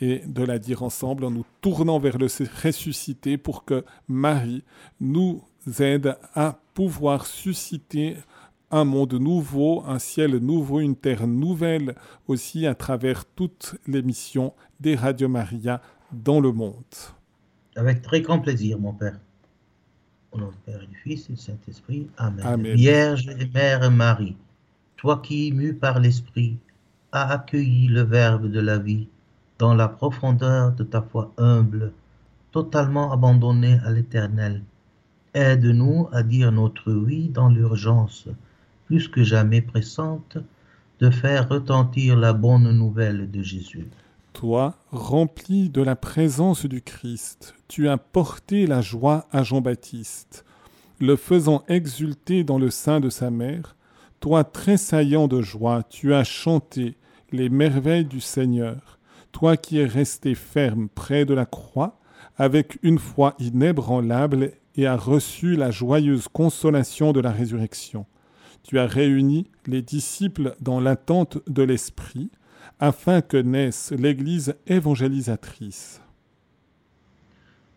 et 0.00 0.22
de 0.26 0.42
la 0.42 0.58
dire 0.58 0.82
ensemble 0.82 1.24
en 1.24 1.30
nous 1.30 1.44
tournant 1.60 1.98
vers 1.98 2.18
le 2.18 2.26
ressuscité 2.62 3.36
pour 3.36 3.64
que 3.64 3.84
Marie 4.08 4.62
nous 5.00 5.42
aide 5.80 6.16
à 6.34 6.60
pouvoir 6.74 7.26
susciter 7.26 8.16
un 8.70 8.84
monde 8.84 9.14
nouveau, 9.14 9.82
un 9.86 9.98
ciel 9.98 10.36
nouveau, 10.36 10.80
une 10.80 10.96
terre 10.96 11.26
nouvelle 11.26 11.94
aussi 12.26 12.66
à 12.66 12.74
travers 12.74 13.24
toutes 13.24 13.76
les 13.86 14.02
missions 14.02 14.52
des 14.80 14.94
Radio 14.94 15.28
Maria 15.28 15.80
dans 16.12 16.40
le 16.40 16.52
monde. 16.52 16.74
Avec 17.76 18.02
très 18.02 18.20
grand 18.20 18.40
plaisir, 18.40 18.78
mon 18.78 18.92
Père. 18.92 19.18
Au 20.32 20.38
nom 20.38 20.48
du 20.48 20.56
Père 20.66 20.82
et 20.82 20.86
du 20.86 20.96
Fils 20.96 21.28
et 21.30 21.32
du 21.32 21.38
Saint-Esprit. 21.38 22.08
Amen. 22.18 22.74
Vierge 22.74 23.28
et 23.28 23.46
Mère 23.46 23.90
Marie, 23.90 24.36
toi 24.96 25.20
qui, 25.22 25.52
mue 25.52 25.74
par 25.74 26.00
l'Esprit, 26.00 26.58
as 27.12 27.32
accueilli 27.32 27.86
le 27.86 28.02
Verbe 28.02 28.50
de 28.50 28.60
la 28.60 28.78
vie, 28.78 29.08
dans 29.58 29.74
la 29.74 29.88
profondeur 29.88 30.72
de 30.72 30.84
ta 30.84 31.02
foi 31.02 31.32
humble, 31.36 31.92
totalement 32.52 33.12
abandonnée 33.12 33.78
à 33.84 33.90
l'Éternel. 33.90 34.62
Aide-nous 35.34 36.08
à 36.12 36.22
dire 36.22 36.52
notre 36.52 36.92
oui 36.92 37.28
dans 37.28 37.48
l'urgence, 37.48 38.28
plus 38.86 39.08
que 39.08 39.22
jamais 39.22 39.60
pressante, 39.60 40.38
de 41.00 41.10
faire 41.10 41.48
retentir 41.48 42.16
la 42.16 42.32
bonne 42.32 42.70
nouvelle 42.72 43.30
de 43.30 43.42
Jésus. 43.42 43.88
Toi, 44.32 44.74
rempli 44.90 45.68
de 45.68 45.82
la 45.82 45.96
présence 45.96 46.64
du 46.64 46.80
Christ, 46.80 47.54
tu 47.66 47.88
as 47.88 47.98
porté 47.98 48.66
la 48.66 48.80
joie 48.80 49.26
à 49.32 49.42
Jean-Baptiste, 49.42 50.44
le 51.00 51.16
faisant 51.16 51.64
exulter 51.68 52.44
dans 52.44 52.58
le 52.58 52.70
sein 52.70 53.00
de 53.00 53.10
sa 53.10 53.30
mère. 53.30 53.76
Toi, 54.20 54.44
tressaillant 54.44 55.28
de 55.28 55.42
joie, 55.42 55.82
tu 55.88 56.14
as 56.14 56.24
chanté 56.24 56.96
les 57.30 57.48
merveilles 57.48 58.04
du 58.04 58.20
Seigneur 58.20 58.97
toi 59.32 59.56
qui 59.56 59.78
es 59.78 59.86
resté 59.86 60.34
ferme 60.34 60.88
près 60.88 61.24
de 61.24 61.34
la 61.34 61.46
croix, 61.46 61.98
avec 62.36 62.78
une 62.82 62.98
foi 62.98 63.34
inébranlable 63.38 64.52
et 64.76 64.86
as 64.86 64.96
reçu 64.96 65.56
la 65.56 65.70
joyeuse 65.70 66.28
consolation 66.28 67.12
de 67.12 67.20
la 67.20 67.32
résurrection. 67.32 68.06
Tu 68.62 68.78
as 68.78 68.86
réuni 68.86 69.50
les 69.66 69.82
disciples 69.82 70.54
dans 70.60 70.80
l'attente 70.80 71.38
de 71.48 71.62
l'Esprit, 71.62 72.30
afin 72.80 73.22
que 73.22 73.36
naisse 73.36 73.92
l'Église 73.92 74.54
évangélisatrice. 74.66 76.00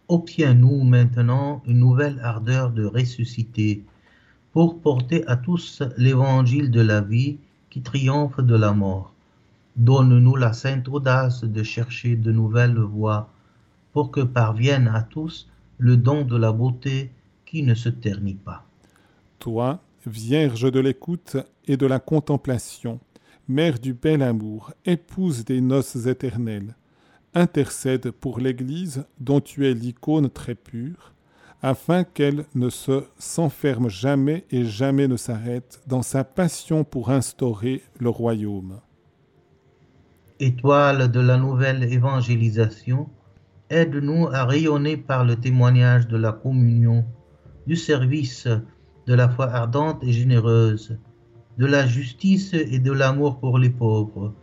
Obtiens-nous 0.07 0.83
maintenant 0.83 1.63
une 1.65 1.79
nouvelle 1.79 2.19
ardeur 2.23 2.71
de 2.71 2.85
ressusciter, 2.85 3.83
pour 4.51 4.79
porter 4.79 5.25
à 5.27 5.37
tous 5.37 5.81
l'évangile 5.97 6.69
de 6.71 6.81
la 6.81 6.99
vie 7.01 7.37
qui 7.69 7.81
triomphe 7.81 8.41
de 8.41 8.55
la 8.55 8.73
mort 8.73 9.10
Donne-nous 9.81 10.35
la 10.35 10.53
sainte 10.53 10.87
audace 10.89 11.43
de 11.43 11.63
chercher 11.63 12.15
de 12.15 12.31
nouvelles 12.31 12.77
voies 12.77 13.31
pour 13.93 14.11
que 14.11 14.21
parvienne 14.21 14.87
à 14.87 15.01
tous 15.01 15.49
le 15.79 15.97
don 15.97 16.23
de 16.23 16.37
la 16.37 16.51
beauté 16.51 17.09
qui 17.47 17.63
ne 17.63 17.73
se 17.73 17.89
ternit 17.89 18.35
pas. 18.35 18.63
Toi, 19.39 19.81
Vierge 20.05 20.71
de 20.71 20.79
l'écoute 20.79 21.37
et 21.65 21.77
de 21.77 21.87
la 21.87 21.97
contemplation, 21.99 22.99
Mère 23.47 23.79
du 23.79 23.95
bel 23.95 24.21
amour, 24.21 24.71
épouse 24.85 25.45
des 25.45 25.61
noces 25.61 26.05
éternelles, 26.05 26.75
intercède 27.33 28.11
pour 28.11 28.39
l'Église 28.39 29.07
dont 29.19 29.41
tu 29.41 29.67
es 29.67 29.73
l'icône 29.73 30.29
très 30.29 30.53
pure, 30.53 31.11
afin 31.63 32.03
qu'elle 32.03 32.45
ne 32.53 32.69
se 32.69 33.05
s'enferme 33.17 33.89
jamais 33.89 34.45
et 34.51 34.63
jamais 34.63 35.07
ne 35.07 35.17
s'arrête 35.17 35.81
dans 35.87 36.03
sa 36.03 36.23
passion 36.23 36.83
pour 36.83 37.09
instaurer 37.09 37.81
le 37.99 38.09
royaume 38.09 38.79
étoile 40.41 41.11
de 41.11 41.19
la 41.19 41.37
nouvelle 41.37 41.83
évangélisation, 41.83 43.09
aide-nous 43.69 44.27
à 44.33 44.43
rayonner 44.43 44.97
par 44.97 45.23
le 45.23 45.35
témoignage 45.35 46.07
de 46.07 46.17
la 46.17 46.31
communion, 46.31 47.05
du 47.67 47.75
service, 47.75 48.47
de 49.05 49.13
la 49.13 49.29
foi 49.29 49.51
ardente 49.51 50.03
et 50.03 50.11
généreuse, 50.11 50.97
de 51.59 51.65
la 51.67 51.85
justice 51.85 52.53
et 52.53 52.79
de 52.79 52.91
l'amour 52.91 53.39
pour 53.39 53.59
les 53.59 53.69
pauvres, 53.69 54.33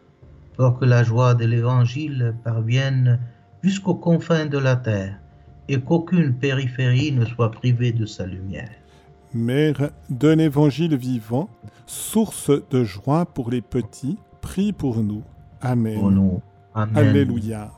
pour 0.57 0.79
que 0.79 0.85
la 0.85 1.03
joie 1.03 1.35
de 1.35 1.45
l'Évangile 1.45 2.37
parvienne 2.45 3.19
jusqu'aux 3.63 3.97
confins 3.97 4.47
de 4.47 4.59
la 4.59 4.77
terre 4.77 5.19
et 5.69 5.81
qu'aucune 5.81 6.33
périphérie 6.35 7.11
ne 7.11 7.25
soit 7.25 7.51
privée 7.51 7.93
de 7.93 8.07
sa 8.07 8.25
lumière. 8.25 8.71
Mère 9.35 9.91
d'un 10.09 10.39
évangile 10.39 10.97
vivant, 10.97 11.51
source 11.87 12.53
de 12.71 12.85
joie 12.85 13.27
pour 13.27 13.51
les 13.51 13.63
petits, 13.63 14.17
prie 14.41 14.73
pour 14.73 15.03
nous. 15.03 15.25
Amen. 15.61 16.41
Alléluia. 16.75 17.73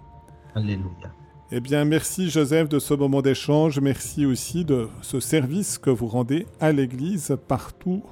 Alléluia. 0.55 1.12
Eh 1.53 1.61
bien, 1.61 1.85
merci 1.85 2.31
Joseph 2.31 2.68
de 2.68 2.78
ce 2.78 2.95
moment 2.95 3.22
d'échange. 3.22 3.81
Merci 3.81 4.24
aussi 4.24 4.64
de 4.64 4.89
ce 5.03 5.18
service 5.18 5.78
que 5.78 5.91
vous 5.91 6.07
rendez 6.07 6.47
à 6.61 6.70
l'Église 6.70 7.37
partout 7.49 8.03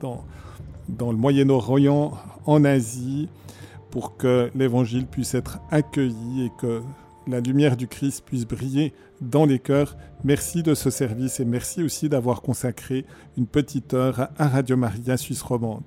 dans, 0.00 0.24
dans 0.88 1.10
le 1.10 1.18
Moyen-Orient, 1.18 2.12
en 2.46 2.64
Asie, 2.64 3.28
pour 3.90 4.16
que 4.16 4.50
l'Évangile 4.54 5.06
puisse 5.06 5.34
être 5.34 5.58
accueilli 5.70 6.46
et 6.46 6.52
que 6.58 6.80
la 7.26 7.40
lumière 7.40 7.76
du 7.76 7.86
Christ 7.86 8.24
puisse 8.24 8.46
briller 8.46 8.94
dans 9.20 9.44
les 9.44 9.58
cœurs. 9.58 9.96
Merci 10.24 10.62
de 10.62 10.74
ce 10.74 10.88
service 10.88 11.38
et 11.38 11.44
merci 11.44 11.82
aussi 11.82 12.08
d'avoir 12.08 12.40
consacré 12.40 13.04
une 13.36 13.46
petite 13.46 13.92
heure 13.92 14.28
à 14.38 14.48
Radio 14.48 14.76
Maria 14.76 15.16
Suisse 15.16 15.42
romande. 15.42 15.82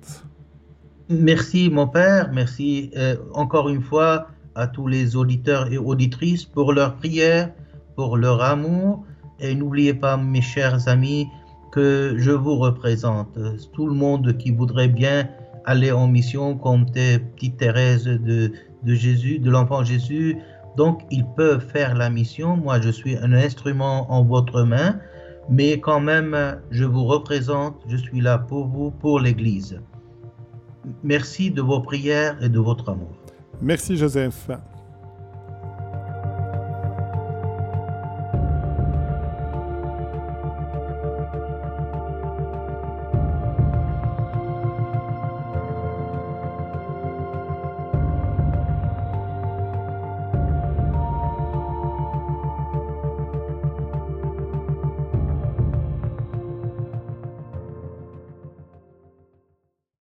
Merci 1.10 1.68
mon 1.68 1.86
Père, 1.86 2.30
merci 2.32 2.90
euh, 2.96 3.16
encore 3.34 3.68
une 3.68 3.82
fois 3.82 4.28
à 4.54 4.66
tous 4.66 4.86
les 4.86 5.16
auditeurs 5.16 5.70
et 5.70 5.76
auditrices 5.76 6.44
pour 6.44 6.72
leur 6.72 6.96
prière, 6.96 7.50
pour 7.94 8.16
leur 8.16 8.42
amour. 8.42 9.04
Et 9.38 9.54
n'oubliez 9.54 9.92
pas, 9.92 10.16
mes 10.16 10.40
chers 10.40 10.88
amis, 10.88 11.26
que 11.72 12.14
je 12.16 12.30
vous 12.30 12.56
représente. 12.56 13.36
Tout 13.74 13.86
le 13.86 13.94
monde 13.94 14.36
qui 14.38 14.50
voudrait 14.50 14.88
bien 14.88 15.28
aller 15.66 15.92
en 15.92 16.08
mission 16.08 16.56
comme 16.56 16.90
tes 16.90 17.18
petites 17.18 17.58
Thérèse 17.58 18.04
de, 18.04 18.52
de 18.82 18.94
Jésus, 18.94 19.38
de 19.38 19.50
l'enfant 19.50 19.84
Jésus, 19.84 20.38
donc 20.76 21.02
ils 21.10 21.26
peuvent 21.36 21.66
faire 21.66 21.94
la 21.94 22.08
mission. 22.08 22.56
Moi, 22.56 22.80
je 22.80 22.90
suis 22.90 23.16
un 23.16 23.32
instrument 23.32 24.10
en 24.10 24.24
votre 24.24 24.62
main 24.62 25.00
mais 25.48 25.78
quand 25.80 26.00
même, 26.00 26.58
je 26.70 26.84
vous 26.84 27.04
représente, 27.04 27.76
je 27.86 27.96
suis 27.96 28.20
là 28.20 28.38
pour 28.38 28.66
vous, 28.66 28.90
pour 28.90 29.20
l'Église. 29.20 29.80
Merci 31.02 31.50
de 31.50 31.62
vos 31.62 31.80
prières 31.80 32.42
et 32.42 32.48
de 32.48 32.58
votre 32.58 32.90
amour. 32.90 33.10
Merci 33.60 33.96
Joseph. 33.96 34.50